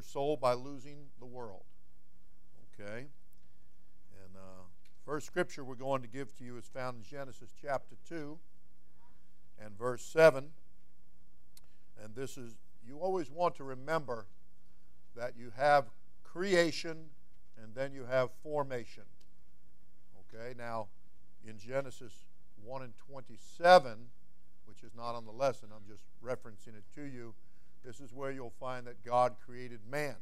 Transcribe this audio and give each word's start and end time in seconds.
your 0.00 0.04
soul 0.06 0.34
by 0.34 0.54
losing 0.54 0.96
the 1.18 1.26
world. 1.26 1.64
Okay? 2.72 3.00
And 3.00 4.34
uh, 4.34 4.62
first 5.04 5.26
scripture 5.26 5.62
we're 5.62 5.74
going 5.74 6.00
to 6.00 6.08
give 6.08 6.34
to 6.38 6.44
you 6.44 6.56
is 6.56 6.64
found 6.64 6.96
in 6.96 7.02
Genesis 7.02 7.50
chapter 7.60 7.96
2 8.08 8.38
and 9.62 9.78
verse 9.78 10.02
7. 10.02 10.46
And 12.02 12.14
this 12.14 12.38
is, 12.38 12.54
you 12.86 12.96
always 12.96 13.30
want 13.30 13.54
to 13.56 13.64
remember 13.64 14.24
that 15.16 15.34
you 15.36 15.52
have 15.54 15.90
creation 16.24 16.96
and 17.62 17.74
then 17.74 17.92
you 17.92 18.06
have 18.06 18.30
formation. 18.42 19.02
Okay, 20.34 20.54
now 20.56 20.86
in 21.46 21.58
Genesis 21.58 22.24
1 22.64 22.82
and 22.82 22.94
27, 23.06 23.98
which 24.64 24.82
is 24.82 24.92
not 24.96 25.14
on 25.14 25.26
the 25.26 25.30
lesson, 25.30 25.68
I'm 25.74 25.86
just 25.86 26.04
referencing 26.24 26.68
it 26.68 26.84
to 26.94 27.02
you, 27.02 27.34
this 27.84 28.00
is 28.00 28.12
where 28.12 28.30
you'll 28.30 28.52
find 28.60 28.86
that 28.86 29.04
God 29.04 29.36
created 29.44 29.80
man. 29.90 30.16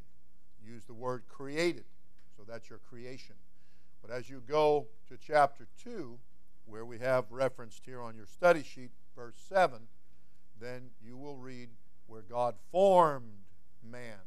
Use 0.65 0.85
the 0.85 0.95
word 0.95 1.23
created, 1.29 1.85
so 2.37 2.43
that's 2.47 2.69
your 2.69 2.79
creation. 2.79 3.37
But 4.03 4.11
as 4.11 4.29
you 4.29 4.43
go 4.47 4.87
to 5.09 5.17
chapter 5.17 5.67
2, 5.83 6.19
where 6.67 6.85
we 6.85 6.99
have 6.99 7.25
referenced 7.31 7.85
here 7.85 8.01
on 8.01 8.15
your 8.15 8.27
study 8.27 8.63
sheet, 8.63 8.91
verse 9.17 9.37
7, 9.49 9.79
then 10.61 10.91
you 11.05 11.17
will 11.17 11.37
read 11.37 11.71
where 12.07 12.23
God 12.23 12.55
formed 12.71 13.33
man 13.83 14.19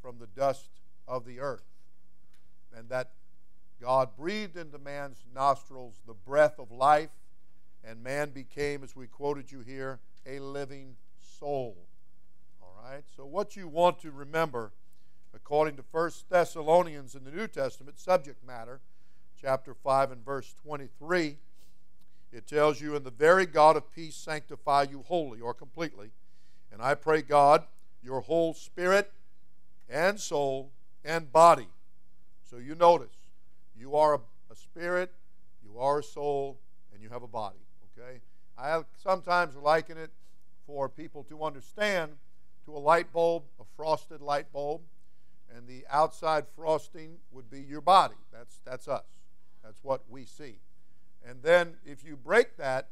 from 0.00 0.18
the 0.18 0.26
dust 0.26 0.70
of 1.08 1.24
the 1.24 1.40
earth. 1.40 1.64
And 2.74 2.88
that 2.88 3.12
God 3.80 4.10
breathed 4.16 4.56
into 4.56 4.78
man's 4.78 5.24
nostrils 5.34 6.00
the 6.06 6.14
breath 6.14 6.58
of 6.58 6.70
life, 6.70 7.10
and 7.84 8.02
man 8.02 8.30
became, 8.30 8.82
as 8.82 8.96
we 8.96 9.06
quoted 9.06 9.52
you 9.52 9.60
here, 9.60 10.00
a 10.26 10.38
living 10.40 10.96
soul. 11.38 11.76
So, 13.16 13.26
what 13.26 13.56
you 13.56 13.66
want 13.68 13.98
to 14.00 14.10
remember, 14.10 14.70
according 15.34 15.76
to 15.76 15.84
1 15.90 16.10
Thessalonians 16.28 17.14
in 17.14 17.24
the 17.24 17.30
New 17.30 17.48
Testament, 17.48 17.98
subject 17.98 18.46
matter, 18.46 18.80
chapter 19.40 19.74
5 19.74 20.12
and 20.12 20.24
verse 20.24 20.54
23, 20.62 21.36
it 22.32 22.46
tells 22.46 22.80
you, 22.80 22.94
And 22.94 23.04
the 23.04 23.10
very 23.10 23.44
God 23.44 23.76
of 23.76 23.92
peace 23.92 24.14
sanctify 24.14 24.86
you 24.90 25.02
wholly 25.06 25.40
or 25.40 25.52
completely. 25.52 26.10
And 26.72 26.80
I 26.80 26.94
pray, 26.94 27.22
God, 27.22 27.64
your 28.02 28.20
whole 28.20 28.54
spirit 28.54 29.10
and 29.88 30.20
soul 30.20 30.70
and 31.04 31.32
body. 31.32 31.68
So 32.48 32.58
you 32.58 32.74
notice, 32.74 33.16
you 33.78 33.96
are 33.96 34.14
a, 34.14 34.20
a 34.50 34.54
spirit, 34.54 35.12
you 35.64 35.78
are 35.80 35.98
a 35.98 36.04
soul, 36.04 36.58
and 36.92 37.02
you 37.02 37.08
have 37.08 37.22
a 37.22 37.28
body. 37.28 37.58
Okay? 37.98 38.20
I 38.56 38.82
sometimes 39.02 39.56
liken 39.56 39.98
it 39.98 40.10
for 40.66 40.88
people 40.88 41.24
to 41.24 41.42
understand 41.42 42.12
to 42.66 42.76
a 42.76 42.78
light 42.78 43.12
bulb, 43.12 43.44
a 43.60 43.64
frosted 43.76 44.20
light 44.20 44.52
bulb, 44.52 44.82
and 45.54 45.66
the 45.66 45.84
outside 45.90 46.44
frosting 46.54 47.16
would 47.30 47.48
be 47.50 47.60
your 47.60 47.80
body. 47.80 48.16
That's, 48.32 48.60
that's 48.64 48.88
us. 48.88 49.04
That's 49.64 49.82
what 49.82 50.02
we 50.10 50.24
see. 50.24 50.58
And 51.26 51.42
then 51.42 51.74
if 51.84 52.04
you 52.04 52.16
break 52.16 52.56
that 52.56 52.88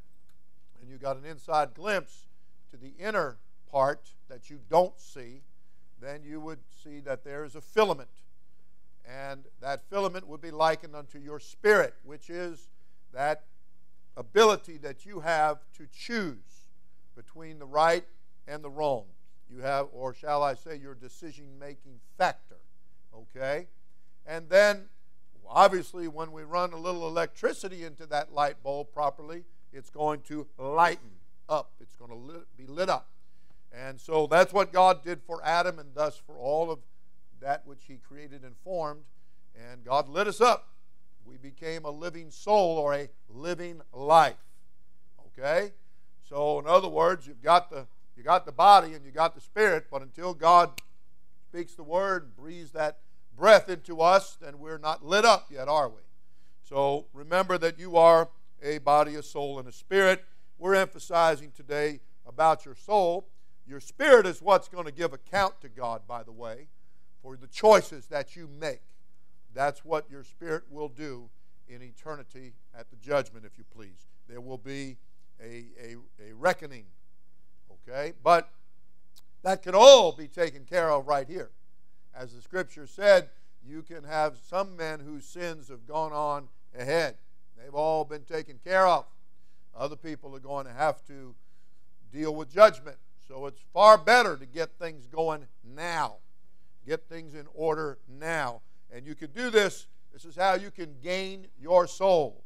and 0.81 0.91
you 0.91 0.97
got 0.97 1.17
an 1.17 1.25
inside 1.25 1.75
glimpse 1.75 2.27
to 2.71 2.77
the 2.77 2.93
inner 2.99 3.37
part 3.71 4.09
that 4.29 4.49
you 4.51 4.61
don't 4.71 4.99
see, 4.99 5.43
then 6.01 6.23
you 6.25 6.41
would 6.41 6.61
see 6.83 7.01
that 7.01 7.25
there 7.25 7.45
is 7.45 7.55
a 7.55 7.61
filament. 7.61 8.09
And 9.07 9.45
that 9.61 9.83
filament 9.91 10.27
would 10.27 10.41
be 10.41 10.51
likened 10.51 10.97
unto 10.97 11.19
your 11.19 11.39
spirit, 11.39 11.95
which 12.05 12.31
is 12.31 12.69
that 13.13 13.45
ability 14.17 14.79
that 14.79 15.05
you 15.05 15.21
have 15.21 15.59
to 15.77 15.87
choose 15.93 16.69
between 17.15 17.59
the 17.59 17.67
right 17.67 18.05
and 18.47 18.63
the 18.63 18.71
wrong. 18.71 19.05
You 19.51 19.61
have, 19.61 19.89
or 19.93 20.15
shall 20.15 20.43
I 20.43 20.55
say, 20.55 20.77
your 20.77 20.95
decision 20.95 21.59
making 21.59 22.01
factor. 22.19 22.57
Okay? 23.15 23.67
And 24.27 24.49
then, 24.49 24.85
obviously, 25.49 26.09
when 26.09 26.33
we 26.33 26.43
run 26.43 26.73
a 26.73 26.79
little 26.79 27.07
electricity 27.07 27.85
into 27.85 28.07
that 28.07 28.33
light 28.33 28.63
bulb 28.63 28.93
properly, 28.93 29.45
it's 29.73 29.91
going 29.91 30.21
to 30.23 30.47
lighten 30.59 31.11
up. 31.49 31.73
It's 31.81 31.95
going 31.97 32.11
to 32.11 32.47
be 32.57 32.67
lit 32.67 32.89
up. 32.89 33.09
And 33.73 34.01
so 34.01 34.27
that's 34.27 34.53
what 34.53 34.73
God 34.73 35.05
did 35.05 35.21
for 35.27 35.41
Adam 35.45 35.79
and 35.79 35.95
thus 35.95 36.17
for 36.17 36.37
all 36.39 36.71
of 36.71 36.79
that 37.41 37.67
which 37.67 37.85
He 37.87 37.97
created 37.97 38.43
and 38.45 38.55
formed. 38.65 39.03
And 39.71 39.85
God 39.85 40.09
lit 40.09 40.27
us 40.27 40.41
up. 40.41 40.69
We 41.25 41.37
became 41.37 41.85
a 41.85 41.91
living 41.91 42.31
soul 42.31 42.79
or 42.79 42.95
a 42.95 43.09
living 43.29 43.81
life. 43.93 44.37
Okay? 45.27 45.73
So, 46.29 46.59
in 46.59 46.67
other 46.67 46.89
words, 46.89 47.27
you've 47.27 47.43
got 47.43 47.71
the 47.71 47.87
you 48.17 48.23
got 48.23 48.47
the 48.47 48.53
body 48.53 48.95
and 48.95 49.05
you 49.05 49.11
got 49.11 49.35
the 49.35 49.41
spirit, 49.41 49.87
but 49.91 50.03
until 50.03 50.35
God 50.35 50.81
speaks 51.49 51.75
the 51.75 51.83
word 51.83 52.25
and 52.25 52.37
breathes 52.37 52.73
that 52.73 52.99
breath 53.37 53.69
into 53.69 54.01
us, 54.01 54.37
then 54.41 54.59
we're 54.59 54.79
not 54.79 55.05
lit 55.05 55.25
up 55.25 55.47
yet, 55.51 55.69
are 55.69 55.89
we? 55.89 56.03
So 56.63 57.07
remember 57.13 57.59
that 57.59 57.79
you 57.79 57.97
are 57.97 58.29
a 58.63 58.79
body, 58.79 59.15
a 59.17 59.23
soul, 59.23 59.59
and 59.59 59.69
a 59.69 59.73
spirit. 59.73 60.25
We're 60.59 60.75
emphasizing 60.75 61.53
today 61.53 62.01
about 62.27 62.65
your 62.65 62.75
soul. 62.75 63.29
Your 63.67 63.81
spirit 63.81 64.27
is 64.27 64.41
what's 64.41 64.69
going 64.69 64.87
to 64.87 64.93
give 64.93 65.13
account 65.13 65.61
to 65.61 65.69
God, 65.69 66.03
by 66.07 66.23
the 66.23 66.33
way, 66.33 66.69
for 67.23 67.37
the 67.37 67.47
choices 67.47 68.07
that 68.07 68.37
you 68.37 68.49
make. 68.61 68.83
That's 69.55 69.85
what 69.85 70.11
your 70.11 70.25
spirit 70.25 70.65
will 70.71 70.89
do 70.89 71.29
in 71.69 71.83
eternity 71.83 72.55
at 72.79 72.91
the 72.91 72.97
judgment, 72.97 73.45
if 73.45 73.57
you 73.57 73.65
please. 73.75 74.09
There 74.29 74.41
will 74.41 74.59
be 74.59 74.97
a, 75.41 75.67
a, 75.81 75.97
a 76.31 76.35
reckoning, 76.35 76.85
okay? 77.89 78.13
But 78.23 78.49
that 79.43 79.63
can 79.63 79.75
all 79.75 80.13
be 80.13 80.29
taken 80.29 80.65
care 80.65 80.91
of 80.91 81.07
right 81.07 81.29
here. 81.29 81.51
As 82.15 82.33
the 82.33 82.41
scripture 82.41 82.87
said, 82.87 83.29
you 83.67 83.83
can 83.83 84.05
have 84.05 84.37
some 84.49 84.77
men 84.77 85.01
whose 85.01 85.25
sins 85.25 85.69
have 85.69 85.87
gone 85.87 86.13
on 86.13 86.49
ahead. 86.79 87.17
They've 87.59 87.75
all 87.75 88.05
been 88.05 88.25
taken 88.25 88.59
care 88.63 88.87
of. 88.87 89.07
Other 89.77 89.97
people 89.97 90.35
are 90.37 90.41
going 90.41 90.67
to 90.67 90.73
have 90.73 91.05
to 91.07 91.35
deal 92.13 92.35
with 92.35 92.53
judgment. 92.53 92.97
So 93.27 93.47
it's 93.47 93.61
far 93.73 93.99
better 93.99 94.37
to 94.37 94.47
get 94.47 94.79
things 94.79 95.07
going 95.07 95.47
now. 95.65 96.17
Get 96.87 97.09
things 97.09 97.35
in 97.35 97.47
order 97.55 97.99
now. 98.09 98.61
And 98.93 99.07
you 99.07 99.15
can 99.15 99.31
do 99.31 99.51
this. 99.51 99.87
This 100.13 100.25
is 100.25 100.37
how 100.37 100.55
you 100.55 100.71
can 100.71 100.95
gain 101.03 101.49
your 101.61 101.87
soul. 101.87 102.45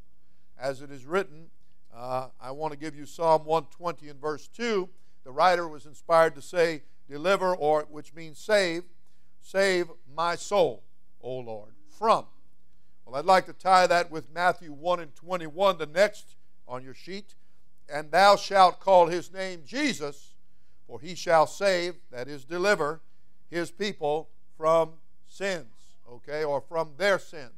As 0.59 0.81
it 0.82 0.91
is 0.91 1.05
written, 1.05 1.50
uh, 1.94 2.28
I 2.41 2.50
want 2.53 2.72
to 2.72 2.78
give 2.78 2.97
you 2.97 3.06
Psalm 3.06 3.44
120 3.44 4.09
and 4.09 4.20
verse 4.20 4.49
2. 4.49 4.88
The 5.28 5.33
writer 5.33 5.69
was 5.69 5.84
inspired 5.84 6.34
to 6.37 6.41
say, 6.41 6.84
Deliver, 7.06 7.55
or 7.55 7.87
which 7.91 8.15
means 8.15 8.39
save, 8.39 8.84
save 9.43 9.91
my 10.16 10.37
soul, 10.37 10.84
O 11.21 11.34
Lord, 11.41 11.75
from. 11.99 12.25
Well, 13.05 13.15
I'd 13.15 13.27
like 13.27 13.44
to 13.44 13.53
tie 13.53 13.87
that 13.88 14.11
with 14.11 14.33
Matthew 14.33 14.72
1 14.72 15.00
and 15.00 15.15
21, 15.15 15.77
the 15.77 15.84
next 15.84 16.37
on 16.67 16.83
your 16.83 16.94
sheet. 16.94 17.34
And 17.93 18.11
thou 18.11 18.37
shalt 18.37 18.81
call 18.81 19.09
his 19.09 19.31
name 19.31 19.65
Jesus 19.67 20.33
for 20.87 20.99
he 20.99 21.15
shall 21.15 21.47
save, 21.47 21.97
that 22.11 22.27
is, 22.27 22.47
deliver, 22.47 23.03
his 23.50 23.71
people 23.71 24.31
from 24.56 24.93
sins, 25.27 25.99
okay, 26.11 26.43
or 26.43 26.62
from 26.62 26.93
their 26.97 27.19
sins. 27.19 27.53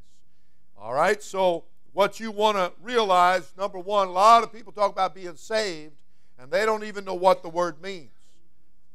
All 0.77 0.93
right, 0.93 1.23
so 1.23 1.67
what 1.93 2.19
you 2.19 2.33
want 2.33 2.57
to 2.57 2.73
realize 2.83 3.53
number 3.57 3.79
one, 3.79 4.09
a 4.09 4.11
lot 4.11 4.43
of 4.43 4.53
people 4.53 4.73
talk 4.73 4.91
about 4.91 5.15
being 5.15 5.37
saved, 5.37 5.95
and 6.41 6.51
they 6.51 6.65
don't 6.65 6.85
even 6.85 7.05
know 7.05 7.15
what 7.15 7.43
the 7.43 7.49
word 7.49 7.83
means. 7.83 8.11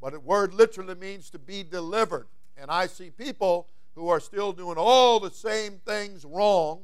But 0.02 0.14
the 0.14 0.20
word 0.20 0.54
literally 0.54 0.96
means 0.96 1.30
to 1.32 1.40
be 1.40 1.64
delivered. 1.64 2.28
And 2.58 2.72
I 2.72 2.88
see 2.88 3.10
people 3.10 3.68
who 3.96 4.10
are 4.10 4.20
still 4.20 4.52
doing 4.52 4.78
all 4.78 5.20
the 5.20 5.32
same 5.32 5.80
things 5.86 6.26
wrong, 6.26 6.82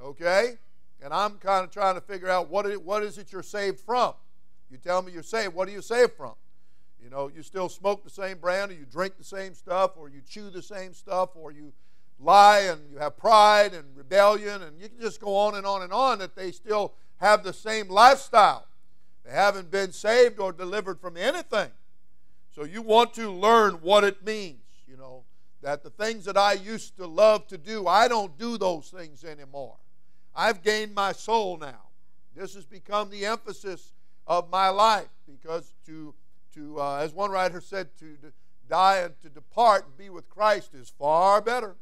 okay? 0.00 0.54
And 1.02 1.12
I'm 1.12 1.34
kind 1.38 1.64
of 1.64 1.70
trying 1.70 1.94
to 1.94 2.00
figure 2.00 2.28
out 2.28 2.50
what, 2.50 2.66
it, 2.66 2.82
what 2.82 3.02
is 3.02 3.18
it 3.18 3.32
you're 3.32 3.42
saved 3.42 3.80
from? 3.80 4.14
You 4.70 4.78
tell 4.78 5.02
me 5.02 5.12
you're 5.12 5.22
saved. 5.22 5.54
What 5.54 5.68
are 5.68 5.72
you 5.72 5.82
saved 5.82 6.12
from? 6.12 6.34
You 7.02 7.10
know, 7.10 7.30
you 7.34 7.42
still 7.42 7.68
smoke 7.68 8.02
the 8.02 8.10
same 8.10 8.38
brand, 8.38 8.72
or 8.72 8.74
you 8.74 8.84
drink 8.84 9.16
the 9.16 9.24
same 9.24 9.54
stuff, 9.54 9.92
or 9.96 10.08
you 10.08 10.20
chew 10.28 10.50
the 10.50 10.62
same 10.62 10.92
stuff, 10.92 11.30
or 11.36 11.52
you 11.52 11.72
lie 12.18 12.60
and 12.60 12.80
you 12.90 12.98
have 12.98 13.16
pride 13.16 13.74
and 13.74 13.84
rebellion, 13.96 14.62
and 14.62 14.78
you 14.80 14.88
can 14.88 15.00
just 15.00 15.20
go 15.20 15.36
on 15.36 15.54
and 15.54 15.64
on 15.64 15.82
and 15.82 15.92
on 15.92 16.18
that 16.18 16.34
they 16.34 16.50
still 16.50 16.94
have 17.18 17.44
the 17.44 17.52
same 17.52 17.88
lifestyle. 17.88 18.65
They 19.26 19.32
haven't 19.32 19.70
been 19.70 19.92
saved 19.92 20.38
or 20.38 20.52
delivered 20.52 21.00
from 21.00 21.16
anything. 21.16 21.70
So 22.54 22.64
you 22.64 22.80
want 22.80 23.12
to 23.14 23.30
learn 23.30 23.74
what 23.74 24.04
it 24.04 24.24
means, 24.24 24.62
you 24.86 24.96
know, 24.96 25.24
that 25.62 25.82
the 25.82 25.90
things 25.90 26.24
that 26.26 26.36
I 26.36 26.52
used 26.52 26.96
to 26.96 27.06
love 27.06 27.46
to 27.48 27.58
do, 27.58 27.88
I 27.88 28.06
don't 28.08 28.38
do 28.38 28.56
those 28.56 28.88
things 28.88 29.24
anymore. 29.24 29.76
I've 30.34 30.62
gained 30.62 30.94
my 30.94 31.12
soul 31.12 31.58
now. 31.58 31.88
This 32.34 32.54
has 32.54 32.64
become 32.64 33.10
the 33.10 33.26
emphasis 33.26 33.92
of 34.26 34.48
my 34.50 34.68
life 34.68 35.08
because 35.26 35.74
to 35.86 36.14
to, 36.54 36.80
uh, 36.80 36.96
as 36.96 37.12
one 37.12 37.30
writer 37.30 37.60
said, 37.60 37.88
to 37.98 38.16
die 38.68 38.98
and 38.98 39.20
to 39.20 39.28
depart 39.28 39.84
and 39.84 39.96
be 39.98 40.08
with 40.08 40.28
Christ 40.30 40.72
is 40.74 40.88
far 40.88 41.42
better. 41.42 41.76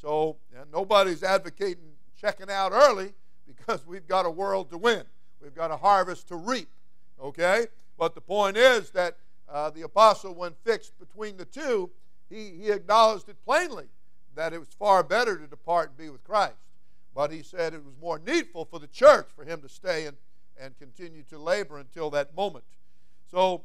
So 0.00 0.36
nobody's 0.72 1.24
advocating 1.24 1.96
checking 2.18 2.48
out 2.48 2.70
early 2.72 3.12
because 3.46 3.84
we've 3.84 4.06
got 4.06 4.26
a 4.26 4.30
world 4.30 4.70
to 4.70 4.78
win. 4.78 5.02
We've 5.42 5.54
got 5.54 5.70
a 5.70 5.76
harvest 5.76 6.28
to 6.28 6.36
reap. 6.36 6.68
Okay? 7.20 7.66
But 7.98 8.14
the 8.14 8.20
point 8.20 8.56
is 8.56 8.90
that 8.90 9.16
uh, 9.48 9.70
the 9.70 9.82
apostle, 9.82 10.34
when 10.34 10.52
fixed 10.64 10.98
between 10.98 11.36
the 11.36 11.44
two, 11.44 11.90
he, 12.28 12.50
he 12.50 12.70
acknowledged 12.70 13.28
it 13.28 13.36
plainly 13.44 13.86
that 14.34 14.52
it 14.52 14.58
was 14.58 14.68
far 14.68 15.02
better 15.02 15.36
to 15.36 15.46
depart 15.46 15.88
and 15.88 15.96
be 15.98 16.08
with 16.08 16.24
Christ. 16.24 16.54
But 17.14 17.32
he 17.32 17.42
said 17.42 17.74
it 17.74 17.84
was 17.84 17.94
more 18.00 18.20
needful 18.24 18.64
for 18.64 18.78
the 18.78 18.86
church 18.86 19.28
for 19.34 19.44
him 19.44 19.60
to 19.62 19.68
stay 19.68 20.06
and, 20.06 20.16
and 20.58 20.78
continue 20.78 21.22
to 21.24 21.38
labor 21.38 21.78
until 21.78 22.10
that 22.10 22.36
moment. 22.36 22.64
So, 23.30 23.62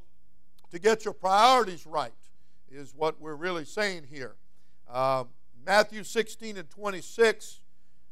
to 0.72 0.80
get 0.80 1.06
your 1.06 1.14
priorities 1.14 1.86
right 1.86 2.12
is 2.72 2.94
what 2.96 3.22
we're 3.22 3.36
really 3.36 3.66
saying 3.66 4.08
here. 4.10 4.36
Uh, 4.90 5.26
Matthew 5.66 6.04
16 6.04 6.58
and 6.58 6.70
26, 6.70 7.62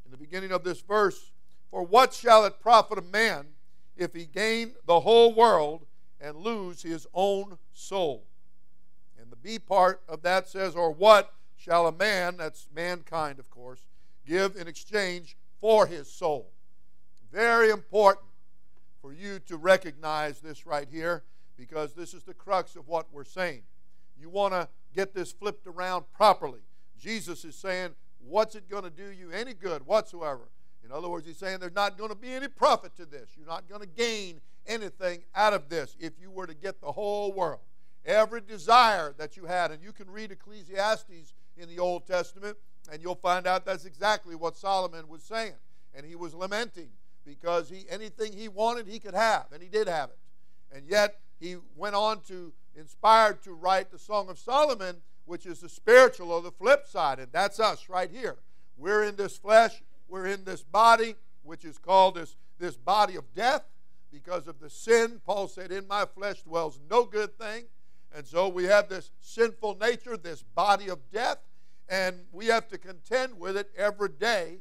in 0.06 0.12
the 0.12 0.18
beginning 0.18 0.52
of 0.52 0.64
this 0.64 0.82
verse, 0.82 1.32
for 1.70 1.84
what 1.84 2.14
shall 2.14 2.46
it 2.46 2.60
profit 2.60 3.00
a 3.00 3.02
man 3.02 3.48
if 3.96 4.14
he 4.14 4.26
gain 4.26 4.74
the 4.86 5.00
whole 5.02 5.34
world 5.34 5.86
and 6.20 6.38
lose 6.38 6.82
his 6.82 7.08
own 7.14 7.58
soul? 7.74 8.26
And 9.20 9.32
the 9.32 9.36
B 9.36 9.60
part 9.60 10.02
of 10.08 10.22
that 10.24 10.48
says, 10.48 10.76
or 10.76 10.92
what 10.92 11.34
shall 11.56 11.88
a 11.88 11.92
man, 11.92 12.38
that's 12.38 12.68
mankind, 12.76 13.40
of 13.40 13.50
course, 13.50 13.86
give 14.26 14.56
in 14.56 14.68
exchange 14.68 15.38
for 15.62 15.88
his 15.88 16.12
soul. 16.12 16.52
Very 17.32 17.70
important 17.70 18.26
for 19.02 19.14
you 19.14 19.40
to 19.48 19.58
recognize 19.58 20.40
this 20.40 20.66
right 20.66 20.88
here 20.92 21.24
because 21.58 21.94
this 21.94 22.14
is 22.14 22.24
the 22.24 22.34
crux 22.34 22.76
of 22.76 22.88
what 22.88 23.08
we're 23.12 23.24
saying. 23.24 23.64
You 24.20 24.30
want 24.30 24.54
to 24.54 24.68
get 24.94 25.14
this 25.14 25.32
flipped 25.32 25.68
around 25.68 26.06
properly. 26.14 26.62
Jesus 27.00 27.44
is 27.44 27.56
saying, 27.56 27.92
What's 28.26 28.56
it 28.56 28.70
going 28.70 28.84
to 28.84 28.90
do 28.90 29.12
you 29.12 29.32
any 29.32 29.54
good 29.54 29.86
whatsoever? 29.86 30.50
In 30.86 30.92
other 30.92 31.10
words, 31.10 31.26
he's 31.26 31.38
saying 31.38 31.60
there's 31.60 31.76
not 31.76 31.98
going 31.98 32.10
to 32.10 32.16
be 32.16 32.32
any 32.32 32.48
profit 32.48 32.96
to 32.98 33.06
this. 33.06 33.30
You're 33.38 33.48
not 33.48 33.68
going 33.70 33.82
to 33.82 33.88
gain 33.88 34.42
anything 34.68 35.24
out 35.36 35.54
of 35.54 35.70
this 35.70 35.96
if 36.00 36.14
you 36.22 36.32
were 36.32 36.48
to 36.48 36.54
get 36.54 36.82
the 36.82 36.92
whole 36.92 37.32
world. 37.32 37.62
Every 38.06 38.42
desire 38.42 39.14
that 39.18 39.38
you 39.38 39.46
had, 39.46 39.72
and 39.72 39.82
you 39.82 39.94
can 39.94 40.10
read 40.10 40.32
Ecclesiastes 40.32 41.34
in 41.58 41.70
the 41.70 41.80
Old 41.80 42.06
Testament, 42.06 42.58
and 42.92 43.02
you'll 43.02 43.16
find 43.16 43.48
out 43.48 43.66
that's 43.66 43.86
exactly 43.86 44.36
what 44.36 44.58
Solomon 44.58 45.08
was 45.08 45.24
saying. 45.24 45.54
And 45.96 46.06
he 46.06 46.16
was 46.16 46.34
lamenting 46.34 46.90
because 47.26 47.70
he 47.70 47.86
anything 47.90 48.34
he 48.34 48.50
wanted 48.50 48.88
he 48.88 49.00
could 49.00 49.14
have, 49.14 49.46
and 49.54 49.62
he 49.62 49.70
did 49.70 49.88
have 49.88 50.10
it. 50.10 50.18
And 50.76 50.86
yet 50.88 51.20
he 51.40 51.58
went 51.76 51.96
on 51.96 52.22
to 52.28 52.52
inspired 52.76 53.42
to 53.44 53.54
write 53.54 53.92
the 53.92 54.00
Song 54.00 54.30
of 54.30 54.38
Solomon, 54.38 54.98
which 55.26 55.46
is 55.46 55.60
the 55.60 55.70
spiritual 55.70 56.32
or 56.32 56.42
the 56.42 56.52
flip 56.52 56.88
side, 56.88 57.20
and 57.20 57.32
that's 57.32 57.60
us 57.60 57.88
right 57.88 58.10
here. 58.12 58.38
We're 58.78 59.04
in 59.04 59.16
this 59.16 59.38
flesh, 59.38 59.82
we're 60.14 60.28
in 60.28 60.44
this 60.44 60.62
body, 60.62 61.16
which 61.42 61.66
is 61.66 61.80
called 61.80 62.14
this, 62.14 62.36
this 62.60 62.78
body 62.78 63.16
of 63.16 63.34
death 63.34 63.64
because 64.12 64.48
of 64.48 64.60
the 64.60 64.70
sin. 64.70 65.20
Paul 65.26 65.48
said, 65.48 65.72
In 65.72 65.88
my 65.88 66.06
flesh 66.06 66.44
dwells 66.44 66.80
no 66.88 67.04
good 67.04 67.36
thing. 67.40 67.64
And 68.16 68.24
so 68.24 68.48
we 68.48 68.66
have 68.66 68.90
this 68.90 69.10
sinful 69.22 69.80
nature, 69.82 70.16
this 70.16 70.44
body 70.44 70.88
of 70.88 71.00
death, 71.12 71.40
and 71.90 72.16
we 72.32 72.46
have 72.46 72.68
to 72.68 72.78
contend 72.78 73.40
with 73.40 73.58
it 73.58 73.72
every 73.76 74.10
day. 74.10 74.60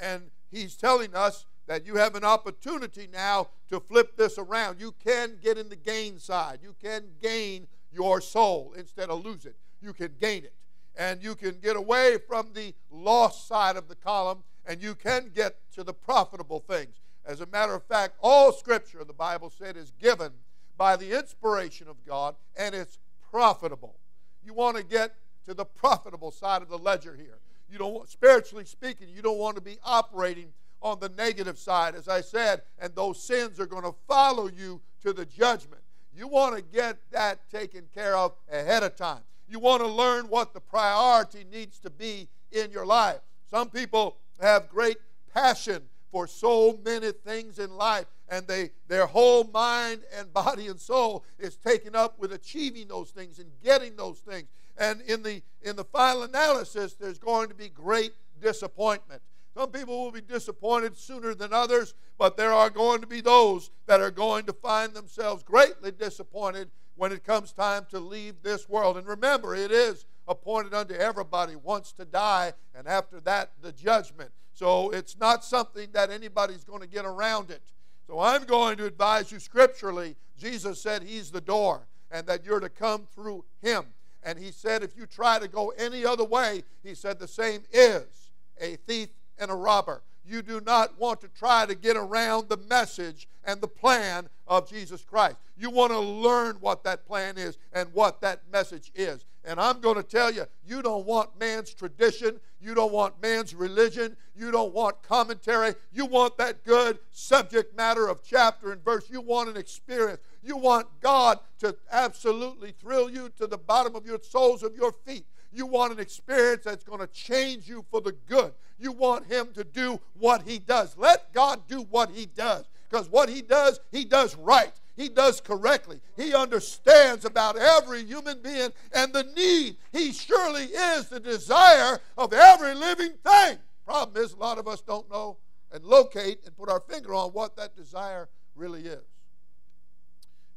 And 0.00 0.30
he's 0.52 0.76
telling 0.76 1.16
us 1.16 1.46
that 1.66 1.84
you 1.84 1.96
have 1.96 2.14
an 2.14 2.22
opportunity 2.22 3.08
now 3.12 3.48
to 3.70 3.80
flip 3.80 4.16
this 4.16 4.38
around. 4.38 4.78
You 4.78 4.94
can 5.04 5.36
get 5.42 5.58
in 5.58 5.68
the 5.68 5.74
gain 5.74 6.20
side. 6.20 6.60
You 6.62 6.76
can 6.80 7.06
gain 7.20 7.66
your 7.92 8.20
soul 8.20 8.72
instead 8.78 9.10
of 9.10 9.24
lose 9.24 9.46
it. 9.46 9.56
You 9.80 9.94
can 9.94 10.12
gain 10.20 10.44
it. 10.44 10.54
And 10.96 11.20
you 11.24 11.34
can 11.34 11.58
get 11.60 11.74
away 11.74 12.18
from 12.28 12.50
the 12.54 12.72
lost 12.92 13.48
side 13.48 13.76
of 13.76 13.88
the 13.88 13.96
column 13.96 14.44
and 14.66 14.82
you 14.82 14.94
can 14.94 15.30
get 15.34 15.56
to 15.74 15.84
the 15.84 15.92
profitable 15.92 16.60
things. 16.60 16.96
As 17.24 17.40
a 17.40 17.46
matter 17.46 17.74
of 17.74 17.84
fact, 17.84 18.16
all 18.20 18.52
scripture, 18.52 19.04
the 19.04 19.12
Bible 19.12 19.50
said, 19.50 19.76
is 19.76 19.92
given 20.00 20.32
by 20.76 20.96
the 20.96 21.16
inspiration 21.16 21.88
of 21.88 22.04
God 22.06 22.34
and 22.56 22.74
it's 22.74 22.98
profitable. 23.30 23.96
You 24.44 24.54
want 24.54 24.76
to 24.76 24.82
get 24.82 25.14
to 25.46 25.54
the 25.54 25.64
profitable 25.64 26.30
side 26.30 26.62
of 26.62 26.68
the 26.68 26.78
ledger 26.78 27.14
here. 27.14 27.38
You 27.70 27.78
don't 27.78 27.94
want, 27.94 28.08
spiritually 28.08 28.64
speaking, 28.64 29.08
you 29.08 29.22
don't 29.22 29.38
want 29.38 29.56
to 29.56 29.62
be 29.62 29.78
operating 29.84 30.52
on 30.82 30.98
the 30.98 31.08
negative 31.10 31.58
side, 31.58 31.94
as 31.94 32.08
I 32.08 32.20
said, 32.20 32.62
and 32.78 32.94
those 32.94 33.22
sins 33.22 33.60
are 33.60 33.66
going 33.66 33.84
to 33.84 33.94
follow 34.08 34.48
you 34.48 34.80
to 35.02 35.12
the 35.12 35.24
judgment. 35.24 35.80
You 36.14 36.28
want 36.28 36.56
to 36.56 36.62
get 36.62 36.98
that 37.12 37.48
taken 37.50 37.84
care 37.94 38.16
of 38.16 38.34
ahead 38.50 38.82
of 38.82 38.96
time. 38.96 39.20
You 39.48 39.58
want 39.58 39.82
to 39.82 39.88
learn 39.88 40.26
what 40.26 40.52
the 40.52 40.60
priority 40.60 41.44
needs 41.50 41.78
to 41.80 41.90
be 41.90 42.28
in 42.50 42.70
your 42.70 42.84
life. 42.84 43.20
Some 43.48 43.70
people 43.70 44.16
have 44.42 44.68
great 44.68 44.98
passion 45.32 45.82
for 46.10 46.26
so 46.26 46.78
many 46.84 47.10
things 47.10 47.58
in 47.58 47.74
life, 47.76 48.06
and 48.28 48.46
they 48.46 48.70
their 48.88 49.06
whole 49.06 49.44
mind 49.44 50.02
and 50.16 50.32
body 50.34 50.66
and 50.68 50.78
soul 50.78 51.24
is 51.38 51.56
taken 51.56 51.96
up 51.96 52.18
with 52.18 52.32
achieving 52.32 52.88
those 52.88 53.10
things 53.10 53.38
and 53.38 53.50
getting 53.64 53.96
those 53.96 54.18
things. 54.18 54.48
And 54.76 55.00
in 55.02 55.22
the 55.22 55.42
in 55.62 55.76
the 55.76 55.84
final 55.84 56.24
analysis, 56.24 56.94
there's 56.94 57.18
going 57.18 57.48
to 57.48 57.54
be 57.54 57.68
great 57.68 58.12
disappointment. 58.40 59.22
Some 59.54 59.70
people 59.70 60.04
will 60.04 60.12
be 60.12 60.22
disappointed 60.22 60.96
sooner 60.96 61.34
than 61.34 61.52
others, 61.52 61.94
but 62.18 62.36
there 62.36 62.54
are 62.54 62.70
going 62.70 63.02
to 63.02 63.06
be 63.06 63.20
those 63.20 63.70
that 63.86 64.00
are 64.00 64.10
going 64.10 64.46
to 64.46 64.52
find 64.52 64.94
themselves 64.94 65.42
greatly 65.42 65.90
disappointed 65.90 66.70
when 66.96 67.12
it 67.12 67.24
comes 67.24 67.52
time 67.52 67.86
to 67.90 68.00
leave 68.00 68.42
this 68.42 68.68
world. 68.68 68.96
And 68.96 69.06
remember, 69.06 69.54
it 69.54 69.70
is 69.70 70.06
appointed 70.28 70.74
unto 70.74 70.94
everybody 70.94 71.56
once 71.56 71.92
to 71.92 72.04
die, 72.04 72.52
and 72.74 72.86
after 72.86 73.20
that, 73.20 73.52
the 73.60 73.72
judgment. 73.72 74.30
So 74.52 74.90
it's 74.90 75.18
not 75.18 75.44
something 75.44 75.88
that 75.92 76.10
anybody's 76.10 76.64
going 76.64 76.80
to 76.80 76.86
get 76.86 77.04
around 77.04 77.50
it. 77.50 77.62
So 78.06 78.20
I'm 78.20 78.44
going 78.44 78.76
to 78.78 78.86
advise 78.86 79.32
you 79.32 79.38
scripturally. 79.38 80.16
Jesus 80.38 80.80
said 80.80 81.02
he's 81.02 81.30
the 81.30 81.40
door 81.40 81.86
and 82.10 82.26
that 82.26 82.44
you're 82.44 82.60
to 82.60 82.68
come 82.68 83.06
through 83.14 83.44
him. 83.62 83.86
And 84.22 84.38
he 84.38 84.52
said 84.52 84.82
if 84.82 84.96
you 84.96 85.06
try 85.06 85.38
to 85.38 85.48
go 85.48 85.70
any 85.70 86.04
other 86.04 86.24
way, 86.24 86.64
he 86.82 86.94
said 86.94 87.18
the 87.18 87.28
same 87.28 87.62
is 87.72 88.30
a 88.60 88.76
thief 88.76 89.08
and 89.38 89.50
a 89.50 89.54
robber. 89.54 90.02
You 90.24 90.42
do 90.42 90.60
not 90.60 90.98
want 91.00 91.20
to 91.22 91.28
try 91.28 91.66
to 91.66 91.74
get 91.74 91.96
around 91.96 92.48
the 92.48 92.56
message 92.56 93.26
and 93.44 93.60
the 93.60 93.68
plan 93.68 94.28
of 94.46 94.68
Jesus 94.68 95.02
Christ. 95.02 95.36
You 95.56 95.70
want 95.70 95.90
to 95.92 95.98
learn 95.98 96.56
what 96.60 96.84
that 96.84 97.06
plan 97.06 97.36
is 97.36 97.58
and 97.72 97.92
what 97.92 98.20
that 98.20 98.42
message 98.52 98.92
is. 98.94 99.24
And 99.44 99.58
I'm 99.60 99.80
going 99.80 99.96
to 99.96 100.04
tell 100.04 100.32
you, 100.32 100.44
you 100.64 100.82
don't 100.82 101.04
want 101.04 101.38
man's 101.38 101.74
tradition. 101.74 102.38
You 102.60 102.74
don't 102.74 102.92
want 102.92 103.20
man's 103.20 103.54
religion. 103.54 104.16
You 104.36 104.52
don't 104.52 104.72
want 104.72 105.02
commentary. 105.02 105.74
You 105.92 106.06
want 106.06 106.38
that 106.38 106.64
good 106.64 107.00
subject 107.10 107.76
matter 107.76 108.06
of 108.06 108.22
chapter 108.22 108.70
and 108.70 108.84
verse. 108.84 109.10
You 109.10 109.20
want 109.20 109.48
an 109.48 109.56
experience. 109.56 110.20
You 110.44 110.56
want 110.56 110.86
God 111.00 111.40
to 111.58 111.76
absolutely 111.90 112.72
thrill 112.72 113.10
you 113.10 113.30
to 113.38 113.48
the 113.48 113.58
bottom 113.58 113.96
of 113.96 114.06
your 114.06 114.20
soles 114.22 114.62
of 114.62 114.76
your 114.76 114.92
feet. 114.92 115.26
You 115.52 115.66
want 115.66 115.92
an 115.92 115.98
experience 115.98 116.64
that's 116.64 116.84
going 116.84 117.00
to 117.00 117.08
change 117.08 117.68
you 117.68 117.84
for 117.90 118.00
the 118.00 118.12
good. 118.12 118.52
You 118.78 118.92
want 118.92 119.26
Him 119.26 119.48
to 119.54 119.64
do 119.64 120.00
what 120.18 120.42
He 120.42 120.58
does. 120.58 120.96
Let 120.96 121.32
God 121.32 121.66
do 121.66 121.82
what 121.82 122.10
He 122.10 122.26
does. 122.26 122.64
Because 122.88 123.08
what 123.08 123.28
He 123.28 123.42
does, 123.42 123.80
He 123.90 124.04
does 124.04 124.36
right. 124.36 124.72
He 124.96 125.08
does 125.08 125.40
correctly. 125.40 126.00
He 126.16 126.34
understands 126.34 127.24
about 127.24 127.56
every 127.56 128.04
human 128.04 128.42
being 128.42 128.70
and 128.92 129.12
the 129.12 129.24
need. 129.36 129.76
He 129.90 130.12
surely 130.12 130.64
is 130.64 131.08
the 131.08 131.20
desire 131.20 131.98
of 132.18 132.32
every 132.32 132.74
living 132.74 133.12
thing. 133.24 133.58
Problem 133.86 134.22
is, 134.22 134.32
a 134.32 134.36
lot 134.36 134.58
of 134.58 134.68
us 134.68 134.80
don't 134.80 135.10
know 135.10 135.38
and 135.72 135.82
locate 135.84 136.40
and 136.44 136.56
put 136.56 136.68
our 136.68 136.80
finger 136.80 137.14
on 137.14 137.30
what 137.30 137.56
that 137.56 137.74
desire 137.74 138.28
really 138.54 138.82
is. 138.82 139.04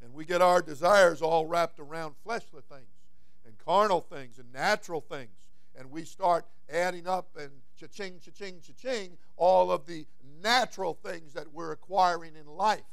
And 0.03 0.13
we 0.13 0.25
get 0.25 0.41
our 0.41 0.61
desires 0.61 1.21
all 1.21 1.45
wrapped 1.45 1.79
around 1.79 2.15
fleshly 2.23 2.61
things 2.69 2.87
and 3.45 3.57
carnal 3.57 4.01
things 4.01 4.37
and 4.37 4.51
natural 4.53 5.01
things. 5.01 5.31
And 5.77 5.89
we 5.89 6.03
start 6.03 6.45
adding 6.69 7.07
up 7.07 7.29
and 7.39 7.49
cha-ching, 7.79 8.19
cha-ching, 8.23 8.61
cha-ching, 8.61 9.17
all 9.37 9.71
of 9.71 9.85
the 9.85 10.05
natural 10.43 10.93
things 10.93 11.33
that 11.33 11.51
we're 11.53 11.71
acquiring 11.71 12.33
in 12.35 12.47
life. 12.47 12.83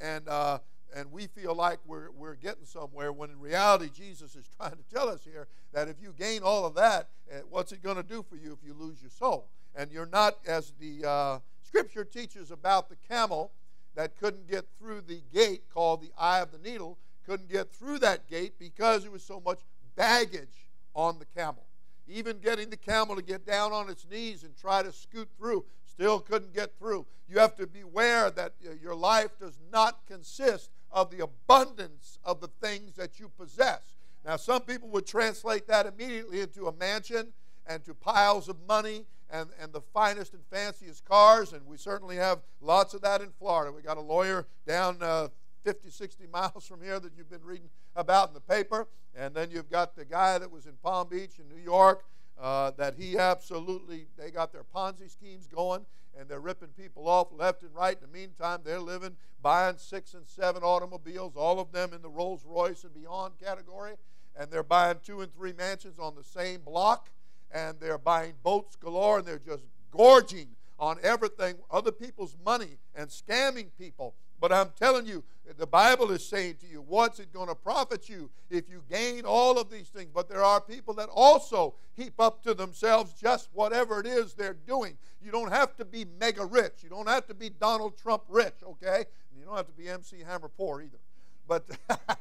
And 0.00 0.28
uh, 0.28 0.60
and 0.94 1.10
we 1.10 1.26
feel 1.26 1.54
like 1.54 1.78
we're, 1.86 2.10
we're 2.10 2.34
getting 2.34 2.64
somewhere 2.64 3.12
when 3.12 3.30
in 3.30 3.40
reality 3.40 3.88
Jesus 3.94 4.34
is 4.34 4.48
trying 4.56 4.72
to 4.72 4.94
tell 4.94 5.08
us 5.08 5.24
here 5.24 5.48
that 5.72 5.88
if 5.88 5.96
you 6.00 6.14
gain 6.18 6.42
all 6.42 6.64
of 6.66 6.74
that, 6.74 7.08
eh, 7.30 7.40
what's 7.48 7.72
it 7.72 7.82
going 7.82 7.96
to 7.96 8.02
do 8.02 8.24
for 8.28 8.36
you 8.36 8.52
if 8.52 8.66
you 8.66 8.74
lose 8.74 9.00
your 9.00 9.10
soul? 9.10 9.48
And 9.74 9.90
you're 9.90 10.06
not, 10.06 10.38
as 10.46 10.72
the 10.78 11.08
uh, 11.08 11.38
scripture 11.62 12.04
teaches 12.04 12.50
about 12.50 12.88
the 12.88 12.96
camel 13.08 13.52
that 13.94 14.18
couldn't 14.18 14.50
get 14.50 14.66
through 14.78 15.02
the 15.02 15.22
gate 15.32 15.62
called 15.72 16.02
the 16.02 16.10
eye 16.18 16.40
of 16.40 16.50
the 16.52 16.58
needle, 16.58 16.98
couldn't 17.26 17.50
get 17.50 17.72
through 17.72 17.98
that 18.00 18.28
gate 18.28 18.54
because 18.58 19.02
there 19.02 19.10
was 19.10 19.22
so 19.22 19.40
much 19.44 19.60
baggage 19.96 20.68
on 20.94 21.18
the 21.18 21.24
camel. 21.24 21.64
Even 22.08 22.38
getting 22.38 22.68
the 22.68 22.76
camel 22.76 23.16
to 23.16 23.22
get 23.22 23.46
down 23.46 23.72
on 23.72 23.88
its 23.88 24.06
knees 24.10 24.42
and 24.42 24.56
try 24.56 24.82
to 24.82 24.92
scoot 24.92 25.28
through 25.38 25.64
still 25.86 26.20
couldn't 26.20 26.54
get 26.54 26.76
through. 26.78 27.06
You 27.28 27.38
have 27.38 27.56
to 27.56 27.66
beware 27.66 28.30
that 28.30 28.54
uh, 28.66 28.72
your 28.82 28.94
life 28.94 29.38
does 29.38 29.58
not 29.72 30.00
consist 30.06 30.70
of 30.90 31.10
the 31.10 31.20
abundance 31.20 32.18
of 32.24 32.40
the 32.40 32.48
things 32.60 32.94
that 32.96 33.11
you 33.22 33.30
possess. 33.38 33.94
Now, 34.24 34.36
some 34.36 34.62
people 34.62 34.88
would 34.90 35.06
translate 35.06 35.66
that 35.68 35.86
immediately 35.86 36.40
into 36.40 36.66
a 36.66 36.72
mansion 36.72 37.32
and 37.66 37.82
to 37.84 37.94
piles 37.94 38.48
of 38.48 38.56
money 38.66 39.04
and, 39.30 39.48
and 39.60 39.72
the 39.72 39.80
finest 39.80 40.34
and 40.34 40.42
fanciest 40.50 41.04
cars, 41.04 41.52
and 41.52 41.64
we 41.66 41.76
certainly 41.76 42.16
have 42.16 42.40
lots 42.60 42.92
of 42.92 43.00
that 43.00 43.22
in 43.22 43.30
Florida. 43.30 43.72
We 43.72 43.80
got 43.80 43.96
a 43.96 44.02
lawyer 44.02 44.46
down 44.66 44.98
uh, 45.00 45.28
50, 45.64 45.90
60 45.90 46.24
miles 46.32 46.66
from 46.66 46.82
here 46.82 46.98
that 47.00 47.12
you've 47.16 47.30
been 47.30 47.44
reading 47.44 47.70
about 47.96 48.28
in 48.28 48.34
the 48.34 48.40
paper. 48.40 48.88
And 49.14 49.34
then 49.34 49.50
you've 49.50 49.70
got 49.70 49.94
the 49.94 50.04
guy 50.04 50.38
that 50.38 50.50
was 50.50 50.66
in 50.66 50.72
Palm 50.82 51.08
Beach 51.08 51.38
in 51.38 51.48
New 51.54 51.62
York 51.62 52.04
uh, 52.40 52.72
that 52.72 52.94
he 52.96 53.18
absolutely, 53.18 54.06
they 54.18 54.30
got 54.30 54.52
their 54.52 54.64
Ponzi 54.64 55.10
schemes 55.10 55.46
going 55.46 55.84
and 56.18 56.28
they're 56.28 56.40
ripping 56.40 56.68
people 56.68 57.08
off 57.08 57.28
left 57.32 57.62
and 57.62 57.74
right. 57.74 57.96
In 57.96 58.10
the 58.10 58.18
meantime, 58.18 58.60
they're 58.64 58.80
living, 58.80 59.16
buying 59.40 59.76
six 59.78 60.14
and 60.14 60.26
seven 60.26 60.62
automobiles, 60.62 61.36
all 61.36 61.58
of 61.60 61.72
them 61.72 61.92
in 61.92 62.02
the 62.02 62.08
Rolls 62.08 62.44
Royce 62.44 62.84
and 62.84 62.94
beyond 62.94 63.34
category. 63.42 63.94
And 64.36 64.50
they're 64.50 64.62
buying 64.62 64.96
two 65.04 65.20
and 65.20 65.34
three 65.34 65.52
mansions 65.52 65.98
on 65.98 66.14
the 66.14 66.24
same 66.24 66.60
block. 66.60 67.10
And 67.50 67.78
they're 67.80 67.98
buying 67.98 68.34
boats 68.42 68.76
galore 68.76 69.18
and 69.18 69.26
they're 69.26 69.38
just 69.38 69.64
gorging 69.90 70.48
on 70.78 70.96
everything, 71.02 71.56
other 71.70 71.92
people's 71.92 72.36
money, 72.44 72.78
and 72.94 73.08
scamming 73.08 73.68
people. 73.78 74.14
But 74.42 74.52
I'm 74.52 74.70
telling 74.76 75.06
you, 75.06 75.22
the 75.56 75.68
Bible 75.68 76.10
is 76.10 76.26
saying 76.26 76.56
to 76.62 76.66
you, 76.66 76.82
what's 76.88 77.20
it 77.20 77.32
going 77.32 77.46
to 77.46 77.54
profit 77.54 78.08
you 78.08 78.28
if 78.50 78.68
you 78.68 78.82
gain 78.90 79.24
all 79.24 79.56
of 79.56 79.70
these 79.70 79.86
things? 79.86 80.10
But 80.12 80.28
there 80.28 80.42
are 80.42 80.60
people 80.60 80.94
that 80.94 81.08
also 81.10 81.74
heap 81.94 82.14
up 82.18 82.42
to 82.42 82.52
themselves 82.52 83.14
just 83.14 83.50
whatever 83.52 84.00
it 84.00 84.06
is 84.06 84.34
they're 84.34 84.56
doing. 84.66 84.98
You 85.24 85.30
don't 85.30 85.52
have 85.52 85.76
to 85.76 85.84
be 85.84 86.06
mega 86.18 86.44
rich. 86.44 86.72
You 86.82 86.88
don't 86.88 87.08
have 87.08 87.24
to 87.28 87.34
be 87.34 87.50
Donald 87.50 87.96
Trump 87.96 88.24
rich, 88.28 88.54
okay? 88.66 89.04
You 89.38 89.44
don't 89.44 89.56
have 89.56 89.68
to 89.68 89.72
be 89.80 89.88
MC 89.88 90.16
Hammer 90.26 90.48
poor 90.48 90.80
either. 90.80 90.98
But, 91.46 91.64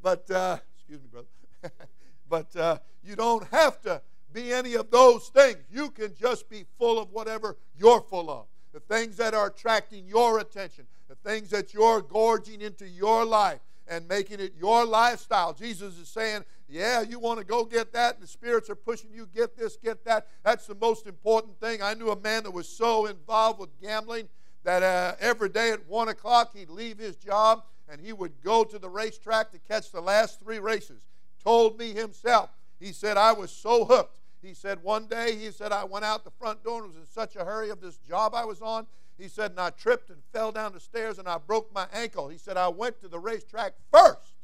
but 0.00 0.30
uh, 0.30 0.58
excuse 0.76 1.00
me, 1.02 1.08
brother. 1.10 1.74
but 2.30 2.54
uh, 2.54 2.78
you 3.02 3.16
don't 3.16 3.44
have 3.48 3.80
to 3.82 4.00
be 4.32 4.52
any 4.52 4.74
of 4.74 4.92
those 4.92 5.30
things. 5.30 5.58
You 5.68 5.90
can 5.90 6.14
just 6.14 6.48
be 6.48 6.64
full 6.78 6.96
of 6.96 7.10
whatever 7.10 7.56
you're 7.76 8.02
full 8.02 8.30
of. 8.30 8.46
The 8.72 8.80
things 8.80 9.16
that 9.16 9.34
are 9.34 9.46
attracting 9.48 10.06
your 10.06 10.38
attention, 10.38 10.86
the 11.08 11.14
things 11.16 11.50
that 11.50 11.72
you're 11.74 12.02
gorging 12.02 12.60
into 12.60 12.86
your 12.86 13.24
life 13.24 13.60
and 13.88 14.06
making 14.06 14.40
it 14.40 14.52
your 14.58 14.84
lifestyle. 14.84 15.52
Jesus 15.52 15.98
is 15.98 16.08
saying, 16.08 16.44
Yeah, 16.68 17.02
you 17.02 17.18
want 17.18 17.38
to 17.38 17.44
go 17.44 17.64
get 17.64 17.92
that, 17.94 18.20
the 18.20 18.26
spirits 18.26 18.68
are 18.68 18.74
pushing 18.74 19.10
you, 19.12 19.26
get 19.34 19.56
this, 19.56 19.76
get 19.76 20.04
that. 20.04 20.26
That's 20.44 20.66
the 20.66 20.74
most 20.74 21.06
important 21.06 21.58
thing. 21.60 21.82
I 21.82 21.94
knew 21.94 22.10
a 22.10 22.20
man 22.20 22.44
that 22.44 22.52
was 22.52 22.68
so 22.68 23.06
involved 23.06 23.58
with 23.58 23.70
gambling 23.80 24.28
that 24.64 24.82
uh, 24.82 25.16
every 25.20 25.48
day 25.48 25.70
at 25.70 25.86
1 25.88 26.08
o'clock 26.08 26.54
he'd 26.54 26.68
leave 26.68 26.98
his 26.98 27.16
job 27.16 27.64
and 27.88 28.00
he 28.00 28.12
would 28.12 28.42
go 28.42 28.64
to 28.64 28.78
the 28.78 28.88
racetrack 28.88 29.50
to 29.52 29.58
catch 29.58 29.90
the 29.90 30.00
last 30.00 30.40
three 30.40 30.58
races. 30.58 31.00
Told 31.42 31.78
me 31.78 31.94
himself, 31.94 32.50
he 32.78 32.92
said, 32.92 33.16
I 33.16 33.32
was 33.32 33.50
so 33.50 33.84
hooked. 33.84 34.18
He 34.42 34.54
said, 34.54 34.82
one 34.82 35.06
day, 35.06 35.36
he 35.36 35.50
said, 35.50 35.72
I 35.72 35.84
went 35.84 36.04
out 36.04 36.24
the 36.24 36.30
front 36.30 36.62
door 36.62 36.82
and 36.84 36.88
was 36.88 36.96
in 36.96 37.06
such 37.06 37.34
a 37.34 37.44
hurry 37.44 37.70
of 37.70 37.80
this 37.80 37.96
job 37.96 38.34
I 38.34 38.44
was 38.44 38.60
on. 38.60 38.86
He 39.18 39.28
said, 39.28 39.50
and 39.50 39.60
I 39.60 39.70
tripped 39.70 40.10
and 40.10 40.18
fell 40.32 40.52
down 40.52 40.72
the 40.72 40.80
stairs 40.80 41.18
and 41.18 41.28
I 41.28 41.38
broke 41.38 41.74
my 41.74 41.86
ankle. 41.92 42.28
He 42.28 42.38
said, 42.38 42.56
I 42.56 42.68
went 42.68 43.00
to 43.00 43.08
the 43.08 43.18
racetrack 43.18 43.74
first 43.92 44.34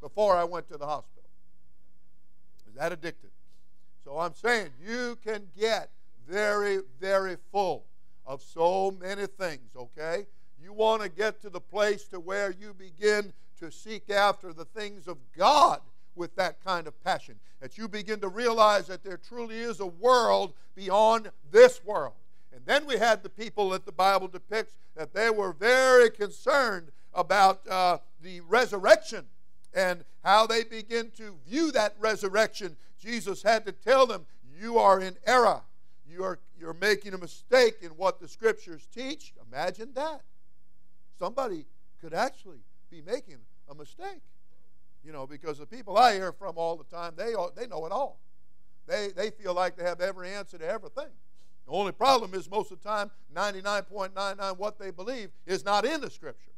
before 0.00 0.36
I 0.36 0.44
went 0.44 0.68
to 0.68 0.76
the 0.76 0.86
hospital. 0.86 1.22
Is 2.68 2.74
that 2.74 2.92
addicted? 2.92 3.30
So 4.04 4.18
I'm 4.18 4.34
saying 4.34 4.70
you 4.84 5.16
can 5.24 5.46
get 5.56 5.90
very, 6.28 6.80
very 7.00 7.36
full 7.52 7.84
of 8.26 8.42
so 8.42 8.96
many 9.00 9.26
things, 9.26 9.70
okay? 9.76 10.26
You 10.60 10.72
want 10.72 11.02
to 11.02 11.08
get 11.08 11.40
to 11.42 11.50
the 11.50 11.60
place 11.60 12.04
to 12.08 12.18
where 12.18 12.50
you 12.50 12.74
begin 12.74 13.32
to 13.60 13.70
seek 13.70 14.10
after 14.10 14.52
the 14.52 14.64
things 14.64 15.06
of 15.06 15.18
God 15.36 15.80
with 16.16 16.34
that 16.36 16.62
kind 16.64 16.86
of 16.86 17.00
passion. 17.04 17.36
That 17.60 17.78
you 17.78 17.86
begin 17.86 18.20
to 18.20 18.28
realize 18.28 18.88
that 18.88 19.04
there 19.04 19.16
truly 19.16 19.60
is 19.60 19.80
a 19.80 19.86
world 19.86 20.54
beyond 20.74 21.30
this 21.50 21.84
world. 21.84 22.14
And 22.54 22.64
then 22.66 22.86
we 22.86 22.98
had 22.98 23.22
the 23.22 23.28
people 23.28 23.70
that 23.70 23.86
the 23.86 23.92
Bible 23.92 24.28
depicts 24.28 24.74
that 24.94 25.14
they 25.14 25.30
were 25.30 25.52
very 25.52 26.10
concerned 26.10 26.90
about 27.14 27.66
uh, 27.68 27.98
the 28.20 28.40
resurrection 28.42 29.24
and 29.74 30.04
how 30.22 30.46
they 30.46 30.64
begin 30.64 31.10
to 31.16 31.34
view 31.46 31.72
that 31.72 31.94
resurrection. 31.98 32.76
Jesus 33.00 33.42
had 33.42 33.64
to 33.66 33.72
tell 33.72 34.06
them, 34.06 34.26
You 34.60 34.78
are 34.78 35.00
in 35.00 35.16
error. 35.26 35.62
You 36.06 36.24
are, 36.24 36.38
you're 36.58 36.74
making 36.74 37.14
a 37.14 37.18
mistake 37.18 37.76
in 37.80 37.90
what 37.90 38.20
the 38.20 38.28
scriptures 38.28 38.86
teach. 38.94 39.32
Imagine 39.50 39.92
that. 39.94 40.20
Somebody 41.18 41.64
could 42.00 42.12
actually 42.12 42.60
be 42.90 43.00
making 43.00 43.38
a 43.70 43.74
mistake. 43.74 44.20
You 45.04 45.12
know, 45.12 45.26
because 45.26 45.58
the 45.58 45.66
people 45.66 45.96
I 45.96 46.14
hear 46.14 46.32
from 46.32 46.56
all 46.56 46.76
the 46.76 46.84
time, 46.84 47.14
they, 47.16 47.34
they 47.56 47.66
know 47.66 47.86
it 47.86 47.92
all. 47.92 48.20
They, 48.86 49.08
they 49.16 49.30
feel 49.30 49.54
like 49.54 49.76
they 49.76 49.84
have 49.84 50.00
every 50.00 50.30
answer 50.30 50.58
to 50.58 50.66
everything. 50.66 51.08
The 51.66 51.72
only 51.72 51.92
problem 51.92 52.34
is 52.34 52.50
most 52.50 52.72
of 52.72 52.82
the 52.82 52.88
time, 52.88 53.10
99.99 53.34 54.58
what 54.58 54.78
they 54.78 54.90
believe 54.90 55.30
is 55.46 55.64
not 55.64 55.84
in 55.84 56.00
the 56.00 56.10
Scripture, 56.10 56.52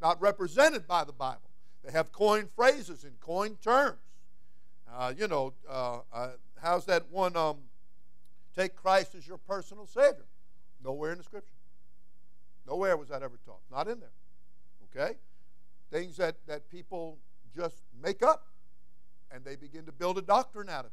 not 0.00 0.20
represented 0.20 0.86
by 0.86 1.04
the 1.04 1.12
Bible. 1.12 1.40
They 1.84 1.92
have 1.92 2.12
coined 2.12 2.48
phrases 2.54 3.04
and 3.04 3.18
coined 3.20 3.60
terms. 3.60 3.98
Uh, 4.92 5.12
you 5.16 5.26
know, 5.26 5.54
uh, 5.68 6.00
uh, 6.12 6.28
how's 6.60 6.84
that 6.86 7.10
one? 7.10 7.36
Um, 7.36 7.56
take 8.54 8.76
Christ 8.76 9.14
as 9.14 9.26
your 9.26 9.38
personal 9.38 9.86
Savior. 9.86 10.26
Nowhere 10.84 11.12
in 11.12 11.18
the 11.18 11.24
Scripture. 11.24 11.54
Nowhere 12.66 12.96
was 12.96 13.08
that 13.08 13.22
ever 13.22 13.38
taught. 13.44 13.60
Not 13.70 13.88
in 13.88 14.00
there. 14.00 14.10
Okay? 14.94 15.16
Things 15.90 16.16
that, 16.18 16.36
that 16.46 16.70
people 16.70 17.18
just 17.56 17.76
make 18.02 18.22
up 18.22 18.46
and 19.30 19.44
they 19.44 19.56
begin 19.56 19.86
to 19.86 19.92
build 19.92 20.18
a 20.18 20.22
doctrine 20.22 20.68
out 20.68 20.80
of 20.80 20.86
it. 20.86 20.92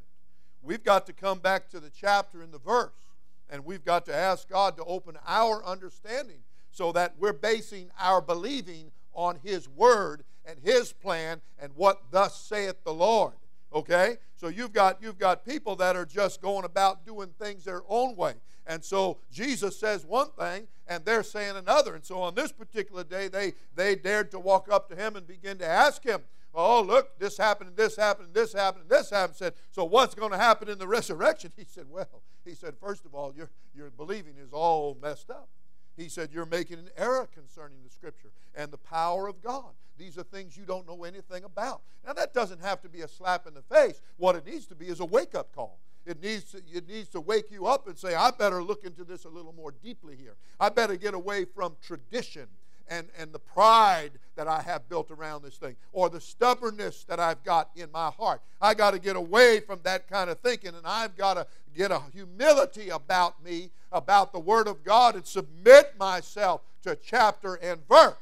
We've 0.62 0.84
got 0.84 1.06
to 1.08 1.14
come 1.14 1.40
back 1.40 1.70
to 1.70 1.80
the 1.80 1.90
chapter 1.90 2.42
and 2.42 2.54
the 2.54 2.60
verse 2.60 3.09
and 3.50 3.66
we've 3.66 3.84
got 3.84 4.06
to 4.06 4.16
ask 4.16 4.48
God 4.48 4.78
to 4.78 4.84
open 4.84 5.18
our 5.26 5.64
understanding 5.66 6.40
so 6.72 6.92
that 6.92 7.16
we're 7.18 7.34
basing 7.34 7.90
our 8.00 8.22
believing 8.22 8.92
on 9.14 9.38
His 9.44 9.68
Word 9.68 10.24
and 10.46 10.60
His 10.64 10.94
plan 10.94 11.42
and 11.60 11.72
what 11.76 12.12
thus 12.12 12.40
saith 12.40 12.84
the 12.84 12.94
Lord. 12.94 13.34
Okay? 13.74 14.18
So 14.36 14.48
you've 14.48 14.74
got 14.74 15.02
you've 15.02 15.20
got 15.20 15.46
people 15.46 15.76
that 15.78 15.96
are 15.96 16.06
just 16.06 16.42
going 16.42 16.66
about 16.66 17.06
doing 17.06 17.30
things 17.40 17.64
their 17.66 17.84
own 17.88 18.16
way. 18.16 18.34
And 18.66 18.84
so 18.84 19.18
Jesus 19.32 19.80
says 19.80 20.06
one 20.06 20.30
thing 20.38 20.68
and 20.88 21.04
they're 21.04 21.24
saying 21.24 21.56
another. 21.56 21.96
And 21.96 22.06
so 22.06 22.22
on 22.22 22.36
this 22.36 22.52
particular 22.52 23.04
day, 23.04 23.28
they 23.28 23.54
they 23.76 23.96
dared 23.96 24.32
to 24.32 24.40
walk 24.40 24.72
up 24.72 24.90
to 24.90 24.96
him 24.96 25.16
and 25.16 25.28
begin 25.28 25.58
to 25.58 25.68
ask 25.68 26.04
him, 26.04 26.22
Oh, 26.54 26.82
look, 26.82 27.18
this 27.20 27.38
happened, 27.38 27.70
and 27.70 27.78
this 27.78 27.96
happened, 27.96 28.28
and 28.28 28.34
this 28.34 28.54
happened, 28.54 28.84
and 28.84 28.90
this 28.90 29.10
happened. 29.10 29.38
Said, 29.38 29.54
so 29.72 29.86
what's 29.86 30.16
going 30.16 30.32
to 30.32 30.38
happen 30.38 30.68
in 30.70 30.80
the 30.80 30.88
resurrection? 30.88 31.52
He 31.58 31.66
said, 31.66 31.86
well, 31.90 32.24
he 32.46 32.56
said, 32.56 32.76
first 32.82 33.06
of 33.06 33.14
all, 33.14 33.34
your, 33.36 33.50
your 33.76 33.90
believing 33.92 34.36
is 34.38 34.52
all 34.52 34.98
messed 35.02 35.30
up. 35.30 35.50
He 35.96 36.10
said, 36.10 36.30
you're 36.32 36.46
making 36.46 36.80
an 36.80 36.90
error 36.98 37.28
concerning 37.34 37.80
the 37.84 37.90
Scripture 37.90 38.32
and 38.56 38.72
the 38.72 38.78
power 38.78 39.28
of 39.28 39.42
God. 39.44 39.74
These 39.98 40.18
are 40.18 40.24
things 40.24 40.56
you 40.56 40.64
don't 40.64 40.88
know 40.88 41.04
anything 41.04 41.44
about. 41.44 41.82
Now, 42.08 42.14
that 42.14 42.34
doesn't 42.34 42.62
have 42.62 42.82
to 42.82 42.90
be 42.90 43.02
a 43.02 43.08
slap 43.08 43.46
in 43.46 43.54
the 43.54 43.62
face. 43.62 44.02
What 44.18 44.36
it 44.36 44.46
needs 44.46 44.66
to 44.68 44.76
be 44.76 44.88
is 44.88 45.02
a 45.02 45.06
wake 45.06 45.36
up 45.36 45.54
call. 45.54 45.80
It 46.06 46.24
needs, 46.24 46.46
to, 46.52 46.62
it 46.72 46.88
needs 46.88 47.10
to 47.10 47.22
wake 47.22 47.52
you 47.52 47.68
up 47.68 47.88
and 47.88 47.98
say, 47.98 48.16
I 48.16 48.32
better 48.32 48.64
look 48.64 48.86
into 48.86 49.04
this 49.04 49.26
a 49.26 49.30
little 49.30 49.54
more 49.54 49.74
deeply 49.84 50.16
here. 50.16 50.36
I 50.60 50.70
better 50.70 50.96
get 50.96 51.14
away 51.14 51.46
from 51.46 51.76
tradition 51.82 52.48
and, 52.90 53.08
and 53.18 53.32
the 53.32 53.40
pride 53.40 54.12
that 54.36 54.48
I 54.48 54.62
have 54.62 54.90
built 54.90 55.12
around 55.12 55.44
this 55.44 55.56
thing, 55.56 55.76
or 55.92 56.10
the 56.10 56.22
stubbornness 56.22 57.04
that 57.06 57.20
I've 57.20 57.44
got 57.44 57.70
in 57.76 57.92
my 57.92 58.10
heart. 58.10 58.42
I 58.62 58.74
got 58.74 58.92
to 58.92 59.00
get 59.00 59.16
away 59.16 59.60
from 59.60 59.80
that 59.84 60.10
kind 60.10 60.30
of 60.30 60.40
thinking, 60.40 60.70
and 60.76 60.86
I've 60.86 61.16
got 61.16 61.36
to 61.36 61.48
get 61.76 61.92
a 61.92 62.02
humility 62.14 62.90
about 62.90 63.44
me, 63.44 63.70
about 63.92 64.32
the 64.34 64.40
Word 64.40 64.68
of 64.68 64.84
God, 64.84 65.16
and 65.16 65.26
submit 65.26 65.94
myself 66.00 66.62
to 66.84 66.96
chapter 66.96 67.56
and 67.56 67.86
verse. 67.88 68.16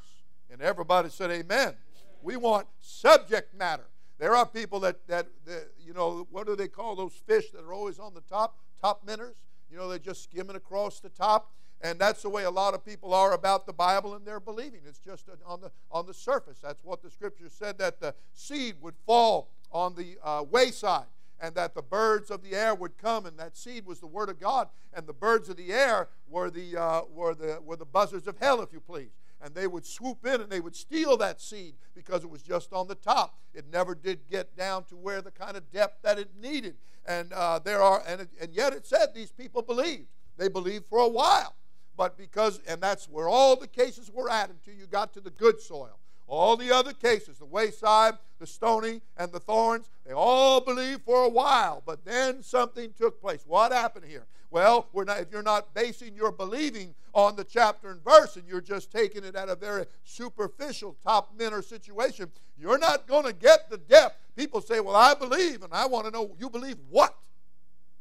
And 0.51 0.61
everybody 0.61 1.09
said, 1.09 1.31
Amen. 1.31 1.75
We 2.21 2.35
want 2.35 2.67
subject 2.81 3.55
matter. 3.55 3.85
There 4.19 4.35
are 4.35 4.45
people 4.45 4.79
that, 4.81 5.07
that, 5.07 5.27
that, 5.45 5.67
you 5.85 5.93
know, 5.93 6.27
what 6.31 6.47
do 6.47 6.55
they 6.55 6.67
call 6.67 6.95
those 6.95 7.13
fish 7.13 7.51
that 7.51 7.63
are 7.63 7.73
always 7.73 7.99
on 7.99 8.13
the 8.13 8.21
top? 8.21 8.57
Top 8.81 9.05
minnows. 9.05 9.35
You 9.71 9.77
know, 9.77 9.87
they're 9.87 9.99
just 9.99 10.23
skimming 10.23 10.55
across 10.55 10.99
the 10.99 11.09
top. 11.09 11.51
And 11.81 11.99
that's 11.99 12.23
the 12.23 12.29
way 12.29 12.43
a 12.43 12.51
lot 12.51 12.73
of 12.73 12.83
people 12.83 13.13
are 13.13 13.33
about 13.33 13.65
the 13.67 13.73
Bible 13.73 14.15
and 14.15 14.25
their 14.25 14.39
believing. 14.39 14.81
It's 14.87 14.99
just 14.99 15.29
on 15.45 15.61
the, 15.61 15.71
on 15.91 16.07
the 16.07 16.13
surface. 16.13 16.57
That's 16.61 16.83
what 16.83 17.03
the 17.03 17.11
scripture 17.11 17.49
said 17.49 17.77
that 17.77 17.99
the 17.99 18.15
seed 18.33 18.75
would 18.81 18.95
fall 19.05 19.49
on 19.71 19.95
the 19.95 20.17
uh, 20.23 20.43
wayside 20.49 21.05
and 21.39 21.53
that 21.55 21.75
the 21.75 21.81
birds 21.81 22.31
of 22.31 22.41
the 22.41 22.55
air 22.55 22.73
would 22.73 22.97
come, 22.97 23.27
and 23.27 23.37
that 23.37 23.55
seed 23.55 23.85
was 23.85 23.99
the 23.99 24.07
word 24.07 24.27
of 24.27 24.39
God, 24.39 24.69
and 24.91 25.05
the 25.05 25.13
birds 25.13 25.49
of 25.49 25.57
the 25.57 25.71
air 25.71 26.07
were 26.27 26.49
the, 26.49 26.75
uh, 26.75 27.01
were 27.13 27.35
the, 27.35 27.59
were 27.63 27.75
the 27.75 27.85
buzzards 27.85 28.27
of 28.27 28.39
hell, 28.39 28.59
if 28.61 28.73
you 28.73 28.79
please. 28.79 29.11
And 29.39 29.53
they 29.53 29.67
would 29.67 29.85
swoop 29.85 30.25
in 30.25 30.41
and 30.41 30.49
they 30.49 30.59
would 30.59 30.75
steal 30.75 31.15
that 31.17 31.39
seed 31.39 31.75
because 31.93 32.23
it 32.23 32.29
was 32.31 32.41
just 32.41 32.73
on 32.73 32.87
the 32.87 32.95
top. 32.95 33.37
It 33.53 33.65
never 33.71 33.93
did 33.93 34.27
get 34.27 34.57
down 34.57 34.85
to 34.85 34.95
where 34.95 35.21
the 35.21 35.29
kind 35.29 35.55
of 35.55 35.71
depth 35.71 36.01
that 36.01 36.17
it 36.17 36.29
needed. 36.41 36.75
And 37.05 37.31
uh, 37.33 37.59
there 37.59 37.79
are, 37.79 38.01
and, 38.07 38.27
and 38.41 38.51
yet 38.51 38.73
it 38.73 38.87
said 38.87 39.13
these 39.13 39.31
people 39.31 39.61
believed. 39.61 40.07
They 40.37 40.47
believed 40.47 40.87
for 40.87 40.97
a 40.97 41.07
while 41.07 41.53
but 41.97 42.17
because, 42.17 42.61
and 42.67 42.79
that's 42.79 43.09
where 43.09 43.27
all 43.27 43.55
the 43.55 43.67
cases 43.67 44.11
were 44.13 44.29
at 44.29 44.49
until 44.49 44.75
you 44.75 44.85
got 44.85 45.13
to 45.13 45.19
the 45.19 45.31
good 45.31 45.59
soil, 45.59 45.97
All 46.27 46.55
the 46.55 46.71
other 46.71 46.93
cases, 46.93 47.39
the 47.39 47.45
wayside, 47.45 48.13
the 48.37 48.45
stony, 48.45 49.01
and 49.17 49.31
the 49.31 49.39
thorns, 49.39 49.89
they 50.05 50.13
all 50.13 50.61
believed 50.61 51.01
for 51.03 51.23
a 51.23 51.29
while, 51.29 51.81
but 51.85 52.05
then 52.05 52.43
something 52.43 52.93
took 52.97 53.19
place. 53.19 53.43
What 53.47 53.71
happened 53.71 54.05
here? 54.05 54.25
Well, 54.51 54.87
not, 54.93 55.19
if 55.19 55.31
you're 55.31 55.41
not 55.41 55.73
basing 55.73 56.15
your 56.15 56.31
believing 56.31 56.95
on 57.13 57.35
the 57.35 57.43
chapter 57.43 57.89
and 57.89 58.01
verse 58.03 58.35
and 58.37 58.47
you're 58.47 58.61
just 58.61 58.91
taking 58.91 59.23
it 59.23 59.35
at 59.35 59.49
a 59.49 59.55
very 59.55 59.85
superficial, 60.03 60.95
top 61.03 61.33
minor 61.37 61.61
situation, 61.61 62.31
you're 62.57 62.77
not 62.77 63.07
going 63.07 63.25
to 63.25 63.33
get 63.33 63.69
the 63.69 63.77
depth. 63.77 64.17
People 64.35 64.61
say, 64.61 64.79
Well, 64.79 64.95
I 64.95 65.13
believe, 65.15 65.63
and 65.63 65.73
I 65.73 65.85
want 65.87 66.05
to 66.05 66.11
know, 66.11 66.31
you 66.39 66.49
believe 66.49 66.77
what? 66.89 67.15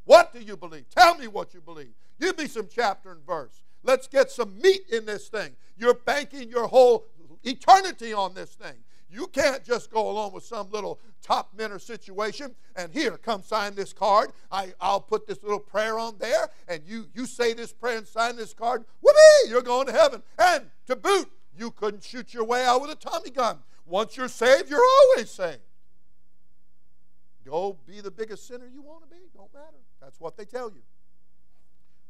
What 0.04 0.32
do 0.32 0.40
you 0.40 0.56
believe? 0.56 0.88
Tell 0.88 1.16
me 1.16 1.26
what 1.26 1.52
you 1.52 1.60
believe. 1.60 1.92
Give 2.20 2.38
me 2.38 2.46
some 2.46 2.68
chapter 2.72 3.10
and 3.10 3.26
verse. 3.26 3.62
Let's 3.86 4.08
get 4.08 4.30
some 4.30 4.58
meat 4.60 4.82
in 4.90 5.06
this 5.06 5.28
thing. 5.28 5.52
You're 5.78 5.94
banking 5.94 6.50
your 6.50 6.66
whole 6.66 7.06
eternity 7.44 8.12
on 8.12 8.34
this 8.34 8.54
thing. 8.54 8.74
You 9.08 9.28
can't 9.28 9.64
just 9.64 9.90
go 9.90 10.10
along 10.10 10.32
with 10.32 10.44
some 10.44 10.68
little 10.70 10.98
top 11.22 11.50
minor 11.56 11.78
situation 11.78 12.54
and 12.74 12.92
here, 12.92 13.16
come 13.16 13.42
sign 13.42 13.76
this 13.76 13.92
card. 13.92 14.32
I, 14.50 14.74
I'll 14.80 15.00
put 15.00 15.26
this 15.26 15.40
little 15.42 15.60
prayer 15.60 15.98
on 15.98 16.16
there, 16.18 16.50
and 16.68 16.82
you, 16.84 17.06
you 17.14 17.24
say 17.24 17.54
this 17.54 17.72
prayer 17.72 17.98
and 17.98 18.06
sign 18.06 18.36
this 18.36 18.52
card. 18.52 18.84
Whoopee! 19.00 19.48
You're 19.48 19.62
going 19.62 19.86
to 19.86 19.92
heaven. 19.92 20.22
And 20.38 20.66
to 20.88 20.96
boot, 20.96 21.30
you 21.56 21.70
couldn't 21.70 22.02
shoot 22.02 22.34
your 22.34 22.44
way 22.44 22.64
out 22.64 22.82
with 22.82 22.90
a 22.90 22.96
Tommy 22.96 23.30
gun. 23.30 23.58
Once 23.86 24.16
you're 24.16 24.28
saved, 24.28 24.68
you're 24.68 24.84
always 24.84 25.30
saved. 25.30 25.60
Go 27.44 27.78
be 27.86 28.00
the 28.00 28.10
biggest 28.10 28.48
sinner 28.48 28.66
you 28.66 28.82
want 28.82 29.04
to 29.04 29.08
be. 29.08 29.22
Don't 29.32 29.54
matter. 29.54 29.78
That's 30.00 30.18
what 30.18 30.36
they 30.36 30.44
tell 30.44 30.70
you. 30.70 30.82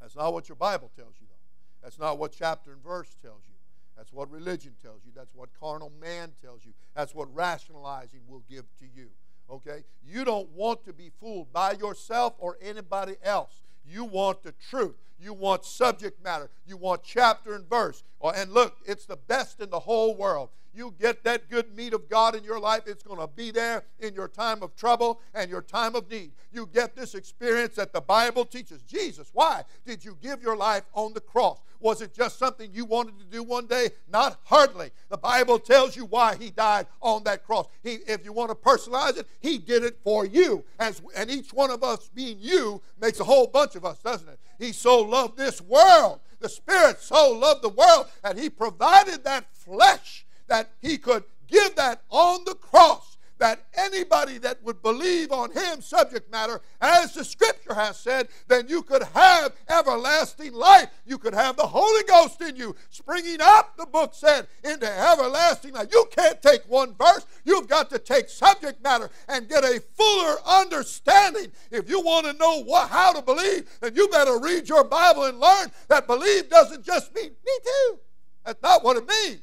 That's 0.00 0.16
not 0.16 0.32
what 0.32 0.48
your 0.48 0.56
Bible 0.56 0.90
tells 0.96 1.14
you, 1.20 1.26
though. 1.28 1.35
That's 1.82 1.98
not 1.98 2.18
what 2.18 2.32
chapter 2.32 2.72
and 2.72 2.82
verse 2.82 3.14
tells 3.22 3.42
you. 3.46 3.54
That's 3.96 4.12
what 4.12 4.30
religion 4.30 4.74
tells 4.82 5.04
you. 5.04 5.12
That's 5.14 5.34
what 5.34 5.48
carnal 5.58 5.92
man 6.00 6.32
tells 6.42 6.64
you. 6.64 6.72
That's 6.94 7.14
what 7.14 7.34
rationalizing 7.34 8.20
will 8.28 8.42
give 8.48 8.64
to 8.80 8.84
you. 8.94 9.08
Okay? 9.50 9.84
You 10.04 10.24
don't 10.24 10.50
want 10.50 10.84
to 10.84 10.92
be 10.92 11.10
fooled 11.20 11.52
by 11.52 11.72
yourself 11.72 12.34
or 12.38 12.58
anybody 12.60 13.14
else. 13.22 13.62
You 13.88 14.04
want 14.04 14.42
the 14.42 14.52
truth. 14.52 14.96
You 15.18 15.32
want 15.32 15.64
subject 15.64 16.22
matter. 16.22 16.50
You 16.66 16.76
want 16.76 17.02
chapter 17.02 17.54
and 17.54 17.68
verse. 17.68 18.04
Uh, 18.22 18.32
and 18.36 18.52
look, 18.52 18.76
it's 18.84 19.06
the 19.06 19.16
best 19.16 19.60
in 19.60 19.70
the 19.70 19.80
whole 19.80 20.14
world. 20.14 20.50
You 20.76 20.94
get 21.00 21.24
that 21.24 21.48
good 21.48 21.74
meat 21.74 21.94
of 21.94 22.06
God 22.06 22.34
in 22.34 22.44
your 22.44 22.60
life, 22.60 22.82
it's 22.86 23.02
going 23.02 23.18
to 23.18 23.26
be 23.26 23.50
there 23.50 23.84
in 23.98 24.14
your 24.14 24.28
time 24.28 24.62
of 24.62 24.76
trouble 24.76 25.22
and 25.32 25.50
your 25.50 25.62
time 25.62 25.94
of 25.94 26.10
need. 26.10 26.32
You 26.52 26.68
get 26.70 26.94
this 26.94 27.14
experience 27.14 27.76
that 27.76 27.94
the 27.94 28.02
Bible 28.02 28.44
teaches. 28.44 28.82
Jesus, 28.82 29.30
why 29.32 29.64
did 29.86 30.04
you 30.04 30.18
give 30.20 30.42
your 30.42 30.54
life 30.54 30.82
on 30.92 31.14
the 31.14 31.20
cross? 31.20 31.60
Was 31.80 32.02
it 32.02 32.12
just 32.14 32.38
something 32.38 32.70
you 32.72 32.84
wanted 32.84 33.18
to 33.18 33.24
do 33.24 33.42
one 33.42 33.66
day? 33.66 33.90
Not 34.10 34.38
hardly. 34.44 34.90
The 35.08 35.16
Bible 35.16 35.58
tells 35.58 35.96
you 35.96 36.04
why 36.04 36.36
he 36.36 36.50
died 36.50 36.86
on 37.00 37.24
that 37.24 37.44
cross. 37.44 37.68
He, 37.82 37.98
if 38.06 38.24
you 38.24 38.32
want 38.32 38.50
to 38.50 38.54
personalize 38.54 39.16
it, 39.16 39.26
he 39.40 39.56
did 39.58 39.82
it 39.82 39.98
for 40.02 40.26
you. 40.26 40.64
As, 40.78 41.00
and 41.14 41.30
each 41.30 41.52
one 41.52 41.70
of 41.70 41.82
us 41.82 42.10
being 42.14 42.38
you 42.38 42.82
makes 43.00 43.20
a 43.20 43.24
whole 43.24 43.46
bunch 43.46 43.76
of 43.76 43.84
us, 43.84 43.98
doesn't 43.98 44.28
it? 44.28 44.38
He 44.58 44.72
so 44.72 45.00
loved 45.00 45.36
this 45.36 45.60
world. 45.60 46.20
The 46.40 46.48
Spirit 46.48 47.00
so 47.00 47.32
loved 47.32 47.62
the 47.62 47.68
world 47.68 48.06
that 48.22 48.38
he 48.38 48.50
provided 48.50 49.24
that 49.24 49.46
flesh 49.54 50.26
that 50.48 50.70
he 50.80 50.98
could 50.98 51.24
give 51.46 51.74
that 51.76 52.02
on 52.10 52.44
the 52.44 52.54
cross 52.54 53.15
that 53.38 53.66
anybody 53.74 54.38
that 54.38 54.62
would 54.62 54.82
believe 54.82 55.30
on 55.30 55.50
him, 55.50 55.80
subject 55.80 56.30
matter, 56.30 56.60
as 56.80 57.14
the 57.14 57.24
scripture 57.24 57.74
has 57.74 57.98
said, 57.98 58.28
then 58.48 58.66
you 58.68 58.82
could 58.82 59.02
have 59.14 59.52
everlasting 59.68 60.52
life. 60.52 60.88
You 61.04 61.18
could 61.18 61.34
have 61.34 61.56
the 61.56 61.66
Holy 61.66 62.02
Ghost 62.04 62.40
in 62.40 62.56
you, 62.56 62.74
springing 62.90 63.38
up, 63.40 63.76
the 63.76 63.86
book 63.86 64.14
said, 64.14 64.46
into 64.64 64.86
everlasting 64.86 65.72
life. 65.74 65.88
You 65.92 66.06
can't 66.10 66.40
take 66.40 66.62
one 66.68 66.94
verse, 66.94 67.26
you've 67.44 67.68
got 67.68 67.90
to 67.90 67.98
take 67.98 68.28
subject 68.28 68.82
matter 68.82 69.10
and 69.28 69.48
get 69.48 69.64
a 69.64 69.80
fuller 69.94 70.36
understanding. 70.46 71.52
If 71.70 71.88
you 71.88 72.00
want 72.00 72.26
to 72.26 72.32
know 72.32 72.62
what, 72.62 72.88
how 72.90 73.12
to 73.12 73.22
believe, 73.22 73.68
then 73.80 73.94
you 73.94 74.08
better 74.08 74.38
read 74.38 74.68
your 74.68 74.84
Bible 74.84 75.24
and 75.24 75.38
learn 75.38 75.68
that 75.88 76.06
believe 76.06 76.48
doesn't 76.48 76.84
just 76.84 77.14
mean 77.14 77.30
me 77.30 77.52
too. 77.64 77.98
That's 78.44 78.62
not 78.62 78.84
what 78.84 78.96
it 78.96 79.08
means. 79.08 79.42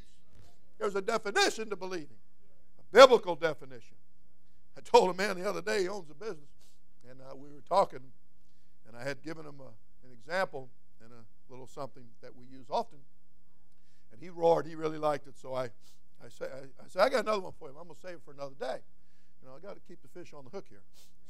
There's 0.79 0.95
a 0.95 1.01
definition 1.01 1.69
to 1.69 1.75
believing, 1.75 2.17
biblical 2.93 3.35
definition. 3.35 3.97
I 4.77 4.81
told 4.81 5.09
a 5.09 5.13
man 5.13 5.37
the 5.37 5.49
other 5.49 5.61
day, 5.61 5.81
he 5.81 5.87
owns 5.89 6.09
a 6.09 6.13
business, 6.13 6.49
and 7.09 7.19
uh, 7.19 7.35
we 7.35 7.49
were 7.49 7.63
talking, 7.67 7.99
and 8.87 8.95
I 8.95 9.03
had 9.03 9.21
given 9.21 9.45
him 9.45 9.55
a, 9.59 9.73
an 10.05 10.13
example 10.13 10.69
and 11.03 11.11
a 11.11 11.51
little 11.51 11.67
something 11.67 12.03
that 12.21 12.35
we 12.35 12.45
use 12.45 12.67
often. 12.69 12.99
And 14.11 14.21
he 14.21 14.29
roared, 14.29 14.67
he 14.67 14.75
really 14.75 14.99
liked 14.99 15.27
it, 15.27 15.33
so 15.37 15.55
I, 15.55 15.65
I, 16.23 16.29
say, 16.29 16.45
I, 16.45 16.83
I 16.83 16.87
said, 16.87 17.01
I 17.01 17.09
got 17.09 17.21
another 17.21 17.41
one 17.41 17.53
for 17.59 17.67
him. 17.67 17.75
I'm 17.79 17.87
going 17.87 17.95
to 17.95 18.01
save 18.01 18.15
it 18.15 18.21
for 18.23 18.31
another 18.31 18.55
day. 18.59 18.77
You 19.41 19.49
know, 19.49 19.55
I 19.57 19.59
got 19.59 19.73
to 19.73 19.81
keep 19.87 20.01
the 20.01 20.07
fish 20.07 20.33
on 20.33 20.45
the 20.45 20.51
hook 20.51 20.65
here. 20.69 20.83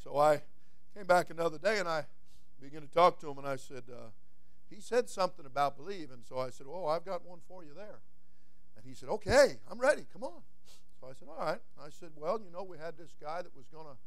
So 0.04 0.18
I 0.18 0.42
came 0.94 1.06
back 1.06 1.30
another 1.30 1.58
day, 1.58 1.80
and 1.80 1.88
I 1.88 2.06
began 2.62 2.82
to 2.82 2.88
talk 2.88 3.20
to 3.22 3.30
him, 3.30 3.38
and 3.38 3.48
I 3.48 3.56
said, 3.56 3.84
uh, 3.90 4.10
he 4.70 4.82
said 4.82 5.10
something 5.10 5.46
about 5.46 5.78
believe, 5.78 6.12
and 6.12 6.24
so 6.28 6.40
I 6.40 6.50
said, 6.50 6.68
oh, 6.70 6.88
I've 6.88 7.06
got 7.06 7.26
one 7.26 7.40
for 7.48 7.64
you 7.64 7.72
there. 7.74 8.00
And 8.84 8.86
he 8.86 8.94
said, 8.94 9.10
Okay, 9.10 9.58
I'm 9.72 9.80
ready. 9.80 10.04
Come 10.12 10.24
on. 10.24 10.42
I 11.10 11.14
said, 11.14 11.28
All 11.28 11.46
right. 11.46 11.62
I 11.80 11.90
said, 11.90 12.10
Well, 12.16 12.40
you 12.40 12.52
know, 12.52 12.64
we 12.64 12.78
had 12.78 12.98
this 12.98 13.14
guy 13.22 13.42
that 13.42 13.56
was 13.56 13.68
going 13.68 13.86
to 13.86 13.98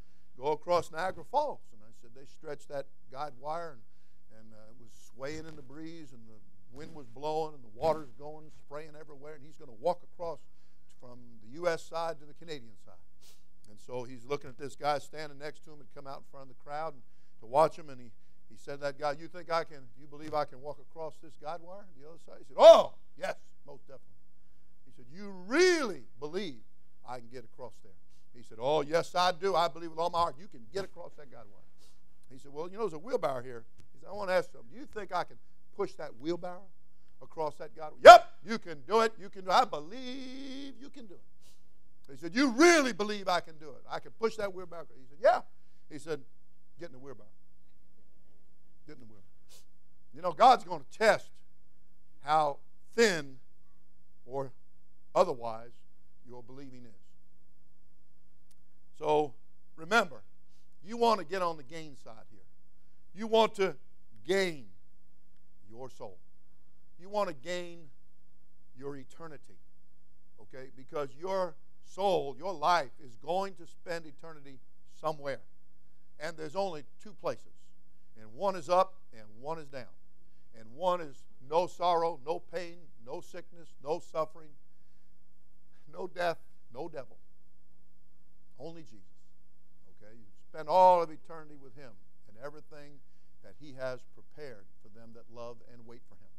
go 0.41 0.53
across 0.53 0.91
Niagara 0.93 1.25
Falls. 1.25 1.61
And 1.73 1.81
I 1.83 1.93
said, 2.01 2.11
They 2.15 2.27
stretched 2.27 2.69
that 2.69 2.87
guide 3.11 3.33
wire 3.41 3.77
and, 3.77 4.41
and 4.41 4.53
uh, 4.53 4.71
it 4.71 4.77
was 4.81 4.93
swaying 5.15 5.47
in 5.47 5.57
the 5.57 5.63
breeze 5.63 6.13
and 6.13 6.23
the 6.29 6.39
wind 6.73 6.95
was 6.95 7.07
blowing 7.07 7.55
and 7.55 7.65
the 7.65 7.73
water's 7.75 8.13
going, 8.19 8.51
spraying 8.59 8.93
everywhere. 8.99 9.35
And 9.35 9.43
he's 9.45 9.57
going 9.57 9.71
to 9.71 9.81
walk 9.81 10.03
across 10.15 10.39
from 11.01 11.19
the 11.43 11.55
U.S. 11.61 11.83
side 11.83 12.19
to 12.21 12.27
the 12.27 12.35
Canadian 12.35 12.77
side. 12.85 12.95
And 13.69 13.79
so 13.81 14.05
he's 14.05 14.25
looking 14.25 14.49
at 14.49 14.59
this 14.59 14.77
guy 14.77 14.99
standing 14.99 15.39
next 15.39 15.65
to 15.65 15.73
him 15.73 15.81
and 15.81 15.89
come 15.95 16.07
out 16.07 16.19
in 16.19 16.25
front 16.31 16.49
of 16.49 16.57
the 16.57 16.63
crowd 16.63 16.95
and 16.95 17.03
to 17.41 17.47
watch 17.47 17.77
him. 17.77 17.91
And 17.91 18.01
he, 18.01 18.11
he 18.49 18.57
said, 18.57 18.81
That 18.81 18.99
guy, 18.99 19.15
you 19.19 19.29
think 19.29 19.51
I 19.51 19.65
can, 19.65 19.89
you 20.01 20.07
believe 20.07 20.35
I 20.35 20.45
can 20.45 20.61
walk 20.61 20.79
across 20.79 21.15
this 21.23 21.35
guide 21.43 21.61
wire? 21.61 21.85
The 22.01 22.09
other 22.09 22.19
side. 22.25 22.37
He 22.39 22.45
said, 22.47 22.57
Oh, 22.59 22.95
yes, 23.19 23.35
most 23.67 23.83
definitely 23.83 24.15
He 24.87 24.93
said, 24.93 25.07
You 25.13 25.31
really 25.47 26.05
believe 26.21 26.63
I 27.09 27.19
can 27.19 27.29
get 27.33 27.45
across 27.45 27.73
there? 27.83 27.93
He 28.35 28.43
said, 28.43 28.59
Oh, 28.61 28.83
yes, 28.83 29.15
I 29.15 29.33
do. 29.33 29.55
I 29.55 29.69
believe 29.69 29.91
with 29.91 29.99
all 29.99 30.11
my 30.11 30.19
heart 30.19 30.37
you 30.39 30.49
can 30.49 30.61
get 30.73 30.85
across 30.85 31.13
that 31.15 31.31
guide 31.31 31.45
wire. 31.51 31.63
He 32.31 32.39
said, 32.39 32.53
Well, 32.53 32.69
you 32.69 32.75
know, 32.75 32.83
there's 32.83 32.93
a 32.93 32.99
wheelbarrow 32.99 33.43
here. 33.43 33.65
He 33.93 33.99
said, 34.01 34.09
I 34.11 34.15
want 34.15 34.31
to 34.31 34.35
ask 34.35 34.53
something. 34.53 34.71
Do 34.73 34.79
you 34.79 34.87
think 34.87 35.15
I 35.15 35.25
can 35.25 35.37
push 35.77 35.93
that 35.95 36.11
wheelbarrow 36.21 36.67
across 37.23 37.55
that 37.57 37.75
guide 37.77 37.93
wire? 37.93 38.01
Yep, 38.05 38.33
you 38.47 38.59
can 38.59 38.79
do 38.87 39.01
it. 39.01 39.13
You 39.19 39.29
can 39.29 39.45
do 39.45 39.51
it. 39.51 39.55
I 39.55 39.65
believe 39.65 40.75
you 40.81 40.91
can 40.91 41.07
do 41.07 41.15
it. 41.15 42.11
He 42.11 42.17
said, 42.17 42.35
You 42.35 42.51
really 42.53 42.93
believe 42.93 43.29
I 43.29 43.41
can 43.41 43.57
do 43.59 43.71
it? 43.71 43.83
I 43.91 43.99
can 43.99 44.13
push 44.13 44.37
that 44.37 44.53
wheelbarrow? 44.53 44.87
He 44.97 45.07
said, 45.09 45.19
Yeah. 45.23 45.41
He 45.91 45.99
said, 45.99 46.21
Get 46.79 46.87
in 46.87 46.93
the 46.93 46.99
wheelbarrow. 46.99 47.29
Get 48.87 48.95
in 48.95 49.01
the 49.01 49.07
wheelbarrow. 49.07 49.23
You 50.15 50.23
know, 50.23 50.33
God's 50.33 50.65
going 50.65 50.83
to 50.83 50.99
test 50.99 51.31
how 52.23 52.59
thin 52.95 53.37
or 54.25 54.51
Otherwise, 55.17 55.73
your 56.29 56.43
believing 56.43 56.85
is. 56.85 57.07
So 58.99 59.35
remember, 59.77 60.23
you 60.85 60.97
want 60.97 61.21
to 61.21 61.27
get 61.27 61.43
on 61.43 61.57
the 61.57 61.63
gain 61.63 61.97
side 62.03 62.25
here. 62.31 62.41
You 63.15 63.27
want 63.27 63.55
to 63.57 63.75
gain 64.27 64.67
your 65.71 65.91
soul. 65.91 66.19
You 67.01 67.09
want 67.09 67.29
to 67.29 67.35
gain 67.35 67.81
your 68.79 68.97
eternity. 68.97 69.59
Okay? 70.41 70.69
Because 70.77 71.09
your 71.19 71.55
soul, 71.85 72.37
your 72.39 72.55
life, 72.55 72.91
is 73.05 73.17
going 73.17 73.55
to 73.55 73.67
spend 73.67 74.07
eternity 74.07 74.59
somewhere. 75.01 75.41
And 76.21 76.37
there's 76.37 76.57
only 76.57 76.85
two 77.03 77.13
places. 77.13 77.43
And 78.19 78.33
one 78.35 78.57
is 78.57 78.69
up 78.69 78.95
and 79.13 79.25
one 79.41 79.59
is 79.59 79.69
down. 79.69 79.85
And 80.59 80.65
one 80.75 81.01
is 81.01 81.25
no 81.49 81.67
sorrow, 81.67 82.19
no 82.25 82.41
pain, 82.53 82.77
no 83.07 83.21
sickness, 83.21 83.69
no 83.85 83.99
suffering, 83.99 84.49
no 85.97 86.07
death, 86.07 86.39
no 86.75 86.89
devil. 86.89 87.17
Only 88.59 88.83
Jesus. 88.83 89.01
Okay? 90.03 90.15
You 90.15 90.25
spend 90.53 90.69
all 90.69 91.03
of 91.03 91.11
eternity 91.11 91.57
with 91.63 91.75
Him 91.75 91.91
and 92.29 92.37
everything 92.45 93.01
that 93.43 93.55
He 93.61 93.75
has 93.79 94.01
prepared 94.15 94.65
for 94.83 94.89
them 94.99 95.11
that 95.15 95.25
love 95.35 95.57
and 95.73 95.87
wait 95.87 96.01
for 96.09 96.15
Him. 96.15 96.31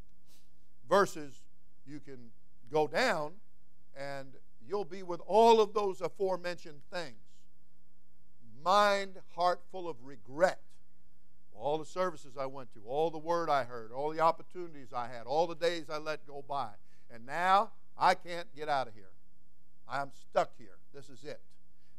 Verses, 0.88 1.42
you 1.86 2.00
can 2.00 2.18
go 2.72 2.88
down 2.88 3.34
and 3.98 4.28
you'll 4.68 4.86
be 4.86 5.04
with 5.04 5.22
all 5.26 5.60
of 5.62 5.74
those 5.74 6.02
aforementioned 6.02 6.82
things. 6.92 7.16
Mind, 8.64 9.16
heart 9.36 9.62
full 9.72 9.88
of 9.90 9.96
regret. 10.04 10.60
All 11.60 11.80
the 11.80 11.86
services 11.86 12.34
I 12.40 12.46
went 12.46 12.72
to, 12.74 12.82
all 12.86 13.10
the 13.10 13.18
word 13.18 13.50
I 13.50 13.64
heard, 13.64 13.92
all 13.92 14.12
the 14.12 14.20
opportunities 14.20 14.90
I 14.94 15.08
had, 15.08 15.26
all 15.26 15.48
the 15.48 15.56
days 15.56 15.90
I 15.90 15.98
let 15.98 16.28
go 16.28 16.44
by. 16.48 16.70
And 17.12 17.26
now 17.26 17.72
I 17.98 18.14
can't 18.14 18.48
get 18.56 18.70
out 18.70 18.88
of 18.88 18.94
here. 18.94 19.10
I'm 19.90 20.12
stuck 20.30 20.52
here. 20.58 20.78
This 20.94 21.10
is 21.10 21.24
it. 21.24 21.40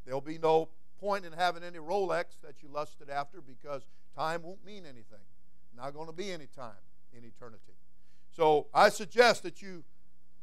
There'll 0.04 0.20
be 0.20 0.38
no 0.38 0.68
point 1.00 1.24
in 1.24 1.32
having 1.32 1.62
any 1.62 1.78
Rolex 1.78 2.40
that 2.42 2.62
you 2.62 2.68
lusted 2.72 3.08
after 3.10 3.40
because 3.40 3.82
time 4.16 4.42
won't 4.42 4.64
mean 4.64 4.84
anything. 4.84 5.24
Not 5.76 5.94
going 5.94 6.06
to 6.06 6.12
be 6.12 6.32
any 6.32 6.46
time 6.46 6.72
in 7.12 7.24
eternity. 7.24 7.74
So 8.34 8.66
I 8.74 8.88
suggest 8.88 9.42
that 9.44 9.62
you 9.62 9.84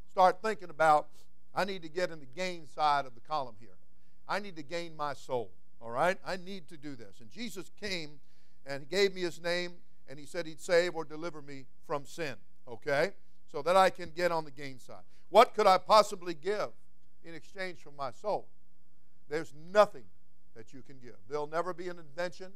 start 0.10 0.42
thinking 0.42 0.70
about 0.70 1.08
I 1.56 1.64
need 1.64 1.84
to 1.84 1.90
get 1.90 2.12
in 2.12 2.20
the 2.20 2.26
gain 2.26 2.68
side 2.68 3.06
of 3.06 3.16
the 3.16 3.22
column 3.22 3.56
here. 3.60 3.78
I 4.28 4.40
need 4.40 4.58
to 4.58 4.64
gain 4.64 4.96
my 4.98 5.14
soul. 5.14 5.52
All 5.82 5.90
right? 5.90 6.18
I 6.26 6.36
need 6.36 6.68
to 6.70 6.78
do 6.78 6.96
this. 6.96 7.22
And 7.22 7.32
Jesus 7.32 7.72
came 7.82 8.20
and 8.66 8.82
he 8.82 8.88
gave 8.88 9.14
me 9.14 9.22
his 9.22 9.42
name 9.42 9.74
and 10.10 10.20
he 10.20 10.26
said 10.26 10.46
he'd 10.46 10.60
save 10.60 10.96
or 10.96 11.06
deliver 11.06 11.42
me 11.42 11.66
from 11.88 12.06
sin. 12.06 12.36
Okay? 12.68 13.12
So 13.50 13.62
that 13.62 13.76
I 13.76 13.90
can 13.90 14.12
get 14.16 14.32
on 14.32 14.44
the 14.44 14.52
gain 14.52 14.80
side. 14.80 15.04
What 15.30 15.54
could 15.54 15.68
I 15.68 15.78
possibly 15.78 16.34
give 16.34 16.70
in 17.26 17.34
exchange 17.34 17.80
for 17.80 17.92
my 17.92 18.12
soul? 18.12 18.48
There's 19.30 19.54
nothing 19.72 20.04
that 20.56 20.74
you 20.74 20.82
can 20.82 20.98
give. 21.02 21.16
There'll 21.28 21.48
never 21.48 21.74
be 21.74 21.90
an 21.90 21.98
invention, 22.00 22.52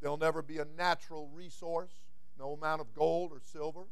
there'll 0.00 0.16
never 0.16 0.42
be 0.42 0.58
a 0.58 0.66
natural 0.76 1.28
resource, 1.32 1.92
no 2.38 2.52
amount 2.52 2.80
of 2.80 2.92
gold 2.94 3.30
or 3.32 3.40
silver 3.40 3.84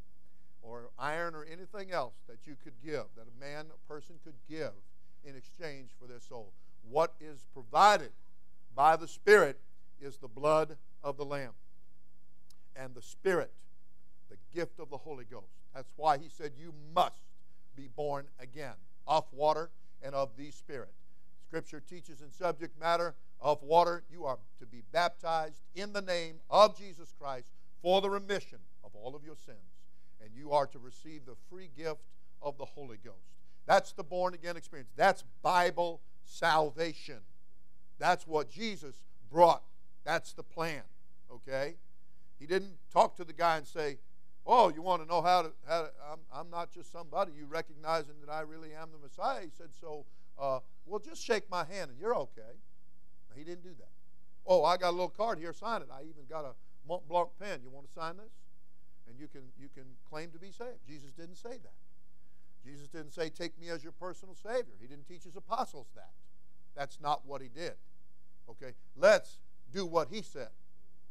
or 0.61 0.89
iron 0.97 1.35
or 1.35 1.45
anything 1.45 1.91
else 1.91 2.15
that 2.27 2.47
you 2.47 2.55
could 2.63 2.73
give, 2.83 3.05
that 3.15 3.27
a 3.27 3.39
man, 3.39 3.67
a 3.69 3.87
person 3.91 4.15
could 4.23 4.33
give 4.49 4.71
in 5.23 5.35
exchange 5.35 5.89
for 5.99 6.07
their 6.07 6.19
soul. 6.19 6.51
What 6.89 7.13
is 7.21 7.45
provided 7.53 8.11
by 8.75 8.95
the 8.95 9.07
Spirit 9.07 9.59
is 10.01 10.17
the 10.17 10.27
blood 10.27 10.77
of 11.03 11.17
the 11.17 11.25
Lamb 11.25 11.53
and 12.75 12.95
the 12.95 13.01
Spirit, 13.01 13.51
the 14.29 14.37
gift 14.53 14.79
of 14.79 14.89
the 14.89 14.97
Holy 14.97 15.25
Ghost. 15.25 15.53
That's 15.73 15.91
why 15.95 16.17
he 16.17 16.29
said, 16.29 16.53
You 16.57 16.73
must 16.93 17.23
be 17.75 17.87
born 17.87 18.25
again 18.39 18.75
Off 19.05 19.25
water 19.33 19.69
and 20.03 20.13
of 20.13 20.29
the 20.37 20.51
Spirit. 20.51 20.93
Scripture 21.47 21.79
teaches 21.79 22.21
in 22.21 22.31
subject 22.31 22.79
matter 22.79 23.15
of 23.39 23.61
water, 23.63 24.03
you 24.11 24.25
are 24.25 24.39
to 24.59 24.65
be 24.65 24.83
baptized 24.91 25.61
in 25.75 25.93
the 25.93 26.01
name 26.01 26.35
of 26.49 26.77
Jesus 26.77 27.13
Christ 27.19 27.51
for 27.81 28.01
the 28.01 28.09
remission 28.09 28.59
of 28.83 28.91
all 28.95 29.15
of 29.15 29.23
your 29.23 29.35
sins. 29.35 29.57
And 30.23 30.31
you 30.35 30.51
are 30.51 30.65
to 30.67 30.79
receive 30.79 31.25
the 31.25 31.35
free 31.49 31.69
gift 31.77 32.01
of 32.41 32.57
the 32.57 32.65
Holy 32.65 32.97
Ghost. 33.03 33.33
That's 33.65 33.91
the 33.91 34.03
born 34.03 34.33
again 34.33 34.57
experience. 34.57 34.89
That's 34.95 35.23
Bible 35.41 36.01
salvation. 36.23 37.19
That's 37.99 38.25
what 38.25 38.49
Jesus 38.49 38.95
brought. 39.31 39.63
That's 40.03 40.33
the 40.33 40.43
plan. 40.43 40.81
Okay? 41.31 41.75
He 42.39 42.45
didn't 42.45 42.73
talk 42.91 43.15
to 43.17 43.23
the 43.23 43.33
guy 43.33 43.57
and 43.57 43.67
say, 43.67 43.97
Oh, 44.45 44.69
you 44.69 44.81
want 44.81 45.01
to 45.01 45.07
know 45.07 45.21
how 45.21 45.43
to, 45.43 45.51
how 45.67 45.83
to 45.83 45.89
I'm, 46.11 46.19
I'm 46.33 46.49
not 46.49 46.71
just 46.71 46.91
somebody. 46.91 47.31
You 47.37 47.45
recognizing 47.45 48.15
that 48.25 48.31
I 48.31 48.41
really 48.41 48.73
am 48.73 48.89
the 48.91 48.97
Messiah. 48.97 49.41
He 49.41 49.49
said, 49.57 49.69
So, 49.79 50.05
uh, 50.37 50.59
well, 50.85 50.99
just 50.99 51.23
shake 51.23 51.49
my 51.49 51.63
hand 51.63 51.91
and 51.91 51.99
you're 51.99 52.15
okay. 52.15 52.59
He 53.35 53.43
didn't 53.43 53.63
do 53.63 53.73
that. 53.79 53.89
Oh, 54.45 54.63
I 54.63 54.77
got 54.77 54.89
a 54.89 54.91
little 54.91 55.09
card 55.09 55.39
here. 55.39 55.53
Sign 55.53 55.81
it. 55.81 55.87
I 55.91 56.01
even 56.01 56.25
got 56.29 56.45
a 56.45 56.53
Mont 56.87 57.07
Blanc 57.07 57.29
pen. 57.39 57.59
You 57.63 57.69
want 57.69 57.87
to 57.87 57.93
sign 57.93 58.17
this? 58.17 58.31
And 59.09 59.19
you 59.19 59.27
can, 59.27 59.41
you 59.59 59.69
can 59.73 59.85
claim 60.09 60.31
to 60.31 60.39
be 60.39 60.51
saved. 60.51 60.85
Jesus 60.87 61.11
didn't 61.11 61.37
say 61.37 61.51
that. 61.51 61.73
Jesus 62.65 62.87
didn't 62.87 63.11
say, 63.11 63.29
Take 63.29 63.59
me 63.59 63.69
as 63.69 63.83
your 63.83 63.91
personal 63.93 64.35
Savior. 64.35 64.73
He 64.79 64.87
didn't 64.87 65.07
teach 65.07 65.23
his 65.23 65.35
apostles 65.35 65.87
that. 65.95 66.11
That's 66.75 66.99
not 67.01 67.25
what 67.25 67.41
he 67.41 67.49
did. 67.49 67.73
Okay? 68.49 68.73
Let's 68.95 69.39
do 69.71 69.85
what 69.85 70.09
he 70.09 70.21
said. 70.21 70.49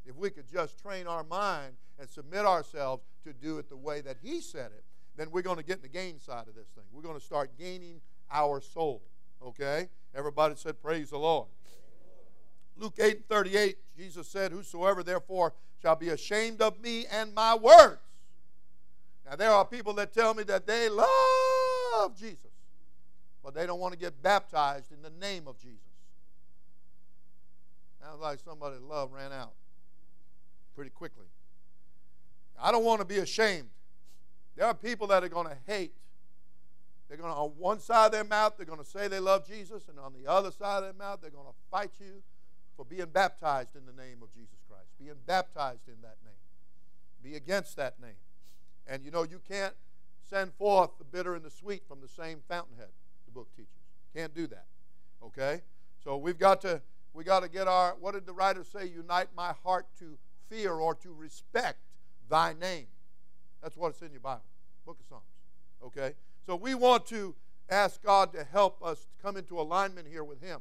If 0.05 0.17
we 0.17 0.31
could 0.31 0.51
just 0.51 0.81
train 0.81 1.07
our 1.07 1.25
mind 1.25 1.75
and 1.99 2.09
submit 2.09 2.45
ourselves 2.45 3.03
to 3.25 3.33
do 3.33 3.59
it 3.59 3.69
the 3.69 3.77
way 3.77 4.01
that 4.01 4.17
He 4.23 4.41
said 4.41 4.73
it, 4.77 4.85
then 5.17 5.31
we're 5.31 5.43
going 5.43 5.59
to 5.59 5.63
get 5.63 5.77
in 5.77 5.83
the 5.83 5.89
gain 5.89 6.19
side 6.19 6.49
of 6.49 6.55
this 6.55 6.69
thing. 6.75 6.85
We're 6.93 7.03
going 7.03 7.19
to 7.19 7.25
start 7.25 7.51
gaining 7.59 8.01
our 8.31 8.61
soul. 8.61 9.03
Okay? 9.45 9.89
Everybody 10.15 10.55
said, 10.57 10.83
Praise 10.83 11.11
the 11.11 11.19
Lord. 11.19 11.49
Luke 12.77 12.95
8 12.99 13.17
and 13.17 13.29
38, 13.29 13.77
Jesus 13.97 14.27
said, 14.27 14.51
Whosoever 14.51 15.03
therefore 15.03 15.53
shall 15.81 15.97
be 15.97 16.09
ashamed 16.09 16.61
of 16.63 16.81
me 16.81 17.07
and 17.11 17.35
my 17.35 17.55
words. 17.55 18.01
Now, 19.29 19.37
there 19.37 19.51
are 19.51 19.65
people 19.65 19.93
that 19.95 20.13
tell 20.13 20.35
me 20.35 20.43
that 20.45 20.67
they 20.67 20.89
love 20.89 22.19
Jesus, 22.19 22.51
but 23.45 23.55
they 23.55 23.67
don't 23.67 23.79
want 23.79 23.93
to 23.93 23.99
get 23.99 24.21
baptized 24.23 24.91
in 24.91 25.03
the 25.03 25.11
name 25.25 25.47
of 25.47 25.59
Jesus. 25.59 25.79
Sounds 28.01 28.21
like 28.21 28.41
somebody's 28.41 28.81
love 28.81 29.13
ran 29.13 29.33
out 29.33 29.53
pretty 30.75 30.91
quickly. 30.91 31.27
I 32.61 32.71
don't 32.71 32.85
want 32.85 33.01
to 33.01 33.07
be 33.07 33.19
ashamed. 33.19 33.69
There 34.57 34.67
are 34.67 34.75
people 34.75 35.07
that 35.09 35.25
are 35.25 35.29
going 35.29 35.49
to 35.49 35.57
hate. 35.67 35.93
They're 37.09 37.19
going 37.19 37.33
to, 37.33 37.37
on 37.37 37.51
one 37.59 37.81
side 37.81 38.07
of 38.07 38.13
their 38.13 38.25
mouth, 38.25 38.55
they're 38.57 38.67
going 38.67 38.79
to 38.79 38.85
say 38.85 39.09
they 39.09 39.21
love 39.21 39.47
Jesus, 39.47 39.89
and 39.89 39.99
on 39.99 40.13
the 40.13 40.31
other 40.31 40.51
side 40.51 40.79
of 40.79 40.85
their 40.85 40.93
mouth, 40.93 41.21
they're 41.21 41.31
going 41.31 41.47
to 41.47 41.55
fight 41.71 41.91
you 41.99 42.23
for 42.77 42.85
being 42.85 43.07
baptized 43.13 43.77
in 43.77 43.85
the 43.85 43.93
name 43.93 44.19
of 44.23 44.33
Jesus 44.33 44.59
Christ, 44.69 44.89
being 44.99 45.17
baptized 45.27 45.89
in 45.89 46.01
that 46.03 46.17
name. 46.25 46.33
Be 47.23 47.37
against 47.37 47.77
that 47.77 48.01
name. 48.01 48.17
And 48.87 49.05
you 49.05 49.11
know, 49.11 49.23
you 49.23 49.41
can't 49.49 49.75
send 50.29 50.53
forth 50.55 50.91
the 50.99 51.05
bitter 51.05 51.35
and 51.35 51.45
the 51.45 51.51
sweet 51.51 51.83
from 51.87 52.01
the 52.01 52.09
same 52.09 52.39
fountainhead, 52.49 52.89
the 53.27 53.33
book 53.33 53.49
teaches. 53.57 53.69
Can't 54.15 54.35
do 54.35 54.47
that. 54.49 54.67
Okay? 55.25 55.63
So 56.03 56.17
we've 56.17 56.39
got 56.39 56.61
to 56.63 56.81
we 57.15 57.25
got 57.25 57.41
to 57.41 57.49
get 57.49 57.69
our 57.69 57.95
what 58.01 58.15
did 58.15 58.27
the 58.27 58.33
writer 58.33 58.65
say? 58.65 58.87
Unite 58.87 59.29
my 59.37 59.53
heart 59.63 59.87
to 59.99 60.17
fear 60.53 60.75
or 60.75 60.95
to 60.95 61.13
respect 61.15 61.79
thy 62.29 62.53
name. 62.53 62.87
That's 63.63 63.77
what 63.77 63.91
it's 63.91 64.03
in 64.03 64.13
your 64.13 64.21
Bible, 64.21 64.43
Book 64.85 64.99
of 65.01 65.07
Psalms. 65.07 65.23
Okay? 65.83 66.15
So 66.45 66.57
we 66.57 66.75
want 66.75 67.07
to 67.07 67.35
ask 67.71 68.03
God 68.03 68.33
to 68.35 68.45
help 68.45 68.85
us 68.85 69.01
to 69.01 69.23
come 69.23 69.37
into 69.37 69.59
alignment 69.59 70.07
here 70.09 70.25
with 70.25 70.43
Him 70.43 70.61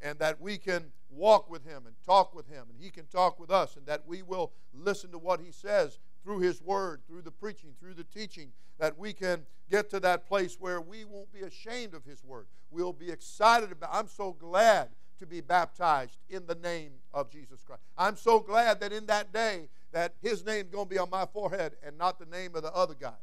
and 0.00 0.18
that 0.20 0.40
we 0.40 0.58
can 0.58 0.92
walk 1.10 1.50
with 1.50 1.64
Him 1.64 1.86
and 1.86 1.96
talk 2.04 2.34
with 2.34 2.48
Him 2.48 2.66
and 2.70 2.78
He 2.78 2.90
can 2.90 3.06
talk 3.06 3.40
with 3.40 3.50
us 3.50 3.76
and 3.76 3.84
that 3.86 4.06
we 4.06 4.22
will 4.22 4.52
listen 4.72 5.10
to 5.10 5.18
what 5.18 5.40
He 5.40 5.50
says 5.50 5.98
through 6.22 6.40
His 6.40 6.62
Word, 6.62 7.00
through 7.08 7.22
the 7.22 7.32
preaching, 7.32 7.70
through 7.80 7.94
the 7.94 8.04
teaching, 8.04 8.52
that 8.78 8.96
we 8.96 9.12
can 9.12 9.42
get 9.70 9.90
to 9.90 9.98
that 10.00 10.28
place 10.28 10.56
where 10.60 10.80
we 10.80 11.04
won't 11.04 11.32
be 11.32 11.40
ashamed 11.40 11.94
of 11.94 12.04
His 12.04 12.22
Word. 12.22 12.46
We'll 12.70 12.92
be 12.92 13.10
excited 13.10 13.72
about 13.72 13.90
I'm 13.92 14.08
so 14.08 14.32
glad 14.32 14.90
to 15.18 15.26
be 15.26 15.40
baptized 15.40 16.18
in 16.28 16.46
the 16.46 16.54
name 16.54 16.92
of 17.12 17.30
Jesus 17.30 17.62
Christ. 17.62 17.82
I'm 17.96 18.16
so 18.16 18.40
glad 18.40 18.80
that 18.80 18.92
in 18.92 19.06
that 19.06 19.32
day 19.32 19.68
that 19.92 20.14
his 20.22 20.44
name's 20.44 20.70
going 20.70 20.86
to 20.86 20.90
be 20.90 20.98
on 20.98 21.10
my 21.10 21.26
forehead 21.26 21.72
and 21.84 21.96
not 21.96 22.18
the 22.18 22.26
name 22.26 22.54
of 22.54 22.62
the 22.62 22.72
other 22.74 22.94
guy. 22.94 23.14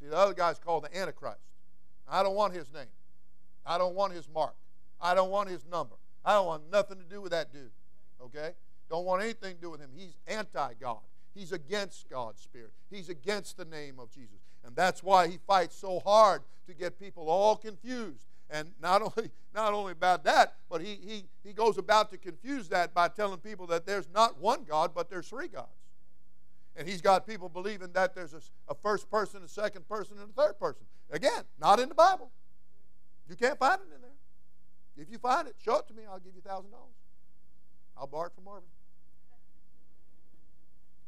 See, 0.00 0.08
the 0.08 0.16
other 0.16 0.34
guy's 0.34 0.58
called 0.58 0.84
the 0.84 0.96
Antichrist. 0.96 1.40
I 2.08 2.22
don't 2.22 2.34
want 2.34 2.54
his 2.54 2.72
name. 2.72 2.86
I 3.64 3.78
don't 3.78 3.94
want 3.94 4.12
his 4.12 4.28
mark. 4.28 4.54
I 5.00 5.14
don't 5.14 5.30
want 5.30 5.48
his 5.48 5.64
number. 5.70 5.96
I 6.24 6.34
don't 6.34 6.46
want 6.46 6.70
nothing 6.70 6.98
to 6.98 7.04
do 7.04 7.20
with 7.20 7.32
that 7.32 7.52
dude. 7.52 7.70
Okay? 8.20 8.52
Don't 8.88 9.04
want 9.04 9.22
anything 9.22 9.56
to 9.56 9.60
do 9.60 9.70
with 9.70 9.80
him. 9.80 9.90
He's 9.96 10.16
anti 10.26 10.74
God. 10.80 10.98
He's 11.34 11.52
against 11.52 12.08
God's 12.10 12.40
Spirit. 12.40 12.72
He's 12.90 13.08
against 13.08 13.56
the 13.56 13.64
name 13.64 13.98
of 13.98 14.10
Jesus. 14.10 14.40
And 14.64 14.76
that's 14.76 15.02
why 15.02 15.28
he 15.28 15.38
fights 15.46 15.76
so 15.76 16.00
hard 16.00 16.42
to 16.66 16.74
get 16.74 17.00
people 17.00 17.28
all 17.28 17.56
confused 17.56 18.26
and 18.52 18.70
not 18.80 19.02
only, 19.16 19.30
not 19.54 19.72
only 19.72 19.92
about 19.92 20.22
that, 20.24 20.54
but 20.70 20.80
he, 20.80 20.98
he, 21.04 21.24
he 21.42 21.52
goes 21.52 21.78
about 21.78 22.10
to 22.10 22.18
confuse 22.18 22.68
that 22.68 22.94
by 22.94 23.08
telling 23.08 23.38
people 23.38 23.66
that 23.68 23.86
there's 23.86 24.08
not 24.14 24.38
one 24.38 24.64
God, 24.64 24.92
but 24.94 25.10
there's 25.10 25.28
three 25.28 25.48
gods. 25.48 25.68
And 26.76 26.88
he's 26.88 27.00
got 27.00 27.26
people 27.26 27.48
believing 27.48 27.92
that 27.92 28.14
there's 28.14 28.32
a, 28.34 28.40
a 28.68 28.74
first 28.74 29.10
person, 29.10 29.42
a 29.42 29.48
second 29.48 29.88
person, 29.88 30.16
and 30.20 30.30
a 30.30 30.32
third 30.32 30.58
person. 30.58 30.84
Again, 31.10 31.42
not 31.60 31.80
in 31.80 31.88
the 31.88 31.94
Bible. 31.94 32.30
You 33.28 33.36
can't 33.36 33.58
find 33.58 33.80
it 33.80 33.94
in 33.94 34.00
there. 34.00 34.10
If 34.96 35.10
you 35.10 35.18
find 35.18 35.48
it, 35.48 35.56
show 35.62 35.78
it 35.78 35.88
to 35.88 35.94
me. 35.94 36.02
I'll 36.08 36.18
give 36.18 36.34
you 36.34 36.42
$1,000. 36.42 36.64
I'll 37.96 38.06
borrow 38.06 38.26
it 38.26 38.32
from 38.34 38.44
Marvin. 38.44 38.68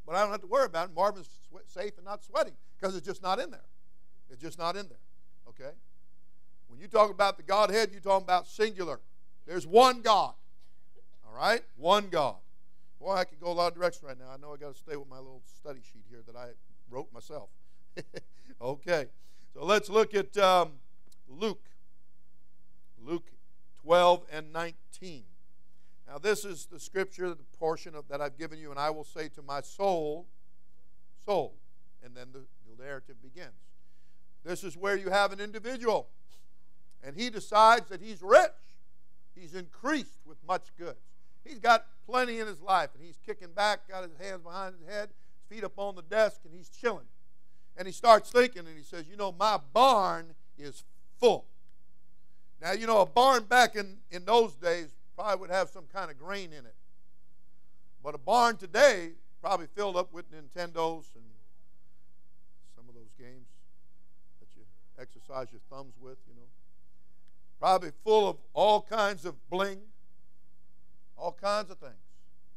But 0.06 0.16
I 0.16 0.22
don't 0.22 0.32
have 0.32 0.42
to 0.42 0.46
worry 0.46 0.66
about 0.66 0.90
it. 0.90 0.94
Marvin's 0.94 1.28
safe 1.66 1.92
and 1.96 2.04
not 2.04 2.22
sweating 2.22 2.54
because 2.78 2.94
it's 2.94 3.06
just 3.06 3.22
not 3.22 3.38
in 3.38 3.50
there. 3.50 3.64
It's 4.30 4.40
just 4.40 4.58
not 4.58 4.76
in 4.76 4.88
there. 4.88 4.98
Okay? 5.48 5.74
When 6.74 6.80
you 6.80 6.88
talk 6.88 7.12
about 7.12 7.36
the 7.36 7.44
Godhead, 7.44 7.90
you're 7.92 8.00
talking 8.00 8.24
about 8.24 8.48
singular. 8.48 8.98
There's 9.46 9.64
one 9.64 10.02
God. 10.02 10.34
All 11.24 11.32
right? 11.32 11.62
One 11.76 12.08
God. 12.08 12.34
Boy, 12.98 13.12
I 13.12 13.22
could 13.22 13.38
go 13.38 13.52
a 13.52 13.54
lot 13.54 13.68
of 13.68 13.78
directions 13.78 14.02
right 14.02 14.18
now. 14.18 14.24
I 14.34 14.38
know 14.38 14.52
I 14.52 14.56
got 14.56 14.74
to 14.74 14.78
stay 14.80 14.96
with 14.96 15.08
my 15.08 15.18
little 15.18 15.42
study 15.56 15.78
sheet 15.92 16.02
here 16.10 16.18
that 16.26 16.34
I 16.34 16.48
wrote 16.90 17.12
myself. 17.12 17.50
okay. 18.60 19.06
So 19.52 19.64
let's 19.64 19.88
look 19.88 20.16
at 20.16 20.36
um, 20.36 20.72
Luke. 21.28 21.64
Luke 23.00 23.30
12 23.84 24.24
and 24.32 24.52
19. 24.52 25.22
Now, 26.08 26.18
this 26.18 26.44
is 26.44 26.66
the 26.66 26.80
scripture, 26.80 27.28
the 27.28 27.44
portion 27.56 27.94
of, 27.94 28.08
that 28.08 28.20
I've 28.20 28.36
given 28.36 28.58
you, 28.58 28.72
and 28.72 28.80
I 28.80 28.90
will 28.90 29.04
say 29.04 29.28
to 29.28 29.42
my 29.42 29.60
soul, 29.60 30.26
soul. 31.24 31.54
And 32.04 32.16
then 32.16 32.30
the, 32.32 32.40
the 32.68 32.82
narrative 32.82 33.22
begins. 33.22 33.52
This 34.44 34.64
is 34.64 34.76
where 34.76 34.96
you 34.96 35.10
have 35.10 35.32
an 35.32 35.38
individual 35.38 36.08
and 37.04 37.16
he 37.16 37.30
decides 37.30 37.88
that 37.90 38.00
he's 38.00 38.22
rich. 38.22 38.50
He's 39.34 39.54
increased 39.54 40.20
with 40.24 40.38
much 40.46 40.68
goods. 40.78 41.00
He's 41.44 41.58
got 41.58 41.86
plenty 42.06 42.40
in 42.40 42.46
his 42.46 42.60
life, 42.60 42.90
and 42.94 43.04
he's 43.04 43.18
kicking 43.26 43.52
back, 43.54 43.88
got 43.88 44.04
his 44.04 44.16
hands 44.18 44.42
behind 44.42 44.74
his 44.78 44.88
head, 44.88 45.08
his 45.08 45.56
feet 45.56 45.64
up 45.64 45.78
on 45.78 45.96
the 45.96 46.02
desk, 46.02 46.40
and 46.44 46.54
he's 46.54 46.68
chilling. 46.68 47.06
And 47.76 47.86
he 47.86 47.92
starts 47.92 48.30
thinking, 48.30 48.66
and 48.66 48.76
he 48.76 48.84
says, 48.84 49.04
You 49.10 49.16
know, 49.16 49.32
my 49.32 49.58
barn 49.72 50.34
is 50.58 50.84
full. 51.18 51.44
Now, 52.62 52.72
you 52.72 52.86
know, 52.86 53.00
a 53.00 53.06
barn 53.06 53.44
back 53.44 53.76
in, 53.76 53.98
in 54.10 54.24
those 54.24 54.54
days 54.54 54.94
probably 55.16 55.40
would 55.40 55.50
have 55.50 55.68
some 55.68 55.84
kind 55.92 56.10
of 56.10 56.18
grain 56.18 56.52
in 56.52 56.64
it. 56.64 56.74
But 58.02 58.14
a 58.14 58.18
barn 58.18 58.56
today 58.56 59.12
probably 59.42 59.66
filled 59.74 59.96
up 59.96 60.12
with 60.12 60.24
Nintendos 60.30 61.04
and 61.14 61.24
some 62.74 62.88
of 62.88 62.94
those 62.94 63.12
games 63.18 63.46
that 64.40 64.48
you 64.56 64.62
exercise 64.98 65.48
your 65.52 65.60
thumbs 65.68 65.94
with, 66.00 66.16
you 66.28 66.33
probably 67.64 67.92
full 68.04 68.28
of 68.28 68.36
all 68.52 68.82
kinds 68.82 69.24
of 69.24 69.34
bling, 69.48 69.78
all 71.16 71.32
kinds 71.32 71.70
of 71.70 71.78
things, 71.78 71.94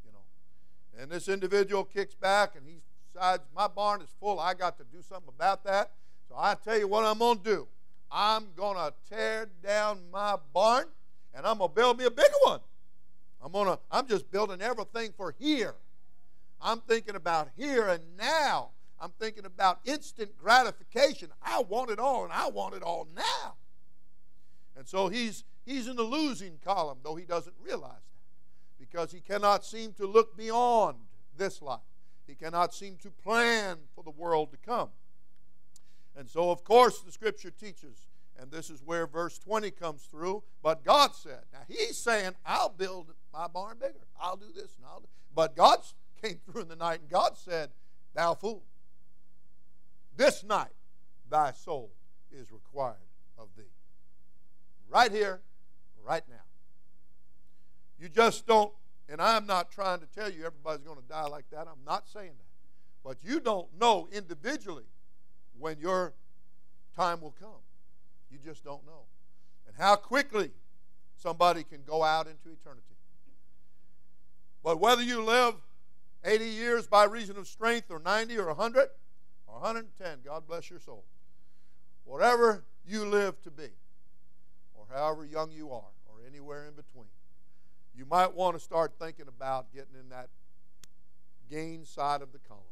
you 0.05 0.11
know. 0.11 1.01
And 1.01 1.09
this 1.09 1.29
individual 1.29 1.85
kicks 1.85 2.13
back 2.13 2.57
and 2.57 2.67
he 2.67 2.81
decides, 3.13 3.43
My 3.55 3.69
barn 3.69 4.01
is 4.01 4.09
full. 4.19 4.37
I 4.37 4.53
got 4.53 4.77
to 4.79 4.83
do 4.91 5.01
something 5.01 5.29
about 5.33 5.63
that. 5.63 5.91
So 6.27 6.35
I 6.37 6.55
tell 6.55 6.77
you 6.77 6.89
what 6.89 7.05
I'm 7.05 7.19
going 7.19 7.37
to 7.37 7.43
do. 7.45 7.67
I'm 8.11 8.47
going 8.57 8.75
to 8.75 8.93
tear 9.09 9.47
down 9.63 9.99
my 10.11 10.35
barn 10.53 10.87
and 11.33 11.45
I'm 11.45 11.59
going 11.59 11.69
to 11.69 11.75
build 11.75 11.97
me 11.97 12.03
a 12.03 12.11
bigger 12.11 12.27
one. 12.43 12.59
I'm 13.41 13.53
going 13.53 13.67
to 13.67 13.79
I'm 13.89 14.07
just 14.07 14.29
building 14.29 14.61
everything 14.61 15.13
for 15.15 15.33
here. 15.39 15.75
I'm 16.61 16.81
thinking 16.81 17.15
about 17.15 17.47
here 17.55 17.87
and 17.87 18.03
now. 18.17 18.71
I'm 18.99 19.13
thinking 19.21 19.45
about 19.45 19.79
instant 19.85 20.37
gratification. 20.37 21.29
I 21.41 21.61
want 21.61 21.91
it 21.91 21.99
all 21.99 22.25
and 22.25 22.33
I 22.33 22.49
want 22.49 22.75
it 22.75 22.83
all 22.83 23.07
now. 23.15 23.53
And 24.77 24.87
so 24.87 25.07
he's 25.07 25.43
he's 25.65 25.87
in 25.87 25.95
the 25.95 26.03
losing 26.03 26.59
column 26.63 26.99
though 27.03 27.15
he 27.15 27.25
doesn't 27.25 27.55
realize 27.61 27.91
that 27.91 28.79
because 28.79 29.11
he 29.11 29.19
cannot 29.19 29.65
seem 29.65 29.93
to 29.93 30.05
look 30.05 30.37
beyond 30.37 30.97
this 31.37 31.61
life. 31.61 31.79
He 32.27 32.35
cannot 32.35 32.73
seem 32.73 32.97
to 32.97 33.09
plan 33.09 33.77
for 33.95 34.03
the 34.03 34.11
world 34.11 34.51
to 34.51 34.57
come. 34.57 34.89
And 36.15 36.27
so, 36.27 36.51
of 36.51 36.63
course, 36.63 36.99
the 37.01 37.11
scripture 37.11 37.51
teaches, 37.51 38.07
and 38.39 38.51
this 38.51 38.69
is 38.69 38.81
where 38.83 39.07
verse 39.07 39.37
20 39.37 39.71
comes 39.71 40.01
through. 40.03 40.43
But 40.63 40.83
God 40.83 41.15
said, 41.15 41.41
now 41.53 41.59
he's 41.67 41.95
saying, 41.97 42.31
I'll 42.45 42.69
build 42.69 43.13
my 43.31 43.47
barn 43.47 43.77
bigger. 43.79 44.07
I'll 44.19 44.35
do 44.35 44.47
this 44.53 44.75
and 44.77 44.85
I'll 44.85 44.99
do. 44.99 45.07
But 45.33 45.55
God 45.55 45.79
came 46.21 46.39
through 46.45 46.63
in 46.63 46.67
the 46.67 46.75
night, 46.75 47.01
and 47.01 47.09
God 47.09 47.37
said, 47.37 47.69
Thou 48.15 48.33
fool, 48.33 48.63
this 50.15 50.43
night 50.43 50.73
thy 51.29 51.51
soul 51.51 51.91
is 52.31 52.51
required 52.51 52.95
of 53.37 53.49
thee. 53.55 53.63
Right 54.89 55.11
here, 55.11 55.41
right 56.05 56.23
now. 56.29 56.35
You 57.99 58.09
just 58.09 58.45
don't, 58.45 58.71
and 59.09 59.21
I'm 59.21 59.45
not 59.45 59.71
trying 59.71 59.99
to 59.99 60.05
tell 60.05 60.31
you 60.31 60.45
everybody's 60.45 60.85
going 60.85 60.97
to 60.97 61.07
die 61.07 61.27
like 61.27 61.49
that. 61.51 61.67
I'm 61.67 61.83
not 61.85 62.07
saying 62.07 62.31
that. 62.37 63.03
But 63.03 63.17
you 63.23 63.39
don't 63.39 63.67
know 63.79 64.07
individually 64.11 64.85
when 65.57 65.79
your 65.79 66.13
time 66.95 67.21
will 67.21 67.35
come. 67.39 67.61
You 68.31 68.37
just 68.43 68.63
don't 68.63 68.85
know. 68.85 69.05
And 69.67 69.75
how 69.77 69.95
quickly 69.95 70.51
somebody 71.15 71.63
can 71.63 71.81
go 71.85 72.03
out 72.03 72.27
into 72.27 72.49
eternity. 72.49 72.83
But 74.63 74.79
whether 74.79 75.01
you 75.01 75.23
live 75.23 75.55
80 76.23 76.45
years 76.45 76.87
by 76.87 77.05
reason 77.05 77.37
of 77.37 77.47
strength, 77.47 77.89
or 77.89 77.99
90, 77.99 78.37
or 78.37 78.47
100, 78.47 78.89
or 79.47 79.53
110, 79.55 80.19
God 80.25 80.43
bless 80.47 80.69
your 80.69 80.79
soul. 80.79 81.05
Whatever 82.03 82.65
you 82.85 83.05
live 83.05 83.41
to 83.43 83.51
be, 83.51 83.69
or 84.89 84.97
however 84.97 85.25
young 85.25 85.51
you 85.51 85.71
are, 85.71 85.93
or 86.07 86.15
anywhere 86.27 86.65
in 86.67 86.73
between, 86.73 87.07
you 87.95 88.05
might 88.05 88.33
want 88.33 88.55
to 88.55 88.59
start 88.59 88.93
thinking 88.99 89.27
about 89.27 89.73
getting 89.73 89.95
in 89.99 90.09
that 90.09 90.29
gain 91.49 91.85
side 91.85 92.21
of 92.21 92.31
the 92.31 92.39
column. 92.39 92.63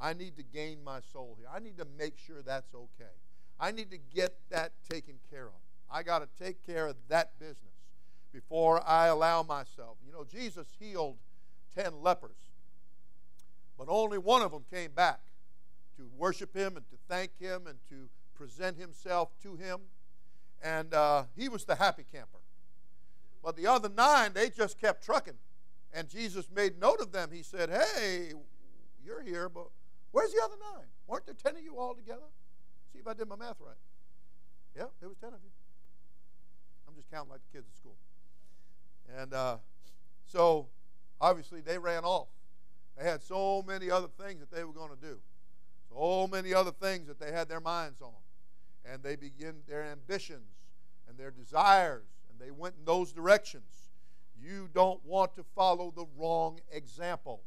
I 0.00 0.12
need 0.12 0.36
to 0.36 0.42
gain 0.42 0.84
my 0.84 1.00
soul 1.00 1.36
here. 1.38 1.48
I 1.52 1.58
need 1.58 1.78
to 1.78 1.86
make 1.98 2.18
sure 2.18 2.42
that's 2.42 2.74
okay. 2.74 3.12
I 3.58 3.72
need 3.72 3.90
to 3.90 3.98
get 4.14 4.36
that 4.50 4.72
taken 4.88 5.14
care 5.30 5.46
of. 5.46 5.54
I 5.90 6.02
got 6.02 6.18
to 6.18 6.44
take 6.44 6.64
care 6.66 6.86
of 6.86 6.96
that 7.08 7.38
business 7.38 7.74
before 8.32 8.86
I 8.86 9.06
allow 9.06 9.42
myself. 9.42 9.96
You 10.04 10.12
know, 10.12 10.24
Jesus 10.24 10.66
healed 10.78 11.16
10 11.74 12.02
lepers, 12.02 12.36
but 13.78 13.86
only 13.88 14.18
one 14.18 14.42
of 14.42 14.52
them 14.52 14.64
came 14.70 14.90
back 14.92 15.20
to 15.96 16.08
worship 16.16 16.54
him 16.54 16.76
and 16.76 16.86
to 16.90 16.96
thank 17.08 17.38
him 17.38 17.66
and 17.66 17.78
to 17.88 18.08
present 18.34 18.78
himself 18.78 19.30
to 19.42 19.56
him. 19.56 19.80
And 20.62 20.92
uh, 20.94 21.24
he 21.36 21.48
was 21.48 21.64
the 21.64 21.74
happy 21.74 22.04
camper. 22.10 22.38
But 23.42 23.56
the 23.56 23.66
other 23.66 23.88
nine, 23.88 24.32
they 24.34 24.50
just 24.50 24.80
kept 24.80 25.04
trucking. 25.04 25.38
And 25.92 26.08
Jesus 26.08 26.48
made 26.54 26.80
note 26.80 27.00
of 27.00 27.12
them. 27.12 27.30
He 27.32 27.42
said, 27.42 27.70
Hey, 27.70 28.32
you're 29.04 29.22
here, 29.22 29.48
but 29.48 29.68
Where's 30.16 30.32
the 30.32 30.40
other 30.42 30.56
nine? 30.74 30.86
Weren't 31.06 31.26
there 31.26 31.34
ten 31.34 31.56
of 31.56 31.62
you 31.62 31.76
all 31.76 31.94
together? 31.94 32.24
See 32.90 33.00
if 33.00 33.06
I 33.06 33.12
did 33.12 33.28
my 33.28 33.36
math 33.36 33.60
right. 33.60 33.76
Yeah, 34.74 34.84
there 34.98 35.10
was 35.10 35.18
ten 35.18 35.28
of 35.28 35.40
you. 35.44 35.50
I'm 36.88 36.94
just 36.94 37.10
counting 37.10 37.32
like 37.32 37.40
the 37.52 37.58
kids 37.58 37.68
at 37.70 37.76
school. 37.76 37.96
And 39.14 39.34
uh, 39.34 39.58
so, 40.24 40.68
obviously, 41.20 41.60
they 41.60 41.76
ran 41.76 42.04
off. 42.04 42.28
They 42.96 43.04
had 43.04 43.22
so 43.22 43.62
many 43.68 43.90
other 43.90 44.08
things 44.18 44.40
that 44.40 44.50
they 44.50 44.64
were 44.64 44.72
going 44.72 44.88
to 44.88 44.96
do. 44.96 45.18
So 45.90 46.26
many 46.26 46.54
other 46.54 46.72
things 46.72 47.08
that 47.08 47.20
they 47.20 47.30
had 47.30 47.46
their 47.46 47.60
minds 47.60 48.00
on. 48.00 48.14
And 48.90 49.02
they 49.02 49.16
begin 49.16 49.56
their 49.68 49.84
ambitions 49.84 50.70
and 51.08 51.18
their 51.18 51.30
desires, 51.30 52.06
and 52.30 52.38
they 52.40 52.50
went 52.50 52.74
in 52.78 52.84
those 52.84 53.12
directions. 53.12 53.90
You 54.40 54.68
don't 54.72 55.04
want 55.04 55.34
to 55.36 55.44
follow 55.54 55.92
the 55.94 56.06
wrong 56.16 56.60
example 56.70 57.42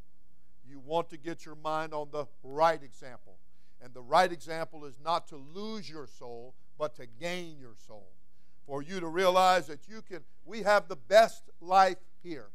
you 0.70 0.78
want 0.78 1.10
to 1.10 1.16
get 1.16 1.44
your 1.44 1.56
mind 1.56 1.92
on 1.92 2.08
the 2.12 2.26
right 2.44 2.82
example. 2.82 3.36
And 3.82 3.92
the 3.92 4.02
right 4.02 4.30
example 4.30 4.84
is 4.84 4.98
not 5.04 5.26
to 5.28 5.36
lose 5.36 5.90
your 5.90 6.06
soul, 6.06 6.54
but 6.78 6.94
to 6.96 7.06
gain 7.06 7.56
your 7.58 7.74
soul. 7.86 8.08
For 8.66 8.82
you 8.82 9.00
to 9.00 9.08
realize 9.08 9.66
that 9.66 9.88
you 9.88 10.02
can, 10.02 10.20
we 10.44 10.62
have 10.62 10.86
the 10.86 10.96
best 10.96 11.50
life 11.60 11.98
here, 12.22 12.48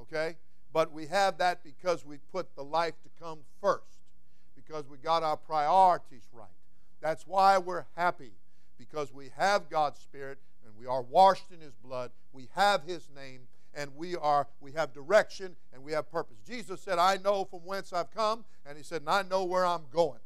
okay? 0.00 0.36
But 0.72 0.92
we 0.92 1.06
have 1.06 1.38
that 1.38 1.62
because 1.62 2.04
we 2.04 2.18
put 2.32 2.56
the 2.56 2.64
life 2.64 2.94
to 3.02 3.22
come 3.22 3.40
first, 3.60 4.00
because 4.56 4.88
we 4.88 4.98
got 4.98 5.22
our 5.22 5.36
priorities 5.36 6.28
right. 6.32 6.48
That's 7.00 7.26
why 7.26 7.58
we're 7.58 7.86
happy, 7.96 8.32
because 8.78 9.12
we 9.12 9.30
have 9.36 9.68
God's 9.70 10.00
Spirit 10.00 10.38
and 10.64 10.74
we 10.76 10.86
are 10.86 11.02
washed 11.02 11.50
in 11.52 11.60
His 11.60 11.74
blood, 11.74 12.10
we 12.32 12.48
have 12.54 12.82
His 12.84 13.08
name, 13.14 13.42
and 13.74 13.94
we 13.96 14.16
are 14.16 14.48
we 14.60 14.72
have 14.72 14.92
direction 14.92 15.54
and 15.72 15.84
we 15.84 15.92
have 15.92 16.10
purpose. 16.10 16.38
Jesus 16.46 16.80
said, 16.80 16.98
"I 16.98 17.18
know 17.18 17.44
from 17.44 17.60
whence 17.60 17.92
I've 17.92 18.10
come," 18.10 18.44
and 18.66 18.76
he 18.76 18.82
said, 18.82 19.02
"And 19.02 19.10
I 19.10 19.22
know 19.22 19.44
where 19.44 19.64
I'm 19.64 19.84
going." 19.92 20.20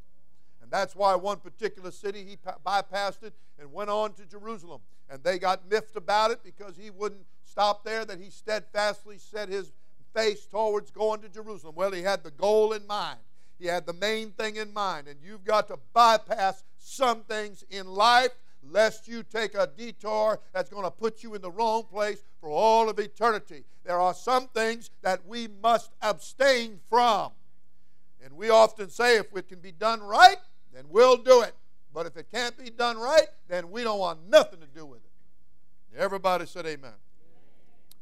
And 0.63 0.71
that's 0.71 0.97
why 0.97 1.15
one 1.17 1.39
particular 1.39 1.91
city 1.91 2.25
he 2.25 2.39
bypassed 2.65 3.23
it 3.23 3.35
and 3.59 3.73
went 3.73 3.91
on 3.91 4.15
to 4.15 4.25
Jerusalem. 4.25 4.81
And 5.11 5.23
they 5.23 5.39
got 5.39 5.69
miffed 5.69 5.97
about 5.97 6.31
it 6.31 6.43
because 6.43 6.77
he 6.77 6.89
wouldn't 6.89 7.27
stop 7.43 7.85
there, 7.85 8.05
that 8.07 8.19
he 8.19 8.31
steadfastly 8.31 9.19
set 9.19 9.51
his 9.51 9.73
face 10.15 10.47
towards 10.47 10.91
going 10.91 11.21
to 11.21 11.29
Jerusalem. 11.29 11.75
Well, 11.75 11.93
he 11.93 12.03
had 12.03 12.23
the 12.23 12.31
goal 12.31 12.73
in 12.73 12.87
mind. 12.87 13.19
He 13.63 13.69
had 13.69 13.87
the 13.87 13.93
main 13.93 14.33
thing 14.33 14.57
in 14.57 14.73
mind. 14.73 15.07
And 15.07 15.21
you've 15.23 15.45
got 15.45 15.69
to 15.69 15.79
bypass 15.93 16.65
some 16.79 17.23
things 17.23 17.63
in 17.71 17.87
life 17.87 18.33
lest 18.69 19.07
you 19.07 19.23
take 19.23 19.55
a 19.55 19.69
detour 19.69 20.41
that's 20.53 20.69
going 20.69 20.83
to 20.83 20.91
put 20.91 21.23
you 21.23 21.37
in 21.37 21.43
the 21.43 21.51
wrong 21.51 21.85
place 21.85 22.25
for 22.41 22.51
all 22.51 22.89
of 22.89 22.99
eternity. 22.99 23.63
There 23.85 24.01
are 24.01 24.15
some 24.15 24.49
things 24.49 24.91
that 25.03 25.25
we 25.25 25.47
must 25.63 25.93
abstain 26.03 26.81
from. 26.91 27.31
And 28.25 28.37
we 28.37 28.51
often 28.51 28.91
say 28.91 29.19
if 29.19 29.27
it 29.37 29.49
can 29.49 29.61
be 29.61 29.71
done 29.71 30.03
right, 30.03 30.39
then 30.75 30.87
we'll 30.89 31.17
do 31.17 31.43
it. 31.43 31.55
But 31.95 32.07
if 32.07 32.17
it 32.17 32.27
can't 32.33 32.59
be 32.59 32.69
done 32.69 32.97
right, 32.99 33.29
then 33.47 33.71
we 33.71 33.85
don't 33.85 34.01
want 34.01 34.29
nothing 34.29 34.59
to 34.59 34.67
do 34.67 34.85
with 34.85 35.05
it. 35.05 35.97
Everybody 35.97 36.47
said 36.47 36.67
amen. 36.67 36.95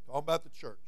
Talking 0.06 0.20
about 0.20 0.42
the 0.42 0.50
church. 0.50 0.78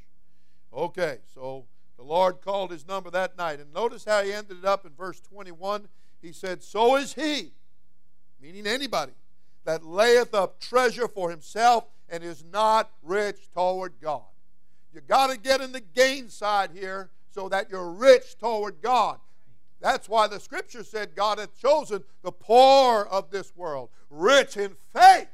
Okay, 0.73 1.19
so 1.35 1.67
the 2.03 2.09
Lord 2.09 2.41
called 2.41 2.73
his 2.73 2.87
number 2.87 3.11
that 3.11 3.39
night. 3.39 3.61
And 3.61 3.73
notice 3.73 4.05
how 4.05 4.25
he 4.25 4.33
ended 4.33 4.59
it 4.59 4.65
up 4.65 4.85
in 4.85 4.91
verse 4.93 5.21
21. 5.21 5.87
He 6.21 6.33
said, 6.33 6.61
So 6.61 6.97
is 6.97 7.15
he, 7.15 7.53
meaning 8.41 8.67
anybody, 8.67 9.13
that 9.65 9.85
layeth 9.85 10.35
up 10.35 10.59
treasure 10.59 11.07
for 11.07 11.31
himself 11.31 11.85
and 12.09 12.25
is 12.25 12.45
not 12.53 12.91
rich 13.05 13.37
toward 13.55 13.93
God. 14.01 14.25
You 14.93 15.01
got 15.01 15.31
to 15.31 15.39
get 15.39 15.61
in 15.61 15.71
the 15.71 15.81
gain 15.81 16.29
side 16.29 16.71
here 16.75 17.11
so 17.31 17.49
that 17.49 17.71
you're 17.71 17.93
rich 17.93 18.37
toward 18.37 18.83
God. 18.83 19.19
That's 19.81 20.09
why 20.09 20.27
the 20.27 20.41
scripture 20.41 20.83
said 20.83 21.15
God 21.15 21.39
hath 21.39 21.57
chosen 21.57 22.03
the 22.23 22.33
poor 22.33 23.03
of 23.03 23.31
this 23.31 23.55
world, 23.55 23.91
rich 24.11 24.57
in 24.57 24.75
faith. 24.93 25.29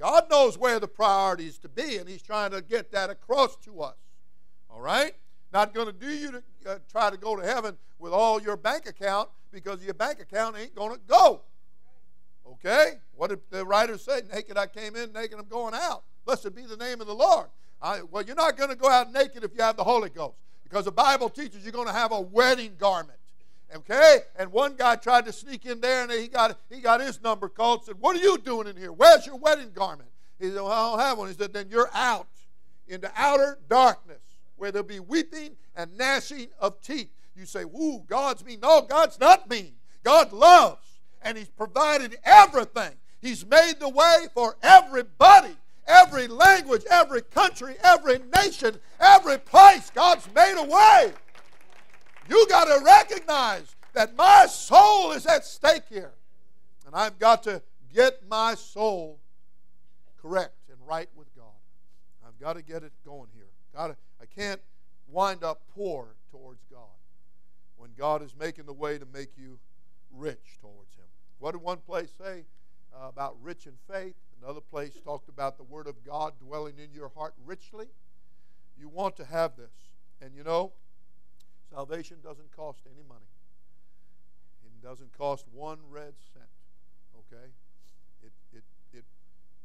God 0.00 0.24
knows 0.30 0.58
where 0.58 0.80
the 0.80 0.88
priority 0.88 1.46
is 1.46 1.58
to 1.58 1.68
be, 1.68 1.96
and 1.96 2.08
He's 2.08 2.22
trying 2.22 2.50
to 2.50 2.60
get 2.60 2.90
that 2.90 3.08
across 3.08 3.56
to 3.64 3.82
us. 3.82 3.96
All 4.68 4.80
right? 4.80 5.14
Not 5.52 5.74
going 5.74 5.86
to 5.86 5.92
do 5.92 6.08
you 6.08 6.30
to 6.32 6.42
uh, 6.66 6.78
try 6.90 7.10
to 7.10 7.16
go 7.16 7.36
to 7.36 7.42
heaven 7.42 7.76
with 7.98 8.12
all 8.12 8.40
your 8.40 8.56
bank 8.56 8.86
account 8.86 9.28
because 9.50 9.82
your 9.82 9.94
bank 9.94 10.20
account 10.20 10.56
ain't 10.58 10.74
going 10.74 10.94
to 10.94 11.00
go. 11.06 11.42
Okay? 12.46 12.94
What 13.16 13.30
did 13.30 13.40
the 13.50 13.64
writer 13.64 13.98
say? 13.98 14.22
Naked 14.32 14.56
I 14.56 14.66
came 14.66 14.94
in, 14.96 15.12
naked 15.12 15.38
I'm 15.38 15.48
going 15.48 15.74
out. 15.74 16.04
Blessed 16.24 16.54
be 16.54 16.62
the 16.62 16.76
name 16.76 17.00
of 17.00 17.06
the 17.06 17.14
Lord. 17.14 17.46
I, 17.80 18.02
well, 18.02 18.22
you're 18.22 18.36
not 18.36 18.56
going 18.56 18.70
to 18.70 18.76
go 18.76 18.88
out 18.88 19.12
naked 19.12 19.44
if 19.44 19.52
you 19.54 19.62
have 19.62 19.76
the 19.76 19.84
Holy 19.84 20.10
Ghost 20.10 20.36
because 20.64 20.84
the 20.84 20.92
Bible 20.92 21.30
teaches 21.30 21.62
you're 21.62 21.72
going 21.72 21.86
to 21.86 21.92
have 21.92 22.12
a 22.12 22.20
wedding 22.20 22.74
garment. 22.78 23.18
Okay? 23.74 24.18
And 24.36 24.52
one 24.52 24.76
guy 24.76 24.96
tried 24.96 25.26
to 25.26 25.32
sneak 25.32 25.64
in 25.66 25.80
there 25.80 26.02
and 26.02 26.12
he 26.12 26.28
got, 26.28 26.58
he 26.70 26.80
got 26.80 27.00
his 27.00 27.22
number 27.22 27.48
called 27.48 27.84
said, 27.84 27.96
What 28.00 28.16
are 28.16 28.20
you 28.20 28.38
doing 28.38 28.66
in 28.66 28.76
here? 28.76 28.92
Where's 28.92 29.26
your 29.26 29.36
wedding 29.36 29.70
garment? 29.74 30.08
He 30.38 30.46
said, 30.46 30.56
Well, 30.56 30.66
I 30.66 30.90
don't 30.90 31.00
have 31.00 31.18
one. 31.18 31.28
He 31.28 31.34
said, 31.34 31.52
Then 31.52 31.68
you're 31.70 31.90
out 31.94 32.28
into 32.86 33.10
outer 33.16 33.58
darkness 33.68 34.20
where 34.58 34.72
there'll 34.72 34.86
be 34.86 35.00
weeping 35.00 35.56
and 35.76 35.96
gnashing 35.96 36.48
of 36.58 36.80
teeth. 36.80 37.10
You 37.36 37.46
say, 37.46 37.62
Ooh, 37.62 38.04
God's 38.06 38.44
mean. 38.44 38.60
No, 38.60 38.82
God's 38.82 39.18
not 39.18 39.48
mean. 39.48 39.74
God 40.02 40.32
loves 40.32 40.98
and 41.22 41.38
He's 41.38 41.48
provided 41.48 42.16
everything. 42.24 42.92
He's 43.20 43.44
made 43.46 43.74
the 43.80 43.88
way 43.88 44.26
for 44.34 44.56
everybody, 44.62 45.56
every 45.86 46.28
language, 46.28 46.82
every 46.90 47.22
country, 47.22 47.76
every 47.82 48.20
nation, 48.34 48.78
every 49.00 49.38
place. 49.38 49.90
God's 49.90 50.28
made 50.34 50.54
a 50.56 50.64
way. 50.64 51.12
You 52.28 52.46
got 52.48 52.64
to 52.64 52.84
recognize 52.84 53.74
that 53.94 54.16
my 54.16 54.46
soul 54.46 55.12
is 55.12 55.26
at 55.26 55.44
stake 55.44 55.84
here. 55.88 56.12
And 56.86 56.94
I've 56.94 57.18
got 57.18 57.42
to 57.44 57.62
get 57.92 58.26
my 58.28 58.54
soul 58.54 59.18
correct 60.20 60.54
and 60.70 60.78
right 60.86 61.08
with 61.16 61.34
God. 61.34 61.44
I've 62.26 62.38
got 62.38 62.54
to 62.54 62.62
get 62.62 62.82
it 62.82 62.92
going 63.04 63.28
here. 63.34 63.48
Got 63.74 63.88
to, 63.88 63.96
can't 64.38 64.60
wind 65.08 65.42
up 65.42 65.62
poor 65.74 66.14
towards 66.30 66.62
God 66.70 66.80
when 67.76 67.90
God 67.98 68.22
is 68.22 68.36
making 68.38 68.66
the 68.66 68.72
way 68.72 68.96
to 68.96 69.06
make 69.12 69.30
you 69.36 69.58
rich 70.12 70.58
towards 70.60 70.94
Him. 70.94 71.06
What 71.40 71.52
did 71.52 71.62
one 71.62 71.78
place 71.78 72.12
say 72.16 72.44
uh, 72.94 73.08
about 73.08 73.36
rich 73.42 73.66
in 73.66 73.72
faith? 73.90 74.14
Another 74.40 74.60
place 74.60 74.92
talked 75.04 75.28
about 75.28 75.56
the 75.56 75.64
Word 75.64 75.88
of 75.88 76.04
God 76.04 76.34
dwelling 76.38 76.74
in 76.78 76.92
your 76.92 77.10
heart 77.16 77.34
richly. 77.44 77.86
You 78.78 78.88
want 78.88 79.16
to 79.16 79.24
have 79.24 79.56
this. 79.56 79.74
And 80.22 80.34
you 80.36 80.44
know, 80.44 80.72
salvation 81.72 82.18
doesn't 82.22 82.54
cost 82.54 82.82
any 82.86 83.02
money, 83.08 83.26
it 84.64 84.86
doesn't 84.86 85.16
cost 85.18 85.46
one 85.52 85.78
red 85.90 86.14
cent. 86.32 86.46
Okay? 87.18 87.50
It, 88.22 88.32
it, 88.52 88.62
it 88.92 89.04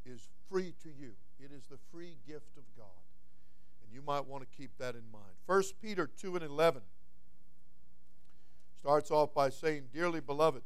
is 0.04 0.28
free 0.50 0.74
to 0.82 0.88
you, 0.88 1.12
it 1.38 1.52
is 1.56 1.62
the 1.70 1.78
free 1.92 2.16
gift 2.26 2.56
of 2.56 2.64
God. 2.76 3.04
You 3.94 4.02
might 4.04 4.26
want 4.26 4.42
to 4.42 4.56
keep 4.56 4.76
that 4.78 4.96
in 4.96 5.02
mind. 5.12 5.32
1 5.46 5.62
Peter 5.80 6.08
2 6.20 6.34
and 6.34 6.44
11 6.44 6.82
starts 8.80 9.12
off 9.12 9.32
by 9.32 9.50
saying, 9.50 9.84
Dearly 9.94 10.18
beloved, 10.18 10.62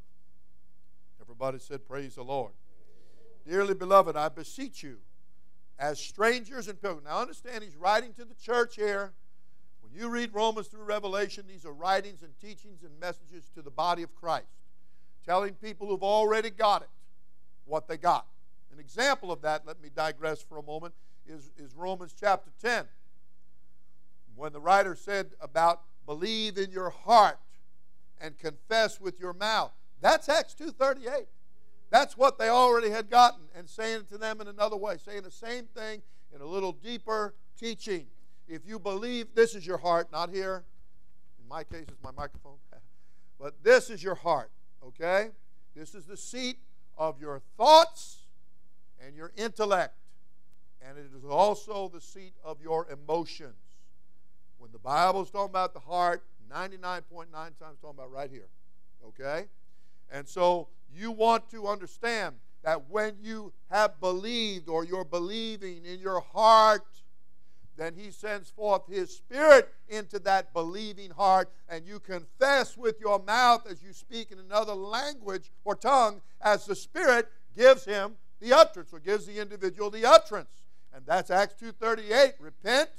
everybody 1.21 1.59
said, 1.59 1.87
Praise 1.87 2.15
the 2.15 2.23
Lord. 2.23 2.53
Dearly 3.47 3.75
beloved, 3.75 4.17
I 4.17 4.31
beseech 4.31 4.83
you, 4.83 4.97
as 5.79 6.01
strangers 6.01 6.69
and 6.69 6.81
pilgrims. 6.81 7.05
Now 7.05 7.21
understand, 7.21 7.63
he's 7.63 7.77
writing 7.77 8.15
to 8.15 8.25
the 8.25 8.35
church 8.35 8.77
here. 8.77 9.13
When 9.83 9.93
you 9.93 10.09
read 10.09 10.33
Romans 10.33 10.69
through 10.69 10.85
Revelation, 10.85 11.45
these 11.47 11.67
are 11.67 11.73
writings 11.73 12.23
and 12.23 12.33
teachings 12.41 12.83
and 12.83 12.99
messages 12.99 13.51
to 13.55 13.61
the 13.61 13.71
body 13.71 14.03
of 14.03 14.15
Christ, 14.15 14.49
telling 15.27 15.53
people 15.53 15.87
who've 15.87 16.03
already 16.03 16.49
got 16.49 16.81
it 16.81 16.89
what 17.67 17.89
they 17.89 17.99
got. 17.99 18.27
An 18.73 18.81
example 18.81 19.31
of 19.31 19.43
that, 19.43 19.67
let 19.67 19.83
me 19.83 19.91
digress 19.95 20.41
for 20.41 20.57
a 20.57 20.63
moment, 20.63 20.95
is, 21.27 21.51
is 21.59 21.75
Romans 21.75 22.15
chapter 22.19 22.51
10. 22.63 22.87
When 24.39 24.53
the 24.53 24.61
writer 24.61 24.95
said 24.95 25.33
about 25.41 25.83
believe 26.07 26.57
in 26.57 26.71
your 26.71 26.91
heart 26.91 27.39
and 28.21 28.39
confess 28.39 29.01
with 29.01 29.19
your 29.19 29.33
mouth. 29.33 29.73
That's 30.01 30.29
Acts 30.29 30.55
2.38. 30.59 31.27
That's 31.91 32.17
what 32.17 32.39
they 32.39 32.49
already 32.49 32.89
had 32.89 33.11
gotten 33.11 33.41
and 33.55 33.69
saying 33.69 34.01
it 34.03 34.09
to 34.11 34.19
them 34.19 34.41
in 34.41 34.47
another 34.47 34.77
way, 34.77 34.97
saying 35.05 35.23
the 35.23 35.31
same 35.31 35.65
thing 35.67 36.03
in 36.35 36.41
a 36.41 36.47
little 36.47 36.73
deeper 36.73 37.35
teaching. 37.59 38.07
If 38.47 38.63
you 38.65 38.79
believe 38.79 39.35
this 39.35 39.55
is 39.55 39.67
your 39.67 39.79
heart, 39.79 40.13
not 40.13 40.31
here. 40.31 40.65
In 41.43 41.49
my 41.49 41.65
case, 41.65 41.87
it's 41.89 42.03
my 42.03 42.13
microphone. 42.13 42.57
but 43.41 43.63
this 43.65 43.91
is 43.91 44.03
your 44.03 44.15
heart, 44.15 44.51
okay? 44.87 45.31
This 45.75 45.95
is 45.95 46.05
the 46.05 46.17
seat 46.17 46.59
of 46.97 47.21
your 47.21 47.43
thoughts 47.57 48.23
and 49.05 49.17
your 49.17 49.33
intellect. 49.37 49.95
And 50.81 50.97
it 50.97 51.11
is 51.17 51.25
also 51.25 51.91
the 51.93 52.01
seat 52.01 52.35
of 52.45 52.63
your 52.63 52.87
emotions. 52.91 53.68
When 54.59 54.73
the 54.73 54.79
Bible 54.79 55.23
is 55.23 55.31
talking 55.31 55.51
about 55.51 55.73
the 55.73 55.81
heart, 55.81 56.23
99.9 56.53 57.31
times 57.33 57.57
talking 57.61 57.91
about 57.91 58.11
right 58.11 58.31
here. 58.31 58.49
Okay? 59.07 59.47
And 60.11 60.29
so 60.29 60.69
you 60.95 61.11
want 61.11 61.51
to 61.51 61.67
understand 61.67 62.37
that 62.63 62.91
when 62.91 63.17
you 63.21 63.53
have 63.71 64.01
believed 64.01 64.69
or 64.69 64.85
you're 64.85 65.05
believing 65.05 65.85
in 65.85 66.01
your 66.01 66.21
heart, 66.21 66.87
then 67.77 67.95
he 67.95 68.11
sends 68.11 68.51
forth 68.51 68.83
his 68.89 69.17
spirit 69.17 69.73
into 69.89 70.19
that 70.19 70.53
believing 70.53 71.11
heart, 71.11 71.49
and 71.69 71.87
you 71.87 72.01
confess 72.01 72.77
with 72.77 72.99
your 73.01 73.21
mouth 73.21 73.65
as 73.71 73.83
you 73.83 73.93
speak 73.93 74.33
in 74.33 74.39
another 74.41 74.75
language 74.75 75.53
or 75.65 75.77
tongue, 75.77 76.21
as 76.41 76.67
the 76.67 76.75
spirit 76.75 77.29
gives 77.57 77.85
him 77.85 78.17
the 78.41 78.53
utterance 78.53 78.93
or 78.93 78.99
gives 78.99 79.27
the 79.27 79.39
individual 79.39 79.91
the 79.91 80.05
utterance. 80.05 80.65
And 80.93 81.07
that's 81.07 81.31
Acts 81.31 81.55
2:38. 81.55 82.35
Repent 82.41 82.91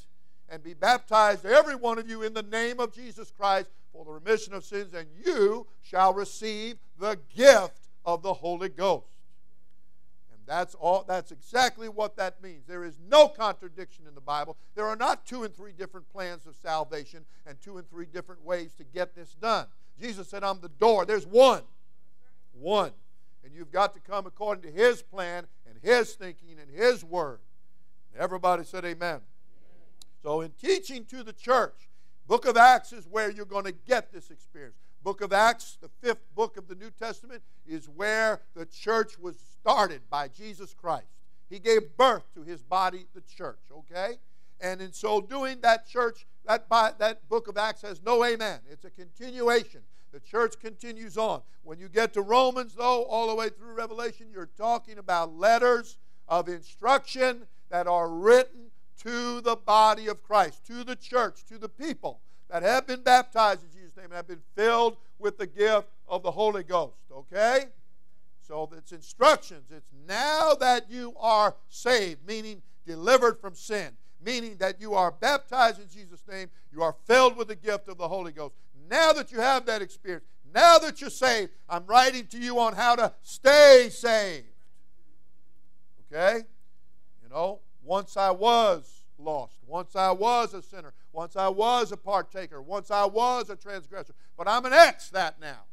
and 0.51 0.63
be 0.63 0.73
baptized, 0.73 1.45
every 1.45 1.75
one 1.75 1.99
of 1.99 2.09
you, 2.09 2.23
in 2.23 2.33
the 2.33 2.43
name 2.43 2.79
of 2.79 2.93
Jesus 2.93 3.31
Christ 3.31 3.69
for 3.91 4.05
the 4.05 4.11
remission 4.11 4.53
of 4.53 4.63
sins, 4.63 4.93
and 4.93 5.07
you 5.25 5.67
shall 5.81 6.13
receive 6.13 6.77
the 6.99 7.17
gift 7.35 7.89
of 8.05 8.21
the 8.21 8.33
Holy 8.33 8.69
Ghost. 8.69 9.07
And 10.31 10.39
that's 10.45 10.75
all 10.75 11.03
that's 11.07 11.31
exactly 11.31 11.89
what 11.89 12.15
that 12.17 12.41
means. 12.41 12.65
There 12.67 12.83
is 12.83 12.99
no 13.09 13.27
contradiction 13.27 14.05
in 14.07 14.15
the 14.15 14.21
Bible. 14.21 14.57
There 14.75 14.87
are 14.87 14.95
not 14.95 15.25
two 15.25 15.43
and 15.43 15.55
three 15.55 15.71
different 15.71 16.09
plans 16.09 16.45
of 16.45 16.55
salvation 16.55 17.25
and 17.45 17.59
two 17.61 17.77
and 17.77 17.89
three 17.89 18.05
different 18.05 18.43
ways 18.43 18.73
to 18.77 18.83
get 18.83 19.15
this 19.15 19.35
done. 19.35 19.65
Jesus 19.99 20.29
said, 20.29 20.43
I'm 20.43 20.61
the 20.61 20.69
door. 20.69 21.05
There's 21.05 21.27
one. 21.27 21.63
One. 22.53 22.91
And 23.43 23.53
you've 23.53 23.71
got 23.71 23.93
to 23.93 23.99
come 23.99 24.25
according 24.25 24.63
to 24.63 24.71
his 24.71 25.01
plan 25.01 25.45
and 25.67 25.77
his 25.81 26.13
thinking 26.13 26.57
and 26.61 26.69
his 26.69 27.03
word. 27.03 27.39
everybody 28.17 28.63
said, 28.63 28.85
Amen. 28.85 29.19
So, 30.21 30.41
in 30.41 30.51
teaching 30.51 31.05
to 31.05 31.23
the 31.23 31.33
church, 31.33 31.89
book 32.27 32.45
of 32.45 32.57
Acts 32.57 32.91
is 32.91 33.07
where 33.07 33.29
you're 33.31 33.45
going 33.45 33.65
to 33.65 33.71
get 33.71 34.11
this 34.11 34.29
experience. 34.29 34.75
Book 35.01 35.21
of 35.21 35.31
Acts, 35.31 35.77
the 35.81 35.89
fifth 36.01 36.23
book 36.35 36.57
of 36.57 36.67
the 36.67 36.75
New 36.75 36.91
Testament, 36.91 37.41
is 37.65 37.87
where 37.87 38.41
the 38.53 38.65
church 38.65 39.17
was 39.17 39.37
started 39.39 40.01
by 40.09 40.27
Jesus 40.27 40.73
Christ. 40.73 41.07
He 41.49 41.57
gave 41.57 41.95
birth 41.97 42.23
to 42.35 42.43
his 42.43 42.61
body, 42.61 43.05
the 43.15 43.21
church, 43.21 43.59
okay? 43.71 44.19
And 44.59 44.81
in 44.81 44.91
so 44.91 45.21
doing, 45.21 45.59
that 45.61 45.87
church, 45.87 46.27
that, 46.45 46.67
that 46.69 47.27
book 47.29 47.47
of 47.47 47.57
Acts 47.57 47.81
has 47.83 48.01
no 48.03 48.25
amen. 48.25 48.59
It's 48.69 48.83
a 48.83 48.89
continuation. 48.89 49.81
The 50.11 50.19
church 50.19 50.59
continues 50.59 51.17
on. 51.17 51.41
When 51.63 51.79
you 51.79 51.87
get 51.87 52.13
to 52.13 52.21
Romans, 52.21 52.73
though, 52.73 53.03
all 53.03 53.27
the 53.27 53.35
way 53.35 53.49
through 53.49 53.73
Revelation, 53.73 54.27
you're 54.33 54.49
talking 54.57 54.97
about 54.97 55.37
letters 55.37 55.97
of 56.27 56.49
instruction 56.49 57.47
that 57.69 57.87
are 57.87 58.09
written 58.09 58.71
to 58.99 59.41
the 59.41 59.55
body 59.55 60.07
of 60.07 60.21
Christ, 60.23 60.65
to 60.67 60.83
the 60.83 60.95
church, 60.95 61.45
to 61.45 61.57
the 61.57 61.69
people 61.69 62.19
that 62.49 62.63
have 62.63 62.87
been 62.87 63.01
baptized 63.01 63.63
in 63.63 63.71
Jesus' 63.71 63.95
name 63.95 64.05
and 64.05 64.13
have 64.13 64.27
been 64.27 64.41
filled 64.55 64.97
with 65.19 65.37
the 65.37 65.47
gift 65.47 65.87
of 66.07 66.23
the 66.23 66.31
Holy 66.31 66.63
Ghost. 66.63 66.97
Okay? 67.11 67.65
So 68.47 68.69
it's 68.75 68.91
instructions. 68.91 69.69
It's 69.69 69.91
now 70.07 70.53
that 70.59 70.89
you 70.89 71.13
are 71.19 71.55
saved, 71.69 72.25
meaning 72.27 72.61
delivered 72.85 73.39
from 73.39 73.53
sin, 73.53 73.89
meaning 74.23 74.57
that 74.57 74.81
you 74.81 74.95
are 74.95 75.11
baptized 75.11 75.79
in 75.79 75.87
Jesus' 75.87 76.23
name, 76.29 76.49
you 76.73 76.81
are 76.81 76.95
filled 77.05 77.37
with 77.37 77.47
the 77.47 77.55
gift 77.55 77.87
of 77.87 77.97
the 77.97 78.07
Holy 78.07 78.31
Ghost. 78.31 78.55
Now 78.89 79.13
that 79.13 79.31
you 79.31 79.39
have 79.39 79.65
that 79.67 79.83
experience, 79.83 80.25
now 80.53 80.79
that 80.79 80.99
you're 80.99 81.11
saved, 81.11 81.51
I'm 81.69 81.85
writing 81.85 82.25
to 82.27 82.39
you 82.39 82.59
on 82.59 82.73
how 82.73 82.95
to 82.95 83.13
stay 83.21 83.89
saved. 83.91 84.47
Okay? 86.11 86.39
You 87.21 87.29
know, 87.29 87.59
once 87.83 88.17
I 88.17 88.31
was 88.31 88.99
lost. 89.17 89.55
Once 89.67 89.95
I 89.95 90.11
was 90.11 90.53
a 90.53 90.61
sinner. 90.61 90.93
Once 91.11 91.35
I 91.35 91.47
was 91.47 91.91
a 91.91 91.97
partaker. 91.97 92.61
Once 92.61 92.91
I 92.91 93.05
was 93.05 93.49
a 93.49 93.55
transgressor. 93.55 94.13
But 94.37 94.47
I'm 94.47 94.65
an 94.65 94.73
ex 94.73 95.09
that 95.09 95.39
now. 95.39 95.63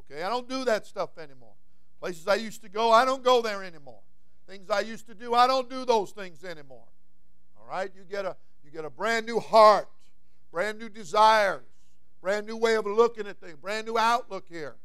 Okay? 0.00 0.22
I 0.22 0.28
don't 0.28 0.48
do 0.48 0.64
that 0.64 0.86
stuff 0.86 1.18
anymore. 1.18 1.54
Places 2.00 2.28
I 2.28 2.36
used 2.36 2.62
to 2.62 2.68
go, 2.68 2.92
I 2.92 3.04
don't 3.04 3.24
go 3.24 3.42
there 3.42 3.62
anymore. 3.64 4.00
Things 4.46 4.70
I 4.70 4.80
used 4.80 5.06
to 5.08 5.14
do, 5.14 5.34
I 5.34 5.46
don't 5.46 5.68
do 5.68 5.84
those 5.84 6.12
things 6.12 6.44
anymore. 6.44 6.86
All 7.58 7.66
right? 7.68 7.90
You 7.94 8.02
get 8.08 8.24
a 8.24 8.36
you 8.64 8.70
get 8.70 8.84
a 8.84 8.90
brand 8.90 9.26
new 9.26 9.40
heart, 9.40 9.88
brand 10.52 10.78
new 10.78 10.88
desires, 10.88 11.64
brand 12.20 12.46
new 12.46 12.56
way 12.56 12.74
of 12.74 12.86
looking 12.86 13.26
at 13.26 13.40
things, 13.40 13.56
brand 13.56 13.86
new 13.86 13.98
outlook 13.98 14.44
here. 14.48 14.76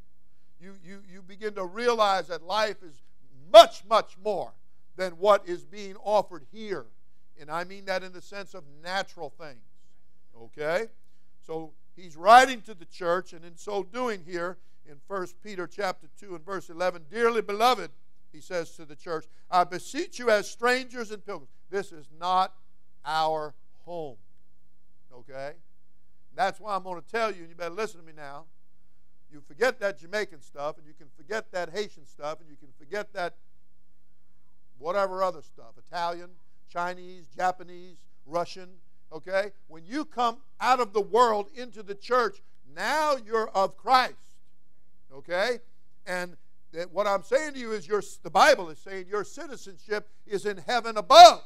You 0.60 0.74
you 0.84 1.02
you 1.10 1.22
begin 1.22 1.54
to 1.56 1.66
realize 1.66 2.28
that 2.28 2.44
life 2.44 2.78
is 2.84 3.02
much 3.52 3.84
much 3.86 4.18
more 4.24 4.54
than 4.96 5.14
what 5.14 5.48
is 5.48 5.66
being 5.66 5.96
offered 6.04 6.46
here. 6.52 6.86
And 7.40 7.50
I 7.50 7.64
mean 7.64 7.86
that 7.86 8.04
in 8.04 8.14
the 8.14 8.22
sense 8.22 8.54
of 8.54 8.64
natural 8.84 9.30
things. 9.30 9.64
Okay? 10.40 10.88
So 11.46 11.72
he's 11.96 12.16
writing 12.16 12.62
to 12.62 12.74
the 12.74 12.86
church, 12.86 13.34
and 13.34 13.44
in 13.44 13.58
so 13.58 13.84
doing 13.84 14.24
here 14.26 14.58
in 14.90 14.98
1 15.08 15.28
Peter 15.44 15.68
chapter 15.68 16.08
2 16.20 16.36
and 16.36 16.46
verse 16.46 16.70
11, 16.70 17.06
Dearly 17.10 17.42
beloved, 17.42 17.92
he 18.32 18.40
says 18.42 18.72
to 18.72 18.86
the 18.86 18.96
church, 18.96 19.26
I 19.50 19.64
beseech 19.64 20.20
you 20.20 20.30
as 20.30 20.50
strangers 20.50 21.12
and 21.12 21.26
pilgrims. 21.26 21.52
This 21.70 21.92
is 21.92 22.10
not 22.20 22.54
our 23.06 23.54
home. 23.86 24.18
Okay? 25.14 25.54
That's 26.36 26.60
why 26.60 26.76
I'm 26.76 26.84
going 26.84 27.02
to 27.02 27.08
tell 27.08 27.32
you, 27.32 27.42
and 27.42 27.50
you 27.50 27.56
better 27.56 27.74
listen 27.74 28.00
to 28.00 28.06
me 28.06 28.14
now. 28.16 28.46
You 29.32 29.42
forget 29.42 29.80
that 29.80 30.00
Jamaican 30.00 30.42
stuff, 30.42 30.78
and 30.78 30.88
you 30.88 30.94
can 30.94 31.08
forget 31.16 31.52
that 31.52 31.70
Haitian 31.72 32.06
stuff, 32.06 32.40
and 32.40 32.50
you 32.50 32.56
can 32.56 32.70
forget 32.78 33.14
that 33.14 33.36
whatever 34.84 35.24
other 35.24 35.42
stuff, 35.42 35.74
Italian, 35.78 36.30
Chinese, 36.70 37.26
Japanese, 37.36 37.96
Russian, 38.26 38.70
okay? 39.14 39.52
When 39.70 39.86
you 39.86 40.04
come 40.04 40.38
out 40.60 40.82
of 40.82 40.92
the 40.92 41.02
world 41.02 41.48
into 41.56 41.84
the 41.84 41.96
church, 41.96 42.42
now 42.76 43.16
you're 43.26 43.50
of 43.50 43.78
Christ, 43.78 44.16
okay? 45.16 45.60
And 46.06 46.36
what 46.92 47.08
I'm 47.08 47.24
saying 47.24 47.54
to 47.54 47.60
you 47.60 47.72
is 47.72 47.88
your, 47.88 48.04
the 48.24 48.30
Bible 48.30 48.70
is 48.70 48.78
saying 48.80 49.06
your 49.10 49.24
citizenship 49.24 50.10
is 50.28 50.46
in 50.46 50.58
heaven 50.58 50.98
above. 50.98 51.42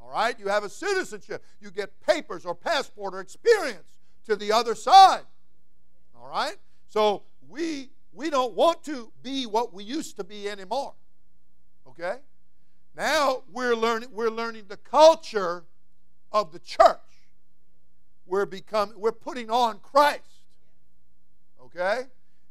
All 0.00 0.10
right? 0.10 0.36
You 0.38 0.48
have 0.48 0.64
a 0.64 0.68
citizenship. 0.68 1.44
You 1.60 1.70
get 1.70 2.00
papers 2.00 2.44
or 2.44 2.54
passport 2.56 3.14
or 3.14 3.20
experience 3.20 4.00
to 4.26 4.34
the 4.34 4.50
other 4.50 4.74
side. 4.74 5.22
All 6.18 6.28
right? 6.28 6.56
So 6.88 7.22
we 7.48 7.90
we 8.14 8.28
don't 8.30 8.54
want 8.54 8.82
to 8.84 9.10
be 9.22 9.46
what 9.46 9.72
we 9.72 9.84
used 9.84 10.16
to 10.16 10.24
be 10.24 10.48
anymore. 10.48 10.94
Okay? 11.86 12.16
Now 12.96 13.42
we're 13.50 13.74
learning 13.74 14.10
we're 14.12 14.30
learning 14.30 14.64
the 14.68 14.76
culture 14.76 15.64
of 16.30 16.52
the 16.52 16.58
church. 16.58 16.98
We're 18.26 18.46
becoming 18.46 18.98
we're 18.98 19.12
putting 19.12 19.50
on 19.50 19.78
Christ. 19.80 20.20
Okay? 21.64 22.02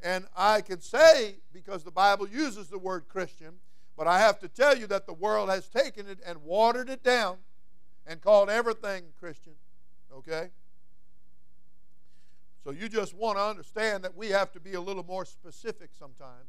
And 0.03 0.25
I 0.35 0.61
can 0.61 0.81
say 0.81 1.35
because 1.53 1.83
the 1.83 1.91
Bible 1.91 2.27
uses 2.27 2.67
the 2.67 2.79
word 2.79 3.05
Christian, 3.07 3.53
but 3.95 4.07
I 4.07 4.19
have 4.19 4.39
to 4.39 4.47
tell 4.47 4.75
you 4.75 4.87
that 4.87 5.05
the 5.05 5.13
world 5.13 5.49
has 5.49 5.67
taken 5.67 6.07
it 6.07 6.19
and 6.25 6.43
watered 6.43 6.89
it 6.89 7.03
down 7.03 7.37
and 8.07 8.19
called 8.19 8.49
everything 8.49 9.03
Christian. 9.19 9.53
Okay? 10.11 10.49
So 12.63 12.71
you 12.71 12.89
just 12.89 13.13
want 13.15 13.37
to 13.37 13.43
understand 13.43 14.03
that 14.03 14.15
we 14.15 14.29
have 14.29 14.51
to 14.53 14.59
be 14.59 14.73
a 14.73 14.81
little 14.81 15.03
more 15.03 15.25
specific 15.25 15.89
sometimes. 15.97 16.47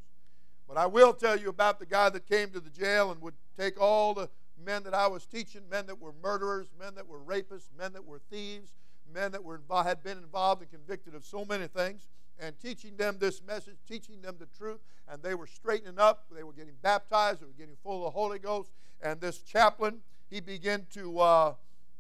But 0.73 0.81
I 0.81 0.87
will 0.87 1.13
tell 1.13 1.39
you 1.39 1.51
about 1.51 1.79
the 1.79 1.85
guy 1.85 2.09
that 2.09 2.27
came 2.27 2.49
to 2.53 2.61
the 2.61 2.71
jail 2.71 3.11
and 3.11 3.21
would 3.21 3.35
take 3.59 3.79
all 3.79 4.15
the 4.15 4.31
men 4.65 4.85
that 4.85 4.95
I 4.95 5.07
was 5.07 5.27
teaching, 5.27 5.61
men 5.71 5.85
that 5.85 6.01
were 6.01 6.15
murderers, 6.23 6.69
men 6.81 6.95
that 6.95 7.07
were 7.07 7.19
rapists, 7.19 7.69
men 7.77 7.93
that 7.93 8.07
were 8.07 8.21
thieves, 8.31 8.73
men 9.13 9.33
that 9.33 9.45
were 9.45 9.61
had 9.71 10.03
been 10.03 10.17
involved 10.17 10.63
and 10.63 10.71
convicted 10.71 11.15
of 11.15 11.27
so 11.27 11.45
many 11.45 11.67
things, 11.67 12.09
and 12.39 12.59
teaching 12.59 12.97
them 12.97 13.19
this 13.21 13.43
message, 13.47 13.75
teaching 13.87 14.23
them 14.23 14.37
the 14.39 14.47
truth, 14.47 14.81
and 15.11 15.23
they 15.23 15.35
were 15.35 15.47
straightening 15.47 15.99
up. 15.99 16.25
They 16.35 16.43
were 16.43 16.55
getting 16.55 16.77
baptized. 16.81 17.43
They 17.43 17.47
were 17.47 17.53
getting 17.53 17.77
full 17.83 18.07
of 18.07 18.15
the 18.15 18.19
Holy 18.19 18.39
Ghost. 18.39 18.71
And 19.03 19.21
this 19.21 19.41
chaplain, 19.41 19.99
he 20.31 20.41
began 20.41 20.87
to 20.95 21.21
uh, 21.21 21.55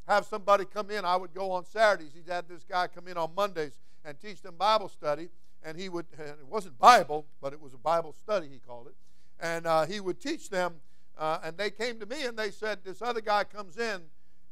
have 0.08 0.24
somebody 0.24 0.64
come 0.64 0.90
in. 0.90 1.04
I 1.04 1.16
would 1.16 1.34
go 1.34 1.50
on 1.50 1.66
Saturdays. 1.66 2.12
He'd 2.14 2.32
have 2.32 2.48
this 2.48 2.64
guy 2.64 2.86
come 2.86 3.06
in 3.06 3.18
on 3.18 3.34
Mondays 3.36 3.72
and 4.02 4.18
teach 4.18 4.40
them 4.40 4.54
Bible 4.56 4.88
study. 4.88 5.28
And 5.64 5.78
he 5.78 5.88
would, 5.88 6.06
and 6.18 6.28
it 6.28 6.46
wasn't 6.48 6.78
Bible, 6.78 7.26
but 7.40 7.52
it 7.52 7.60
was 7.60 7.72
a 7.74 7.78
Bible 7.78 8.12
study, 8.12 8.48
he 8.48 8.58
called 8.58 8.88
it. 8.88 8.94
And 9.40 9.66
uh, 9.66 9.86
he 9.86 10.00
would 10.00 10.20
teach 10.20 10.50
them. 10.50 10.74
Uh, 11.18 11.38
and 11.44 11.56
they 11.56 11.70
came 11.70 12.00
to 12.00 12.06
me 12.06 12.24
and 12.24 12.38
they 12.38 12.50
said, 12.50 12.78
This 12.84 13.02
other 13.02 13.20
guy 13.20 13.44
comes 13.44 13.78
in 13.78 14.00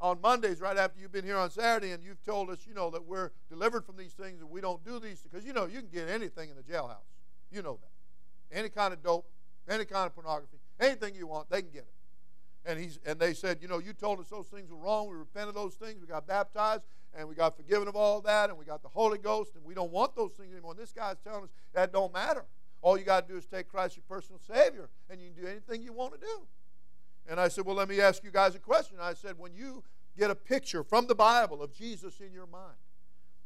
on 0.00 0.20
Mondays 0.20 0.60
right 0.60 0.76
after 0.76 1.00
you've 1.00 1.12
been 1.12 1.24
here 1.24 1.36
on 1.36 1.50
Saturday 1.50 1.92
and 1.92 2.02
you've 2.02 2.22
told 2.24 2.48
us, 2.50 2.58
you 2.66 2.74
know, 2.74 2.90
that 2.90 3.04
we're 3.04 3.30
delivered 3.48 3.84
from 3.84 3.96
these 3.96 4.12
things 4.12 4.40
and 4.40 4.50
we 4.50 4.60
don't 4.60 4.84
do 4.84 4.98
these. 4.98 5.20
Because, 5.20 5.44
you 5.44 5.52
know, 5.52 5.66
you 5.66 5.80
can 5.80 5.90
get 5.92 6.08
anything 6.08 6.50
in 6.50 6.56
the 6.56 6.62
jailhouse. 6.62 6.96
You 7.50 7.62
know 7.62 7.78
that. 7.80 8.56
Any 8.56 8.68
kind 8.68 8.92
of 8.92 9.02
dope, 9.02 9.26
any 9.68 9.84
kind 9.84 10.06
of 10.06 10.14
pornography, 10.14 10.58
anything 10.78 11.14
you 11.14 11.26
want, 11.26 11.50
they 11.50 11.62
can 11.62 11.70
get 11.70 11.82
it. 11.82 11.94
And, 12.66 12.78
he's, 12.78 12.98
and 13.06 13.18
they 13.18 13.34
said, 13.34 13.58
You 13.60 13.68
know, 13.68 13.78
you 13.78 13.92
told 13.92 14.20
us 14.20 14.28
those 14.28 14.46
things 14.46 14.70
were 14.70 14.76
wrong. 14.76 15.08
We 15.08 15.16
repented 15.16 15.50
of 15.50 15.54
those 15.54 15.74
things. 15.74 16.00
We 16.00 16.06
got 16.06 16.26
baptized 16.26 16.82
and 17.14 17.28
we 17.28 17.34
got 17.34 17.56
forgiven 17.56 17.88
of 17.88 17.96
all 17.96 18.20
that 18.22 18.50
and 18.50 18.58
we 18.58 18.64
got 18.64 18.82
the 18.82 18.88
Holy 18.88 19.18
Ghost 19.18 19.54
and 19.56 19.64
we 19.64 19.74
don't 19.74 19.90
want 19.90 20.14
those 20.14 20.32
things 20.32 20.52
anymore. 20.52 20.72
And 20.72 20.80
this 20.80 20.92
guy's 20.92 21.16
telling 21.24 21.44
us 21.44 21.50
that 21.72 21.92
don't 21.92 22.12
matter. 22.12 22.44
All 22.82 22.96
you 22.96 23.04
got 23.04 23.26
to 23.26 23.32
do 23.32 23.38
is 23.38 23.46
take 23.46 23.68
Christ 23.68 23.96
your 23.96 24.04
personal 24.08 24.40
Savior 24.46 24.88
and 25.10 25.20
you 25.20 25.30
can 25.30 25.42
do 25.42 25.48
anything 25.48 25.82
you 25.82 25.92
want 25.92 26.14
to 26.14 26.20
do. 26.20 26.46
And 27.28 27.38
I 27.38 27.48
said, 27.48 27.66
Well, 27.66 27.76
let 27.76 27.88
me 27.88 28.00
ask 28.00 28.24
you 28.24 28.30
guys 28.30 28.54
a 28.54 28.58
question. 28.58 28.96
I 29.00 29.14
said, 29.14 29.38
When 29.38 29.54
you 29.54 29.82
get 30.18 30.30
a 30.30 30.34
picture 30.34 30.82
from 30.82 31.06
the 31.06 31.14
Bible 31.14 31.62
of 31.62 31.72
Jesus 31.72 32.20
in 32.20 32.32
your 32.32 32.46
mind, 32.46 32.76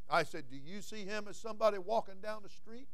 I 0.08 0.22
said, 0.22 0.44
Do 0.50 0.56
you 0.56 0.80
see 0.80 1.04
him 1.04 1.26
as 1.28 1.36
somebody 1.36 1.78
walking 1.78 2.20
down 2.22 2.42
the 2.42 2.48
street? 2.48 2.86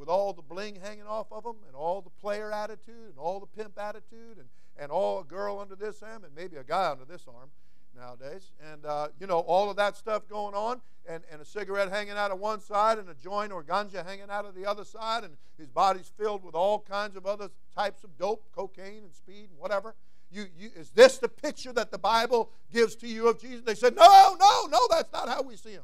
with 0.00 0.08
all 0.08 0.32
the 0.32 0.42
bling 0.42 0.76
hanging 0.82 1.06
off 1.06 1.26
of 1.30 1.44
them 1.44 1.56
and 1.66 1.76
all 1.76 2.00
the 2.00 2.08
player 2.08 2.50
attitude 2.50 3.10
and 3.10 3.18
all 3.18 3.38
the 3.38 3.46
pimp 3.46 3.78
attitude 3.78 4.38
and, 4.38 4.48
and 4.78 4.90
all 4.90 5.20
a 5.20 5.24
girl 5.24 5.58
under 5.58 5.76
this 5.76 6.02
arm 6.02 6.24
and 6.24 6.34
maybe 6.34 6.56
a 6.56 6.64
guy 6.64 6.90
under 6.90 7.04
this 7.04 7.26
arm 7.28 7.50
nowadays. 7.96 8.52
And, 8.72 8.84
uh, 8.84 9.08
you 9.18 9.26
know, 9.26 9.40
all 9.40 9.70
of 9.70 9.76
that 9.76 9.96
stuff 9.96 10.28
going 10.28 10.54
on 10.54 10.80
and, 11.08 11.22
and 11.30 11.40
a 11.40 11.44
cigarette 11.44 11.90
hanging 11.90 12.14
out 12.14 12.30
of 12.30 12.38
one 12.38 12.60
side 12.60 12.98
and 12.98 13.08
a 13.08 13.14
joint 13.14 13.52
or 13.52 13.62
ganja 13.62 14.04
hanging 14.04 14.30
out 14.30 14.44
of 14.44 14.54
the 14.54 14.66
other 14.66 14.84
side 14.84 15.24
and 15.24 15.34
his 15.58 15.68
body's 15.68 16.10
filled 16.18 16.44
with 16.44 16.54
all 16.54 16.80
kinds 16.80 17.16
of 17.16 17.26
other 17.26 17.50
types 17.74 18.04
of 18.04 18.16
dope, 18.18 18.44
cocaine 18.54 19.02
and 19.04 19.14
speed 19.14 19.48
and 19.50 19.58
whatever. 19.58 19.94
You, 20.32 20.46
you, 20.56 20.70
is 20.76 20.90
this 20.90 21.18
the 21.18 21.28
picture 21.28 21.72
that 21.72 21.90
the 21.90 21.98
Bible 21.98 22.50
gives 22.72 22.94
to 22.96 23.08
you 23.08 23.28
of 23.28 23.40
Jesus? 23.40 23.62
They 23.64 23.74
said, 23.74 23.96
no, 23.96 24.36
no, 24.38 24.66
no, 24.70 24.78
that's 24.90 25.12
not 25.12 25.28
how 25.28 25.42
we 25.42 25.56
see 25.56 25.72
him. 25.72 25.82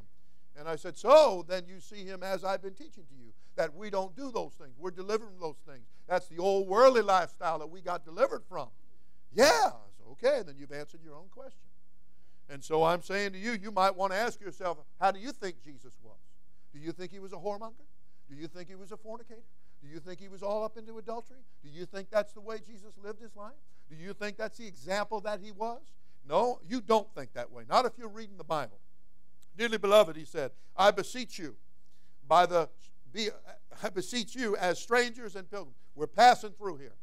And 0.57 0.67
I 0.67 0.75
said, 0.75 0.97
so 0.97 1.45
then 1.47 1.63
you 1.67 1.79
see 1.79 2.05
him 2.05 2.23
as 2.23 2.43
I've 2.43 2.61
been 2.61 2.73
teaching 2.73 3.03
to 3.03 3.15
you 3.15 3.33
that 3.57 3.75
we 3.75 3.89
don't 3.89 4.15
do 4.15 4.31
those 4.31 4.53
things. 4.53 4.73
We're 4.79 4.91
delivered 4.91 5.27
from 5.27 5.39
those 5.39 5.57
things. 5.67 5.85
That's 6.07 6.27
the 6.27 6.37
old 6.37 6.67
worldly 6.67 7.01
lifestyle 7.01 7.59
that 7.59 7.69
we 7.69 7.81
got 7.81 8.05
delivered 8.05 8.43
from. 8.47 8.69
Yeah, 9.33 9.71
okay, 10.13 10.41
then 10.45 10.55
you've 10.57 10.71
answered 10.71 11.01
your 11.03 11.15
own 11.15 11.27
question. 11.29 11.66
And 12.49 12.63
so 12.63 12.83
I'm 12.83 13.01
saying 13.01 13.33
to 13.33 13.37
you, 13.37 13.51
you 13.51 13.71
might 13.71 13.95
want 13.95 14.13
to 14.13 14.17
ask 14.17 14.39
yourself, 14.39 14.77
how 14.99 15.11
do 15.11 15.19
you 15.19 15.31
think 15.31 15.61
Jesus 15.63 15.97
was? 16.01 16.17
Do 16.73 16.79
you 16.79 16.91
think 16.91 17.11
he 17.11 17.19
was 17.19 17.33
a 17.33 17.37
whoremonger? 17.37 17.85
Do 18.29 18.35
you 18.35 18.47
think 18.47 18.69
he 18.69 18.75
was 18.75 18.91
a 18.91 18.97
fornicator? 18.97 19.41
Do 19.81 19.87
you 19.87 19.99
think 19.99 20.19
he 20.19 20.27
was 20.27 20.41
all 20.43 20.63
up 20.63 20.77
into 20.77 20.97
adultery? 20.97 21.37
Do 21.63 21.69
you 21.69 21.85
think 21.85 22.09
that's 22.09 22.33
the 22.33 22.41
way 22.41 22.57
Jesus 22.57 22.97
lived 23.03 23.21
his 23.21 23.35
life? 23.35 23.53
Do 23.89 23.95
you 23.95 24.13
think 24.13 24.37
that's 24.37 24.57
the 24.57 24.67
example 24.67 25.21
that 25.21 25.39
he 25.41 25.51
was? 25.51 25.81
No, 26.27 26.59
you 26.67 26.81
don't 26.81 27.07
think 27.15 27.33
that 27.33 27.51
way. 27.51 27.63
Not 27.69 27.85
if 27.85 27.93
you're 27.97 28.09
reading 28.09 28.37
the 28.37 28.43
Bible. 28.43 28.79
Dearly 29.57 29.77
beloved, 29.77 30.15
he 30.15 30.25
said, 30.25 30.51
I 30.75 30.91
beseech 30.91 31.39
you 31.39 31.55
by 32.27 32.45
the 32.45 32.69
be, 33.13 33.29
I 33.81 33.89
beseech 33.89 34.35
you 34.35 34.55
as 34.57 34.79
strangers 34.79 35.35
and 35.35 35.49
pilgrims. 35.49 35.77
We're 35.95 36.07
passing 36.07 36.51
through 36.51 36.77
here. 36.77 36.95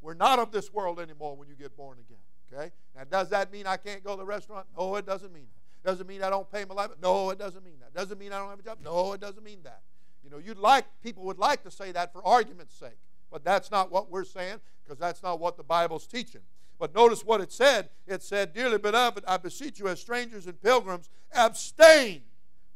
We're 0.00 0.14
not 0.14 0.38
of 0.38 0.50
this 0.50 0.72
world 0.72 0.98
anymore 0.98 1.36
when 1.36 1.48
you 1.48 1.54
get 1.54 1.76
born 1.76 1.98
again. 1.98 2.21
Okay? 2.52 2.70
Now, 2.94 3.04
does 3.10 3.30
that 3.30 3.52
mean 3.52 3.66
I 3.66 3.76
can't 3.76 4.04
go 4.04 4.12
to 4.12 4.18
the 4.18 4.24
restaurant? 4.24 4.66
No, 4.76 4.96
it 4.96 5.06
doesn't 5.06 5.32
mean 5.32 5.46
that. 5.54 5.88
Doesn't 5.88 6.06
mean 6.06 6.22
I 6.22 6.30
don't 6.30 6.50
pay 6.50 6.64
my 6.64 6.74
life? 6.74 6.90
No, 7.02 7.30
it 7.30 7.38
doesn't 7.38 7.64
mean 7.64 7.78
that. 7.80 7.94
Doesn't 7.94 8.18
mean 8.18 8.32
I 8.32 8.38
don't 8.38 8.50
have 8.50 8.60
a 8.60 8.62
job? 8.62 8.78
No, 8.84 9.12
it 9.12 9.20
doesn't 9.20 9.42
mean 9.42 9.60
that. 9.64 9.80
You 10.22 10.30
know, 10.30 10.38
you'd 10.38 10.58
like 10.58 10.84
people 11.02 11.24
would 11.24 11.38
like 11.38 11.62
to 11.64 11.70
say 11.70 11.92
that 11.92 12.12
for 12.12 12.24
argument's 12.24 12.74
sake, 12.74 12.98
but 13.30 13.44
that's 13.44 13.70
not 13.70 13.90
what 13.90 14.10
we're 14.10 14.24
saying 14.24 14.60
because 14.84 14.98
that's 14.98 15.22
not 15.22 15.40
what 15.40 15.56
the 15.56 15.64
Bible's 15.64 16.06
teaching. 16.06 16.42
But 16.78 16.94
notice 16.94 17.24
what 17.24 17.40
it 17.40 17.52
said. 17.52 17.90
It 18.06 18.22
said, 18.22 18.52
Dearly 18.52 18.78
beloved, 18.78 19.24
I 19.26 19.36
beseech 19.36 19.78
you 19.78 19.88
as 19.88 20.00
strangers 20.00 20.46
and 20.46 20.60
pilgrims, 20.60 21.10
abstain 21.32 22.22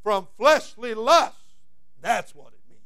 from 0.03 0.27
fleshly 0.37 0.93
lusts. 0.93 1.55
That's 2.01 2.33
what 2.35 2.53
it 2.53 2.59
means. 2.69 2.81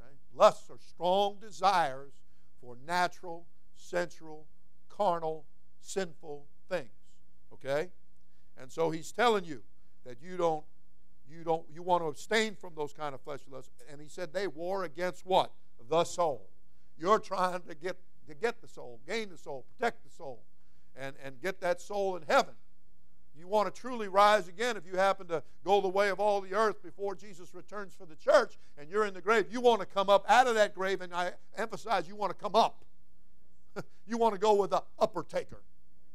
Okay? 0.00 0.14
Lusts 0.34 0.70
are 0.70 0.78
strong 0.78 1.36
desires 1.40 2.12
for 2.60 2.76
natural, 2.86 3.44
sensual, 3.74 4.46
carnal, 5.02 5.44
sinful 5.80 6.44
things. 6.68 6.88
Okay? 7.52 7.88
And 8.60 8.70
so 8.70 8.90
he's 8.90 9.10
telling 9.10 9.44
you 9.44 9.62
that 10.06 10.18
you 10.22 10.36
don't 10.36 10.64
you 11.28 11.42
don't 11.44 11.64
you 11.74 11.82
want 11.82 12.02
to 12.02 12.08
abstain 12.08 12.54
from 12.54 12.74
those 12.76 12.92
kind 12.92 13.14
of 13.14 13.20
fleshly 13.20 13.52
lusts. 13.52 13.70
And 13.90 14.00
he 14.00 14.08
said 14.08 14.32
they 14.32 14.46
war 14.46 14.84
against 14.84 15.26
what? 15.26 15.50
The 15.88 16.04
soul. 16.04 16.48
You're 16.98 17.18
trying 17.18 17.62
to 17.62 17.74
get 17.74 17.96
to 18.28 18.34
get 18.34 18.60
the 18.60 18.68
soul, 18.68 19.00
gain 19.06 19.30
the 19.30 19.36
soul, 19.36 19.64
protect 19.76 20.04
the 20.04 20.10
soul, 20.10 20.42
and, 20.96 21.16
and 21.24 21.40
get 21.42 21.60
that 21.60 21.80
soul 21.80 22.16
in 22.16 22.22
heaven. 22.28 22.54
You 23.36 23.48
want 23.48 23.74
to 23.74 23.80
truly 23.80 24.06
rise 24.06 24.46
again 24.46 24.76
if 24.76 24.86
you 24.86 24.96
happen 24.96 25.26
to 25.28 25.42
go 25.64 25.80
the 25.80 25.88
way 25.88 26.10
of 26.10 26.20
all 26.20 26.40
the 26.40 26.54
earth 26.54 26.82
before 26.82 27.16
Jesus 27.16 27.54
returns 27.54 27.94
for 27.94 28.06
the 28.06 28.14
church 28.14 28.58
and 28.78 28.88
you're 28.88 29.06
in 29.06 29.14
the 29.14 29.22
grave. 29.22 29.46
You 29.50 29.60
want 29.60 29.80
to 29.80 29.86
come 29.86 30.08
up 30.10 30.24
out 30.28 30.46
of 30.46 30.54
that 30.54 30.74
grave, 30.74 31.00
and 31.00 31.12
I 31.12 31.32
emphasize 31.56 32.06
you 32.06 32.14
want 32.14 32.30
to 32.30 32.40
come 32.40 32.54
up. 32.54 32.84
you 34.06 34.18
want 34.18 34.34
to 34.34 34.40
go 34.40 34.54
with 34.54 34.70
the 34.70 34.82
upper 34.98 35.22
taker. 35.22 35.62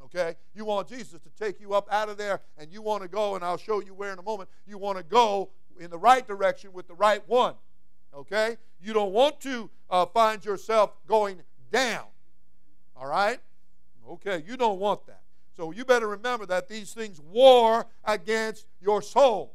Okay? 0.05 0.35
You 0.55 0.65
want 0.65 0.87
Jesus 0.87 1.19
to 1.21 1.29
take 1.43 1.59
you 1.59 1.73
up 1.73 1.87
out 1.91 2.09
of 2.09 2.17
there, 2.17 2.41
and 2.57 2.71
you 2.71 2.81
want 2.81 3.03
to 3.03 3.09
go, 3.09 3.35
and 3.35 3.43
I'll 3.43 3.57
show 3.57 3.81
you 3.81 3.93
where 3.93 4.13
in 4.13 4.19
a 4.19 4.23
moment. 4.23 4.49
You 4.65 4.77
want 4.77 4.97
to 4.97 5.03
go 5.03 5.49
in 5.79 5.89
the 5.89 5.97
right 5.97 6.25
direction 6.25 6.73
with 6.73 6.87
the 6.87 6.95
right 6.95 7.21
one. 7.27 7.55
Okay? 8.13 8.57
You 8.81 8.93
don't 8.93 9.11
want 9.11 9.41
to 9.41 9.69
uh, 9.89 10.05
find 10.05 10.43
yourself 10.43 10.91
going 11.07 11.41
down. 11.71 12.05
All 12.95 13.07
right? 13.07 13.39
Okay, 14.09 14.43
you 14.47 14.55
don't 14.55 14.79
want 14.79 15.05
that. 15.07 15.21
So 15.55 15.71
you 15.71 15.83
better 15.83 16.07
remember 16.07 16.45
that 16.45 16.69
these 16.69 16.93
things 16.93 17.19
war 17.19 17.87
against 18.05 18.67
your 18.81 19.01
soul. 19.01 19.53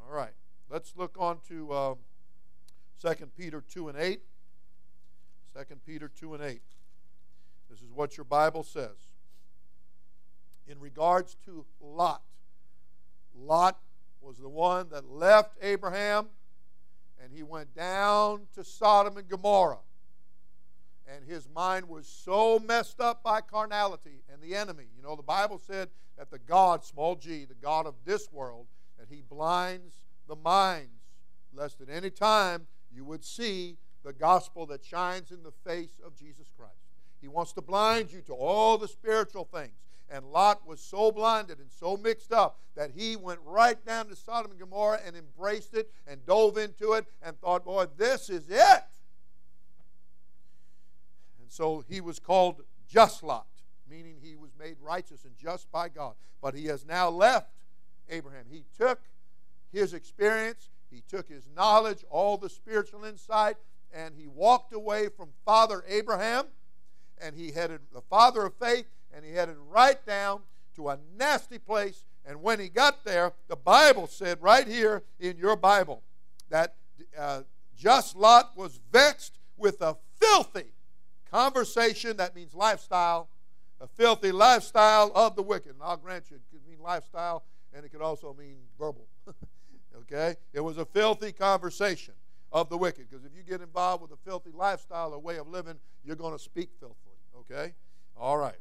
All 0.00 0.14
right, 0.14 0.32
let's 0.70 0.92
look 0.96 1.16
on 1.18 1.38
to 1.48 1.72
uh, 1.72 1.94
2 3.02 3.26
Peter 3.36 3.62
2 3.68 3.88
and 3.88 3.98
8. 3.98 4.20
2 5.56 5.76
Peter 5.86 6.08
2 6.08 6.34
and 6.34 6.42
8. 6.42 6.60
This 7.70 7.80
is 7.80 7.90
what 7.94 8.16
your 8.16 8.24
Bible 8.24 8.62
says. 8.62 9.08
In 10.68 10.78
regards 10.80 11.36
to 11.46 11.64
Lot, 11.80 12.22
Lot 13.34 13.78
was 14.20 14.38
the 14.38 14.48
one 14.48 14.88
that 14.90 15.08
left 15.08 15.56
Abraham 15.62 16.26
and 17.22 17.32
he 17.32 17.42
went 17.42 17.74
down 17.74 18.42
to 18.54 18.64
Sodom 18.64 19.16
and 19.16 19.28
Gomorrah 19.28 19.78
and 21.06 21.24
his 21.24 21.48
mind 21.54 21.88
was 21.88 22.06
so 22.06 22.58
messed 22.58 23.00
up 23.00 23.22
by 23.22 23.40
carnality 23.40 24.22
and 24.30 24.42
the 24.42 24.54
enemy. 24.54 24.84
You 24.96 25.02
know, 25.02 25.16
the 25.16 25.22
Bible 25.22 25.58
said 25.58 25.88
that 26.18 26.30
the 26.30 26.38
God, 26.38 26.84
small 26.84 27.14
g, 27.14 27.44
the 27.44 27.54
God 27.54 27.86
of 27.86 27.94
this 28.04 28.30
world, 28.32 28.66
that 28.98 29.08
he 29.08 29.22
blinds 29.22 29.94
the 30.28 30.36
minds, 30.36 31.04
lest 31.54 31.80
at 31.80 31.88
any 31.88 32.10
time 32.10 32.66
you 32.92 33.04
would 33.04 33.24
see 33.24 33.76
the 34.06 34.12
gospel 34.12 34.66
that 34.66 34.84
shines 34.84 35.32
in 35.32 35.42
the 35.42 35.50
face 35.50 35.98
of 36.06 36.14
Jesus 36.14 36.46
Christ. 36.56 36.76
He 37.20 37.26
wants 37.26 37.52
to 37.54 37.60
blind 37.60 38.12
you 38.12 38.20
to 38.28 38.34
all 38.34 38.78
the 38.78 38.86
spiritual 38.86 39.48
things. 39.52 39.74
And 40.08 40.24
Lot 40.26 40.64
was 40.64 40.78
so 40.78 41.10
blinded 41.10 41.58
and 41.58 41.72
so 41.72 41.96
mixed 41.96 42.32
up 42.32 42.60
that 42.76 42.92
he 42.94 43.16
went 43.16 43.40
right 43.44 43.84
down 43.84 44.06
to 44.06 44.14
Sodom 44.14 44.52
and 44.52 44.60
Gomorrah 44.60 45.00
and 45.04 45.16
embraced 45.16 45.74
it 45.74 45.90
and 46.06 46.24
dove 46.24 46.56
into 46.56 46.92
it 46.92 47.06
and 47.20 47.36
thought, 47.40 47.64
boy, 47.64 47.86
this 47.96 48.30
is 48.30 48.48
it. 48.48 48.84
And 51.40 51.50
so 51.50 51.82
he 51.88 52.00
was 52.00 52.20
called 52.20 52.62
just 52.88 53.24
Lot, 53.24 53.48
meaning 53.90 54.18
he 54.22 54.36
was 54.36 54.52
made 54.56 54.76
righteous 54.80 55.24
and 55.24 55.36
just 55.36 55.68
by 55.72 55.88
God. 55.88 56.14
But 56.40 56.54
he 56.54 56.66
has 56.66 56.86
now 56.86 57.08
left 57.08 57.50
Abraham. 58.08 58.44
He 58.48 58.62
took 58.78 59.00
his 59.72 59.94
experience, 59.94 60.70
he 60.92 61.02
took 61.08 61.28
his 61.28 61.48
knowledge, 61.56 62.04
all 62.08 62.36
the 62.36 62.48
spiritual 62.48 63.04
insight, 63.04 63.56
and 63.92 64.14
he 64.16 64.26
walked 64.26 64.72
away 64.72 65.08
from 65.08 65.30
Father 65.44 65.84
Abraham 65.88 66.46
and 67.20 67.34
he 67.34 67.50
headed 67.50 67.80
the 67.92 68.02
father 68.02 68.44
of 68.46 68.54
faith 68.54 68.86
and 69.14 69.24
he 69.24 69.32
headed 69.32 69.56
right 69.70 70.04
down 70.06 70.40
to 70.74 70.88
a 70.88 70.98
nasty 71.18 71.58
place. 71.58 72.04
And 72.26 72.42
when 72.42 72.60
he 72.60 72.68
got 72.68 73.04
there, 73.04 73.32
the 73.48 73.56
Bible 73.56 74.06
said 74.06 74.42
right 74.42 74.66
here 74.66 75.02
in 75.18 75.38
your 75.38 75.56
Bible 75.56 76.02
that 76.50 76.74
uh, 77.16 77.42
just 77.76 78.16
Lot 78.16 78.56
was 78.56 78.80
vexed 78.92 79.38
with 79.56 79.80
a 79.80 79.96
filthy 80.20 80.72
conversation, 81.30 82.16
that 82.18 82.34
means 82.34 82.54
lifestyle, 82.54 83.28
a 83.80 83.86
filthy 83.86 84.32
lifestyle 84.32 85.12
of 85.14 85.36
the 85.36 85.42
wicked. 85.42 85.72
And 85.72 85.82
I'll 85.82 85.96
grant 85.96 86.30
you, 86.30 86.36
it 86.36 86.42
could 86.50 86.66
mean 86.68 86.82
lifestyle 86.82 87.44
and 87.72 87.84
it 87.84 87.90
could 87.90 88.02
also 88.02 88.34
mean 88.38 88.56
verbal. 88.78 89.06
okay? 89.98 90.36
It 90.52 90.60
was 90.60 90.78
a 90.78 90.84
filthy 90.84 91.32
conversation 91.32 92.14
of 92.52 92.68
the 92.68 92.76
wicked 92.76 93.08
because 93.10 93.24
if 93.24 93.32
you 93.36 93.42
get 93.42 93.60
involved 93.60 94.02
with 94.02 94.12
a 94.12 94.16
filthy 94.24 94.50
lifestyle 94.54 95.12
or 95.12 95.18
way 95.18 95.36
of 95.36 95.48
living, 95.48 95.76
you're 96.04 96.16
going 96.16 96.32
to 96.32 96.38
speak 96.38 96.70
filthily. 96.80 97.16
Okay? 97.38 97.74
All 98.16 98.38
right. 98.38 98.58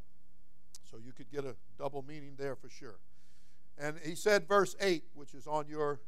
So 0.89 0.97
you 1.03 1.11
could 1.11 1.31
get 1.31 1.45
a 1.45 1.55
double 1.77 2.03
meaning 2.07 2.33
there 2.37 2.55
for 2.55 2.69
sure. 2.69 2.97
And 3.77 3.97
he 4.03 4.15
said, 4.15 4.47
verse 4.47 4.75
8, 4.79 5.03
which 5.13 5.33
is 5.33 5.47
on 5.47 5.67
your, 5.67 5.99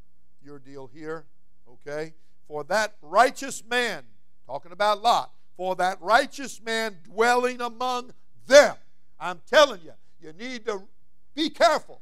your 0.44 0.60
deal 0.60 0.90
here, 0.94 1.26
okay? 1.70 2.14
For 2.48 2.64
that 2.66 2.96
righteous 3.02 3.64
man, 3.70 4.04
talking 4.46 4.72
about 4.72 5.02
Lot, 5.02 5.32
for 5.58 5.76
that 5.76 6.02
righteous 6.02 6.62
man 6.64 6.96
dwelling 7.04 7.60
among 7.60 8.14
them. 8.46 8.76
I'm 9.20 9.42
telling 9.50 9.82
you, 9.84 9.94
you 10.22 10.32
need 10.34 10.66
to 10.66 10.84
be 11.36 11.50
careful 11.50 12.02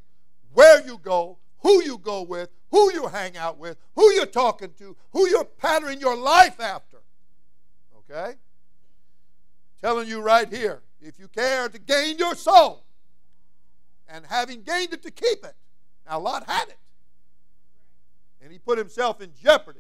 where 0.54 0.86
you 0.86 1.00
go, 1.02 1.38
who 1.66 1.84
you 1.84 1.98
go 1.98 2.22
with, 2.22 2.52
who 2.70 2.94
you 2.94 3.08
hang 3.08 3.36
out 3.38 3.58
with, 3.58 3.76
who 3.96 4.12
you're 4.12 4.28
talking 4.28 4.72
to, 4.78 4.96
who 5.14 5.28
you're 5.28 5.44
patterning 5.44 6.00
your 6.00 6.16
life 6.16 6.60
after. 6.60 6.98
Okay? 7.98 8.36
Telling 9.82 10.08
you 10.08 10.22
right 10.22 10.48
here, 10.48 10.84
if 11.02 11.18
you 11.18 11.28
care 11.28 11.68
to 11.68 11.80
gain 11.80 12.20
your 12.20 12.36
soul, 12.36 12.84
and 14.08 14.28
having 14.28 14.62
gained 14.62 14.94
it 14.94 15.02
to 15.02 15.10
keep 15.10 15.44
it. 15.44 15.56
Now 16.08 16.20
Lot 16.20 16.48
had 16.48 16.68
it. 16.68 16.78
And 18.44 18.52
he 18.52 18.60
put 18.60 18.78
himself 18.78 19.20
in 19.20 19.32
jeopardy. 19.42 19.80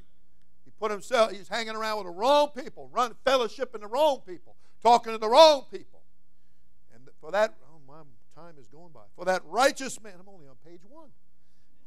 He 0.66 0.72
put 0.80 0.90
himself, 0.90 1.34
he's 1.34 1.48
hanging 1.48 1.76
around 1.76 1.98
with 1.98 2.08
the 2.08 2.14
wrong 2.14 2.50
people, 2.58 2.90
run 2.92 3.14
fellowship 3.24 3.76
in 3.76 3.82
the 3.82 3.88
wrong 3.88 4.24
people, 4.26 4.56
talking 4.82 5.12
to 5.14 5.20
the 5.20 5.30
wrong 5.30 5.66
people. 5.72 6.02
And 6.96 7.04
for 7.22 7.30
that, 7.30 7.54
oh 7.72 7.80
my 7.88 8.02
time 8.36 8.56
is 8.60 8.68
going 8.68 8.92
by. 8.92 9.02
For 9.16 9.26
that 9.26 9.44
righteous 9.46 10.02
man, 10.02 10.14
I'm 10.20 10.28
only 10.28 10.48
on 10.48 10.56
page 10.66 10.82
one. 10.90 11.10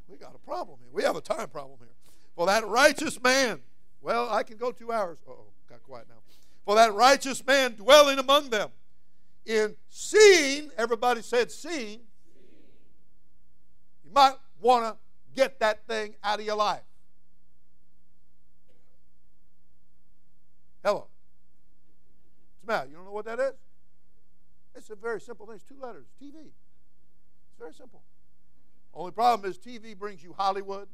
We 0.08 0.16
got 0.16 0.34
a 0.34 0.38
problem 0.38 0.78
here. 0.80 0.88
We 0.92 1.02
have 1.02 1.16
a 1.16 1.20
time 1.20 1.48
problem 1.48 1.78
here. 1.80 1.88
For 2.34 2.46
that 2.46 2.66
righteous 2.66 3.20
man, 3.20 3.60
well, 4.00 4.28
I 4.30 4.42
can 4.42 4.56
go 4.56 4.72
two 4.72 4.90
hours. 4.90 5.18
oh, 5.28 5.44
got 5.68 5.82
quiet 5.82 6.06
now. 6.08 6.16
For 6.64 6.74
that 6.76 6.94
righteous 6.94 7.44
man 7.46 7.74
dwelling 7.74 8.18
among 8.18 8.50
them, 8.50 8.70
in 9.44 9.76
seeing, 9.88 10.70
everybody 10.76 11.22
said 11.22 11.50
seeing, 11.50 12.00
you 14.04 14.10
might 14.12 14.34
want 14.60 14.84
to 14.84 14.96
get 15.34 15.58
that 15.60 15.86
thing 15.86 16.14
out 16.22 16.38
of 16.38 16.44
your 16.44 16.56
life. 16.56 16.82
Hello. 20.84 21.06
Matter? 22.66 22.88
You 22.90 22.96
don't 22.96 23.06
know 23.06 23.12
what 23.12 23.24
that 23.24 23.40
is? 23.40 23.54
It's 24.74 24.90
a 24.90 24.94
very 24.94 25.20
simple 25.20 25.46
thing. 25.46 25.56
It's 25.56 25.64
two 25.64 25.80
letters 25.80 26.06
TV. 26.22 26.34
It's 26.36 27.58
very 27.58 27.72
simple. 27.72 28.02
Only 28.94 29.12
problem 29.12 29.48
is 29.48 29.58
TV 29.58 29.96
brings 29.96 30.22
you 30.22 30.34
Hollywood 30.36 30.88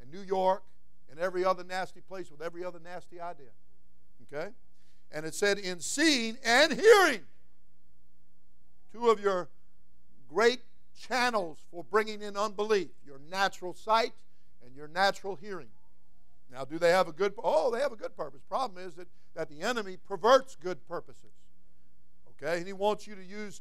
and 0.00 0.10
New 0.12 0.20
York 0.20 0.62
and 1.10 1.18
every 1.18 1.44
other 1.44 1.64
nasty 1.64 2.00
place 2.00 2.30
with 2.30 2.40
every 2.40 2.64
other 2.64 2.80
nasty 2.82 3.20
idea. 3.20 3.50
Okay? 4.32 4.50
And 5.12 5.26
it 5.26 5.34
said, 5.34 5.58
in 5.58 5.80
seeing 5.80 6.36
and 6.44 6.72
hearing. 6.72 7.22
Two 8.92 9.08
of 9.08 9.20
your 9.20 9.48
great 10.28 10.60
channels 10.98 11.58
for 11.70 11.84
bringing 11.84 12.22
in 12.22 12.36
unbelief 12.36 12.88
your 13.04 13.20
natural 13.30 13.74
sight 13.74 14.12
and 14.64 14.74
your 14.76 14.88
natural 14.88 15.36
hearing. 15.36 15.68
Now, 16.52 16.64
do 16.64 16.78
they 16.78 16.90
have 16.90 17.08
a 17.08 17.12
good 17.12 17.34
Oh, 17.42 17.70
they 17.70 17.80
have 17.80 17.92
a 17.92 17.96
good 17.96 18.16
purpose. 18.16 18.40
Problem 18.48 18.84
is 18.84 18.94
that, 18.94 19.06
that 19.34 19.48
the 19.48 19.62
enemy 19.62 19.96
perverts 20.06 20.56
good 20.56 20.86
purposes. 20.88 21.30
Okay? 22.30 22.58
And 22.58 22.66
he 22.66 22.72
wants 22.72 23.06
you 23.06 23.14
to 23.14 23.24
use 23.24 23.60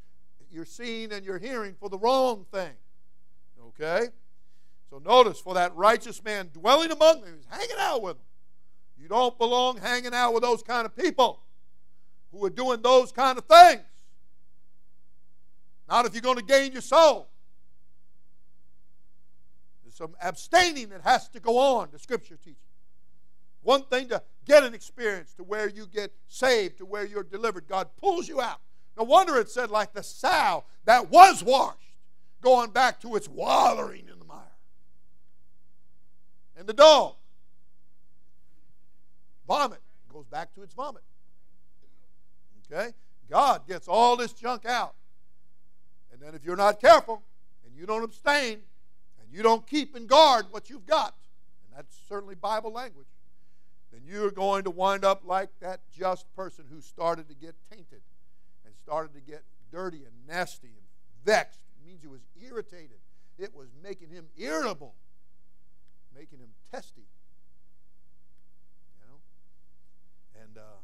your 0.51 0.65
seeing 0.65 1.11
and 1.11 1.23
your 1.25 1.37
hearing 1.37 1.75
for 1.79 1.89
the 1.89 1.97
wrong 1.97 2.45
thing. 2.51 2.73
Okay? 3.69 4.07
So 4.89 4.99
notice, 4.99 5.39
for 5.39 5.53
that 5.53 5.75
righteous 5.75 6.23
man 6.23 6.49
dwelling 6.53 6.91
among 6.91 7.21
them, 7.21 7.35
he's 7.35 7.45
hanging 7.49 7.77
out 7.79 8.01
with 8.01 8.15
them. 8.15 8.25
You 8.97 9.07
don't 9.07 9.37
belong 9.37 9.77
hanging 9.77 10.13
out 10.13 10.33
with 10.33 10.43
those 10.43 10.63
kind 10.63 10.85
of 10.85 10.95
people 10.95 11.41
who 12.31 12.43
are 12.45 12.49
doing 12.49 12.81
those 12.81 13.11
kind 13.11 13.37
of 13.37 13.45
things. 13.45 13.81
Not 15.87 16.05
if 16.05 16.13
you're 16.13 16.21
going 16.21 16.37
to 16.37 16.43
gain 16.43 16.71
your 16.71 16.81
soul. 16.81 17.29
There's 19.83 19.95
some 19.95 20.15
abstaining 20.21 20.89
that 20.89 21.01
has 21.01 21.27
to 21.29 21.39
go 21.39 21.57
on, 21.57 21.89
the 21.91 21.99
scripture 21.99 22.37
teaches. 22.37 22.57
One 23.61 23.83
thing 23.83 24.07
to 24.09 24.21
get 24.45 24.63
an 24.63 24.73
experience 24.73 25.33
to 25.35 25.43
where 25.43 25.67
you 25.67 25.85
get 25.85 26.13
saved, 26.27 26.77
to 26.77 26.85
where 26.85 27.05
you're 27.05 27.23
delivered. 27.23 27.67
God 27.67 27.89
pulls 27.97 28.27
you 28.27 28.39
out. 28.41 28.59
No 28.97 29.03
wonder 29.03 29.37
it 29.37 29.49
said, 29.49 29.69
like 29.69 29.93
the 29.93 30.03
sow 30.03 30.65
that 30.85 31.09
was 31.09 31.43
washed, 31.43 31.88
going 32.41 32.71
back 32.71 32.99
to 33.01 33.15
its 33.15 33.27
wallowing 33.27 34.07
in 34.11 34.19
the 34.19 34.25
mire. 34.25 34.39
And 36.57 36.67
the 36.67 36.73
dog, 36.73 37.15
vomit, 39.47 39.79
goes 40.11 40.25
back 40.25 40.53
to 40.55 40.63
its 40.63 40.73
vomit. 40.73 41.03
Okay? 42.71 42.91
God 43.29 43.67
gets 43.67 43.87
all 43.87 44.15
this 44.15 44.33
junk 44.33 44.65
out. 44.65 44.95
And 46.11 46.21
then 46.21 46.35
if 46.35 46.43
you're 46.43 46.55
not 46.55 46.81
careful 46.81 47.23
and 47.65 47.75
you 47.75 47.85
don't 47.85 48.03
abstain 48.03 48.59
and 49.21 49.31
you 49.31 49.43
don't 49.43 49.65
keep 49.65 49.95
and 49.95 50.07
guard 50.07 50.47
what 50.51 50.69
you've 50.69 50.85
got, 50.85 51.15
and 51.65 51.77
that's 51.77 51.97
certainly 52.07 52.35
Bible 52.35 52.71
language, 52.71 53.07
then 53.91 54.01
you're 54.05 54.31
going 54.31 54.63
to 54.63 54.69
wind 54.69 55.05
up 55.05 55.21
like 55.25 55.49
that 55.61 55.81
just 55.97 56.25
person 56.35 56.65
who 56.71 56.81
started 56.81 57.27
to 57.29 57.35
get 57.35 57.55
tainted 57.71 58.01
and 58.65 58.73
started 58.83 59.13
to 59.13 59.21
get 59.21 59.43
dirty 59.71 60.03
and 60.03 60.27
nasty 60.27 60.67
and 60.67 60.85
vexed. 61.25 61.59
Means 61.89 62.01
he 62.03 62.07
was 62.07 62.21
irritated. 62.39 62.99
It 63.39 63.55
was 63.55 63.69
making 63.81 64.09
him 64.09 64.27
irritable, 64.37 64.93
making 66.15 66.37
him 66.37 66.49
testy. 66.71 67.07
You 69.01 69.07
know? 69.07 70.43
And 70.43 70.57
uh, 70.59 70.81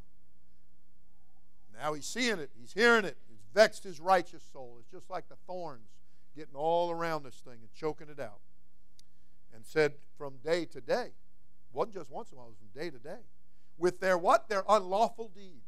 now 1.80 1.94
he's 1.94 2.08
seeing 2.08 2.40
it, 2.40 2.50
he's 2.60 2.74
hearing 2.74 3.06
it, 3.06 3.18
It's 3.32 3.44
vexed 3.54 3.84
his 3.84 4.00
righteous 4.00 4.42
soul. 4.52 4.78
It's 4.80 4.90
just 4.90 5.12
like 5.12 5.30
the 5.30 5.36
thorns 5.46 5.90
getting 6.36 6.56
all 6.56 6.90
around 6.90 7.22
this 7.22 7.36
thing 7.36 7.60
and 7.62 7.72
choking 7.76 8.08
it 8.10 8.20
out. 8.20 8.40
And 9.54 9.64
said, 9.64 9.94
from 10.18 10.38
day 10.44 10.66
to 10.66 10.82
day, 10.82 11.10
wasn't 11.72 11.94
just 11.94 12.10
once 12.10 12.32
in 12.32 12.38
a 12.38 12.40
while, 12.40 12.48
it 12.48 12.50
was 12.50 12.58
from 12.58 12.82
day 12.82 12.90
to 12.90 12.98
day. 12.98 13.22
With 13.78 14.00
their 14.00 14.18
what? 14.18 14.50
Their 14.50 14.64
unlawful 14.68 15.30
deeds. 15.36 15.68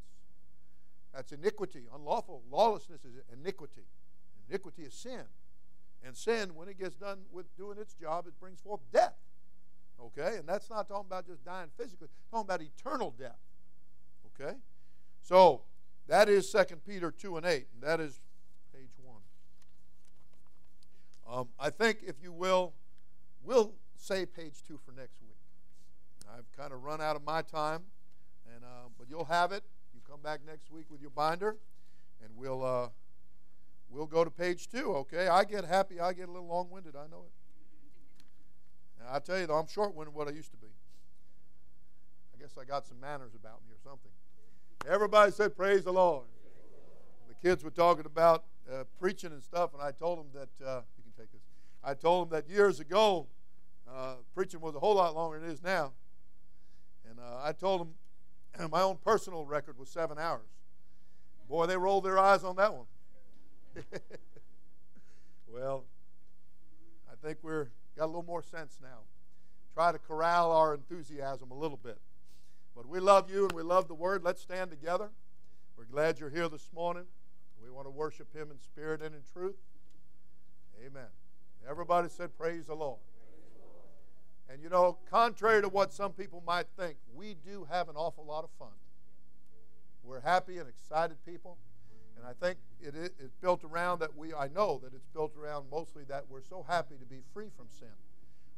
That's 1.13 1.31
iniquity. 1.31 1.83
Unlawful. 1.93 2.41
Lawlessness 2.49 3.05
is 3.05 3.21
iniquity. 3.31 3.83
Iniquity 4.49 4.83
is 4.83 4.93
sin. 4.93 5.23
And 6.03 6.15
sin, 6.15 6.55
when 6.55 6.67
it 6.69 6.79
gets 6.79 6.95
done 6.95 7.19
with 7.31 7.55
doing 7.57 7.77
its 7.77 7.93
job, 7.93 8.27
it 8.27 8.39
brings 8.39 8.59
forth 8.59 8.81
death. 8.93 9.15
Okay? 10.01 10.37
And 10.37 10.47
that's 10.47 10.69
not 10.69 10.87
talking 10.87 11.07
about 11.07 11.27
just 11.27 11.43
dying 11.43 11.69
physically, 11.77 12.07
talking 12.31 12.45
about 12.45 12.61
eternal 12.61 13.13
death. 13.17 13.39
Okay? 14.39 14.53
So, 15.21 15.63
that 16.07 16.29
is 16.29 16.49
2 16.51 16.63
Peter 16.87 17.11
2 17.11 17.37
and 17.37 17.45
8, 17.45 17.67
and 17.73 17.83
that 17.83 17.99
is 17.99 18.21
page 18.73 18.91
1. 19.03 19.15
Um, 21.29 21.49
I 21.59 21.69
think, 21.69 21.99
if 22.05 22.15
you 22.23 22.31
will, 22.31 22.73
we'll 23.43 23.73
say 23.97 24.25
page 24.25 24.63
2 24.65 24.79
for 24.85 24.91
next 24.91 25.19
week. 25.21 25.35
I've 26.33 26.49
kind 26.55 26.71
of 26.71 26.83
run 26.83 27.01
out 27.01 27.15
of 27.15 27.23
my 27.25 27.41
time, 27.41 27.81
and 28.53 28.63
uh, 28.63 28.89
but 28.97 29.07
you'll 29.09 29.25
have 29.25 29.51
it. 29.51 29.63
You 29.93 29.99
come 30.09 30.21
back 30.21 30.41
next 30.45 30.71
week 30.71 30.85
with 30.89 31.01
your 31.01 31.09
binder, 31.09 31.57
and 32.23 32.31
we'll 32.35 32.63
uh, 32.63 32.89
we'll 33.89 34.05
go 34.05 34.23
to 34.23 34.29
page 34.29 34.67
2, 34.67 34.93
okay? 34.95 35.27
I 35.27 35.43
get 35.43 35.65
happy. 35.65 35.99
I 35.99 36.13
get 36.13 36.29
a 36.29 36.31
little 36.31 36.47
long-winded. 36.47 36.95
I 36.95 37.07
know 37.09 37.25
it. 37.25 37.31
Now, 38.99 39.15
I 39.15 39.19
tell 39.19 39.39
you, 39.39 39.47
though, 39.47 39.55
I'm 39.55 39.67
short-winded 39.67 40.13
what 40.13 40.27
I 40.27 40.31
used 40.31 40.51
to 40.51 40.57
be. 40.57 40.67
I 42.35 42.41
guess 42.41 42.57
I 42.59 42.65
got 42.65 42.85
some 42.85 42.99
manners 42.99 43.33
about 43.35 43.61
me 43.67 43.73
or 43.73 43.79
something. 43.83 44.11
Everybody 44.87 45.31
said, 45.31 45.55
Praise 45.55 45.83
the 45.83 45.93
Lord. 45.93 46.25
The 47.27 47.35
kids 47.47 47.63
were 47.63 47.71
talking 47.71 48.05
about 48.05 48.43
uh, 48.71 48.83
preaching 48.99 49.31
and 49.31 49.43
stuff, 49.43 49.73
and 49.73 49.81
I 49.81 49.91
told 49.91 50.19
them 50.19 50.27
that, 50.33 50.65
uh, 50.65 50.81
you 50.97 51.03
can 51.03 51.13
take 51.17 51.31
this. 51.31 51.41
I 51.83 51.93
told 51.93 52.29
them 52.29 52.37
that 52.37 52.49
years 52.49 52.79
ago, 52.79 53.27
uh, 53.91 54.15
preaching 54.35 54.59
was 54.59 54.75
a 54.75 54.79
whole 54.79 54.95
lot 54.95 55.15
longer 55.15 55.39
than 55.39 55.49
it 55.49 55.53
is 55.53 55.63
now. 55.63 55.93
And 57.09 57.19
uh, 57.19 57.41
I 57.43 57.53
told 57.53 57.81
them 57.81 58.69
my 58.71 58.81
own 58.81 58.97
personal 59.03 59.45
record 59.45 59.77
was 59.77 59.89
seven 59.89 60.17
hours. 60.17 60.47
Boy, 61.49 61.65
they 61.65 61.77
rolled 61.77 62.03
their 62.03 62.19
eyes 62.19 62.43
on 62.43 62.57
that 62.57 62.73
one. 62.73 62.85
well, 65.47 65.85
I 67.11 67.15
think 67.25 67.39
we're 67.41 67.69
got 67.97 68.05
a 68.05 68.07
little 68.07 68.23
more 68.23 68.43
sense 68.43 68.79
now. 68.81 68.99
Try 69.73 69.91
to 69.91 69.99
corral 69.99 70.51
our 70.51 70.73
enthusiasm 70.73 71.51
a 71.51 71.55
little 71.55 71.77
bit. 71.77 71.99
But 72.75 72.87
we 72.87 72.99
love 72.99 73.31
you 73.31 73.43
and 73.43 73.51
we 73.53 73.63
love 73.63 73.87
the 73.87 73.95
word. 73.95 74.23
Let's 74.23 74.41
stand 74.41 74.69
together. 74.69 75.09
We're 75.77 75.85
glad 75.85 76.19
you're 76.19 76.29
here 76.29 76.47
this 76.47 76.69
morning. 76.73 77.05
We 77.63 77.71
want 77.71 77.87
to 77.87 77.91
worship 77.91 78.35
him 78.35 78.49
in 78.51 78.59
spirit 78.59 79.01
and 79.01 79.15
in 79.15 79.21
truth. 79.33 79.55
Amen. 80.85 81.07
Everybody 81.67 82.07
said, 82.09 82.37
Praise 82.37 82.67
the 82.67 82.75
Lord. 82.75 82.99
And 84.49 84.61
you 84.61 84.69
know, 84.69 84.97
contrary 85.09 85.61
to 85.61 85.69
what 85.69 85.91
some 85.91 86.13
people 86.13 86.41
might 86.45 86.67
think, 86.77 86.97
we 87.13 87.35
do 87.45 87.67
have 87.69 87.89
an 87.89 87.95
awful 87.95 88.25
lot 88.25 88.43
of 88.43 88.49
fun. 88.57 88.73
We're 90.03 90.21
happy 90.21 90.57
and 90.57 90.69
excited 90.69 91.17
people. 91.25 91.57
And 92.17 92.25
I 92.25 92.33
think 92.45 92.57
it 92.81 92.95
is 92.95 93.09
it's 93.19 93.35
built 93.41 93.63
around 93.63 93.99
that 93.99 94.15
we, 94.17 94.33
I 94.33 94.47
know 94.47 94.79
that 94.83 94.93
it's 94.93 95.07
built 95.13 95.33
around 95.37 95.65
mostly 95.71 96.03
that 96.05 96.25
we're 96.29 96.41
so 96.41 96.65
happy 96.67 96.95
to 96.99 97.05
be 97.05 97.21
free 97.33 97.49
from 97.55 97.67
sin. 97.69 97.87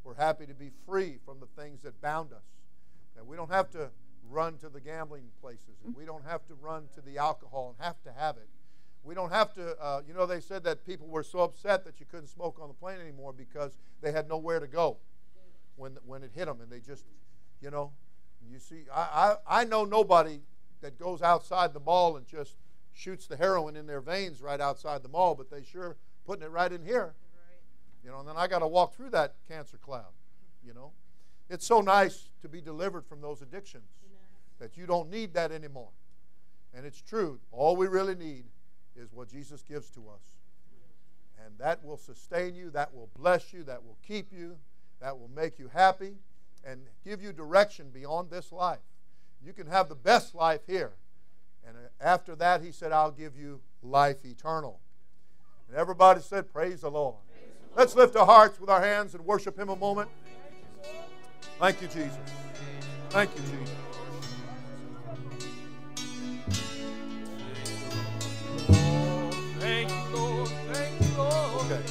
We're 0.03 0.15
happy 0.15 0.45
to 0.45 0.53
be 0.53 0.71
free 0.87 1.17
from 1.25 1.39
the 1.39 1.61
things 1.61 1.81
that 1.81 2.01
bound 2.01 2.31
us. 2.31 2.45
And 3.17 3.27
we 3.27 3.35
don't 3.35 3.51
have 3.51 3.69
to 3.71 3.89
run 4.29 4.57
to 4.59 4.69
the 4.69 4.79
gambling 4.79 5.25
places, 5.41 5.81
and 5.83 5.95
we 5.95 6.05
don't 6.05 6.23
have 6.25 6.45
to 6.47 6.53
run 6.55 6.87
to 6.95 7.01
the 7.01 7.17
alcohol 7.17 7.75
and 7.75 7.85
have 7.85 8.01
to 8.03 8.13
have 8.13 8.37
it. 8.37 8.47
We 9.03 9.15
don't 9.15 9.31
have 9.31 9.53
to, 9.53 9.75
uh, 9.81 10.01
you 10.07 10.13
know, 10.13 10.25
they 10.25 10.39
said 10.39 10.63
that 10.65 10.85
people 10.85 11.07
were 11.07 11.23
so 11.23 11.39
upset 11.39 11.83
that 11.85 11.99
you 11.99 12.05
couldn't 12.05 12.27
smoke 12.27 12.59
on 12.61 12.67
the 12.67 12.73
plane 12.73 12.99
anymore 12.99 13.33
because 13.33 13.77
they 14.01 14.11
had 14.11 14.27
nowhere 14.29 14.59
to 14.59 14.67
go 14.67 14.97
when, 15.75 15.97
when 16.05 16.23
it 16.23 16.31
hit 16.33 16.45
them, 16.45 16.61
and 16.61 16.71
they 16.71 16.79
just, 16.79 17.05
you 17.61 17.71
know, 17.71 17.91
you 18.51 18.59
see, 18.59 18.83
I, 18.93 19.35
I, 19.47 19.61
I 19.61 19.63
know 19.65 19.83
nobody 19.85 20.41
that 20.81 20.97
goes 20.97 21.21
outside 21.21 21.73
the 21.73 21.79
mall 21.79 22.17
and 22.17 22.25
just 22.27 22.55
shoots 22.93 23.27
the 23.27 23.37
heroin 23.37 23.75
in 23.75 23.87
their 23.87 24.01
veins 24.01 24.41
right 24.41 24.59
outside 24.59 25.03
the 25.03 25.09
mall, 25.09 25.35
but 25.35 25.49
they 25.49 25.63
sure 25.63 25.95
putting 26.25 26.43
it 26.43 26.51
right 26.51 26.71
in 26.71 26.83
here. 26.83 27.13
You 28.03 28.11
know, 28.11 28.19
and 28.19 28.27
then 28.27 28.35
I 28.37 28.47
got 28.47 28.59
to 28.59 28.67
walk 28.67 28.95
through 28.95 29.09
that 29.11 29.35
cancer 29.47 29.77
cloud. 29.77 30.11
You 30.65 30.73
know, 30.73 30.91
it's 31.49 31.65
so 31.65 31.81
nice 31.81 32.29
to 32.41 32.49
be 32.49 32.61
delivered 32.61 33.05
from 33.05 33.21
those 33.21 33.41
addictions 33.41 33.89
Amen. 34.05 34.19
that 34.59 34.77
you 34.77 34.85
don't 34.85 35.09
need 35.09 35.33
that 35.33 35.51
anymore. 35.51 35.89
And 36.73 36.85
it's 36.85 37.01
true. 37.01 37.39
All 37.51 37.75
we 37.75 37.87
really 37.87 38.15
need 38.15 38.45
is 38.95 39.11
what 39.11 39.29
Jesus 39.29 39.63
gives 39.63 39.89
to 39.91 40.01
us. 40.09 40.21
And 41.45 41.57
that 41.57 41.83
will 41.83 41.97
sustain 41.97 42.53
you, 42.53 42.69
that 42.71 42.93
will 42.93 43.09
bless 43.17 43.53
you, 43.53 43.63
that 43.63 43.83
will 43.83 43.97
keep 44.05 44.31
you, 44.31 44.57
that 44.99 45.17
will 45.17 45.29
make 45.33 45.57
you 45.57 45.69
happy, 45.73 46.15
and 46.65 46.81
give 47.03 47.21
you 47.23 47.31
direction 47.31 47.89
beyond 47.91 48.29
this 48.29 48.51
life. 48.51 48.79
You 49.43 49.53
can 49.53 49.67
have 49.67 49.89
the 49.89 49.95
best 49.95 50.35
life 50.35 50.61
here. 50.67 50.91
And 51.69 51.77
uh, 51.77 51.81
after 52.01 52.35
that, 52.37 52.63
he 52.63 52.71
said, 52.71 52.91
I'll 52.91 53.11
give 53.11 53.37
you 53.37 53.61
life 53.83 54.25
eternal. 54.25 54.79
And 55.67 55.77
everybody 55.77 56.19
said, 56.19 56.51
Praise 56.51 56.81
the 56.81 56.89
Lord. 56.89 57.15
Let's 57.75 57.95
lift 57.95 58.15
our 58.15 58.25
hearts 58.25 58.59
with 58.59 58.69
our 58.69 58.81
hands 58.81 59.13
and 59.13 59.23
worship 59.23 59.57
him 59.57 59.69
a 59.69 59.75
moment. 59.75 60.09
Thank 61.59 61.81
you, 61.81 61.87
Jesus. 61.87 62.17
Thank 63.09 63.29
you, 63.35 63.41
Jesus. 63.41 63.75
Thank 69.59 69.89
you, 69.89 70.17
Lord. 70.17 70.49
Thank 70.73 71.01
you, 71.01 71.17
Lord. 71.17 71.65
Okay. 71.65 71.81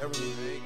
Everything. 0.00 0.62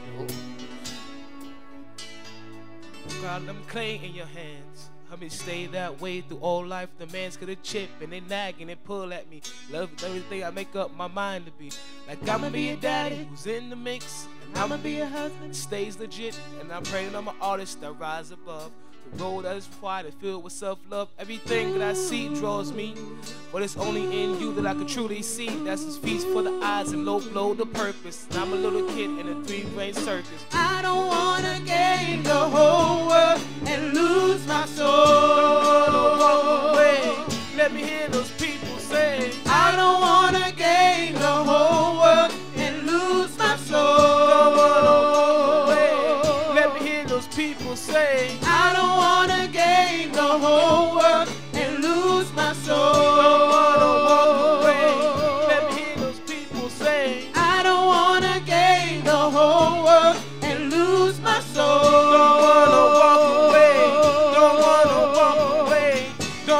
Let 3.22 3.42
me 3.44 3.62
clay 3.68 4.00
in 4.02 4.14
your 4.14 4.26
hands. 4.26 4.77
Help 5.08 5.22
me 5.22 5.30
stay 5.30 5.66
that 5.68 6.00
way 6.02 6.20
through 6.20 6.38
all 6.38 6.66
life. 6.66 6.90
The 6.98 7.06
man's 7.06 7.38
gonna 7.38 7.56
chip 7.56 7.88
and 8.02 8.12
they 8.12 8.20
nag 8.20 8.56
and 8.60 8.68
they 8.68 8.74
pull 8.74 9.12
at 9.14 9.30
me. 9.30 9.40
Love 9.70 9.90
is 9.96 10.04
everything 10.04 10.44
I 10.44 10.50
make 10.50 10.76
up 10.76 10.94
my 10.94 11.06
mind 11.06 11.46
to 11.46 11.52
be. 11.52 11.70
Like 12.06 12.28
I'ma 12.28 12.50
be 12.50 12.70
a 12.70 12.76
daddy 12.76 13.26
who's 13.30 13.46
in 13.46 13.70
the 13.70 13.76
mix. 13.76 14.26
And 14.46 14.58
I'ma 14.58 14.76
be 14.76 15.00
a 15.00 15.06
husband 15.06 15.56
stays 15.56 15.98
legit. 15.98 16.38
And 16.60 16.70
I'm 16.70 16.82
praying 16.82 17.16
I'm 17.16 17.26
an 17.26 17.34
artist 17.40 17.80
that 17.80 17.92
rise 17.92 18.32
above. 18.32 18.70
The 19.12 19.24
road 19.24 19.44
that 19.44 19.56
is 19.56 19.68
wide 19.80 20.04
and 20.04 20.14
filled 20.14 20.44
with 20.44 20.52
self-love. 20.52 21.08
Everything 21.18 21.78
that 21.78 21.82
I 21.82 21.94
see 21.94 22.28
draws 22.34 22.72
me. 22.72 22.94
But 23.52 23.62
it's 23.62 23.76
only 23.76 24.04
in 24.04 24.38
you 24.40 24.54
that 24.54 24.66
I 24.66 24.74
can 24.74 24.86
truly 24.86 25.22
see. 25.22 25.48
That's 25.64 25.82
his 25.82 25.96
feast 25.96 26.26
for 26.28 26.42
the 26.42 26.60
eyes 26.62 26.92
and 26.92 27.04
low 27.04 27.20
blow 27.20 27.54
the 27.54 27.66
purpose. 27.66 28.26
And 28.30 28.38
I'm 28.38 28.52
a 28.52 28.56
little 28.56 28.86
kid 28.90 29.10
in 29.18 29.28
a 29.28 29.44
three-ring 29.44 29.94
circus. 29.94 30.44
I 30.52 30.82
don't 30.82 31.06
wanna 31.06 31.60
gain 31.64 32.22
the 32.22 32.34
whole 32.34 33.08
world 33.08 33.40
and 33.66 33.94
lose 33.94 34.46
my 34.46 34.66
soul. 34.66 35.86
Don't 35.86 36.18
walk 36.18 36.74
away. 36.74 37.16
Let 37.56 37.72
me 37.72 37.82
hear 37.82 38.08
those 38.08 38.30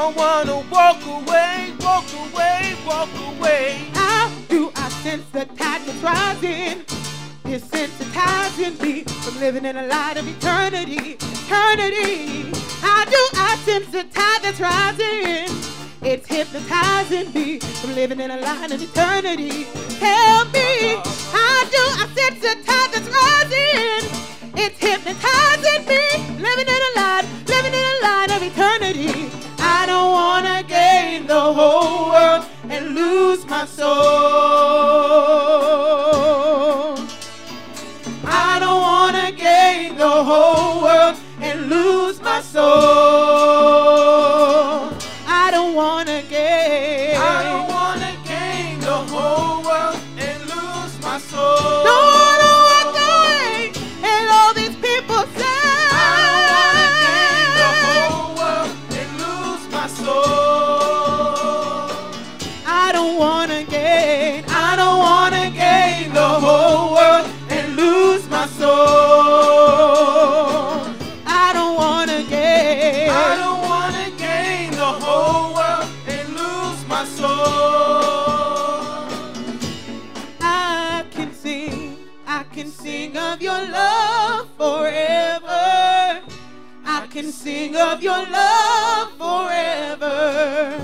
Don't 0.09 0.17
wanna 0.17 0.67
walk 0.71 1.05
away. 1.05 1.71
Walk 1.81 2.05
away. 2.13 2.75
Walk 2.83 3.09
away. 3.27 3.77
How 3.93 4.31
do 4.47 4.71
I 4.75 4.89
sense 5.03 5.23
the 5.31 5.45
tide 5.45 5.83
that's 5.85 6.01
rising? 6.01 6.83
Desensitizing 7.43 8.81
me 8.81 9.03
from 9.03 9.39
living 9.39 9.65
in 9.65 9.77
a 9.77 9.85
light 9.85 10.17
of 10.17 10.27
eternity, 10.27 11.13
eternity. 11.13 12.49
How 12.81 13.05
do 13.05 13.21
I 13.35 13.55
sense 13.63 13.85
the 13.91 14.03
tide 14.05 14.41
that's 14.41 14.59
rising? 14.59 15.55
It's 16.01 16.27
hypnotizing 16.27 17.31
me 17.31 17.59
from 17.59 17.93
living 17.93 18.19
in 18.19 18.31
a 18.31 18.37
light 18.37 18.71
of 18.71 18.81
eternity. 18.81 19.65
Help 19.99 20.51
me. 20.51 20.95
How 21.37 21.65
do 21.75 21.83
I 22.01 22.09
sense 22.15 22.41
the 22.41 22.55
tide 22.65 22.89
that's 22.93 23.09
rising? 23.21 24.09
It's 24.57 24.79
hypnotizing 24.79 25.85
me, 25.85 26.41
living 26.41 26.67
in 26.67 26.81
a 26.89 26.99
light, 26.99 27.25
living 27.45 27.73
in 27.73 27.85
a 27.85 28.01
light 28.01 28.31
of 28.31 28.41
eternity. 28.41 29.38
I 29.81 29.85
don't 29.85 30.11
wanna 30.11 30.61
gain 30.63 31.25
the 31.25 31.39
whole 31.39 32.11
world 32.11 32.45
and 32.69 32.95
lose 32.95 33.45
my 33.45 33.65
soul. 33.65 35.18
of 87.79 88.03
your 88.03 88.25
love 88.25 89.11
forever. 89.17 90.81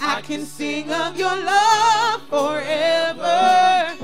I 0.00 0.22
can 0.22 0.46
sing 0.46 0.90
of 0.90 1.18
your 1.18 1.36
love 1.36 2.22
forever. 2.28 3.96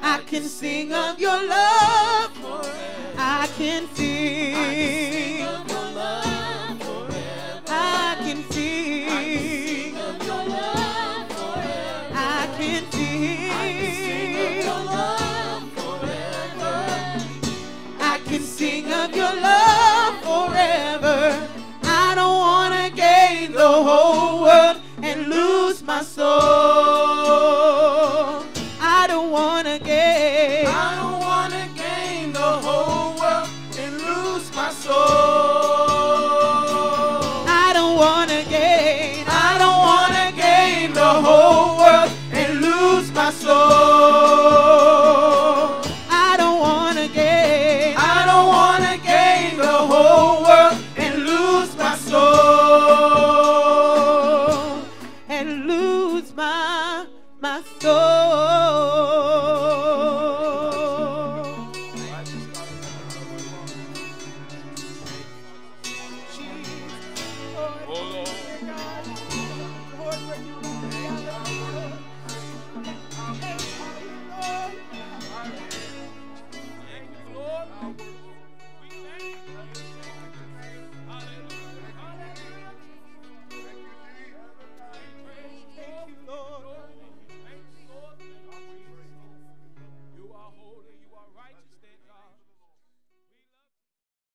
I 0.00 0.18
can 0.26 0.44
sing 0.44 0.92
of 0.92 1.18
your 1.18 1.42
love 1.46 2.32
forever. 2.34 3.16
I 3.18 3.48
can 3.56 3.88
sing. 3.94 4.54
I 7.74 8.16
can 8.24 8.42
sing 8.52 8.92
sing 18.62 18.92
of 18.92 19.16
your 19.16 19.34
love 19.40 20.22
forever. 20.22 21.51
Soul. 26.02 26.91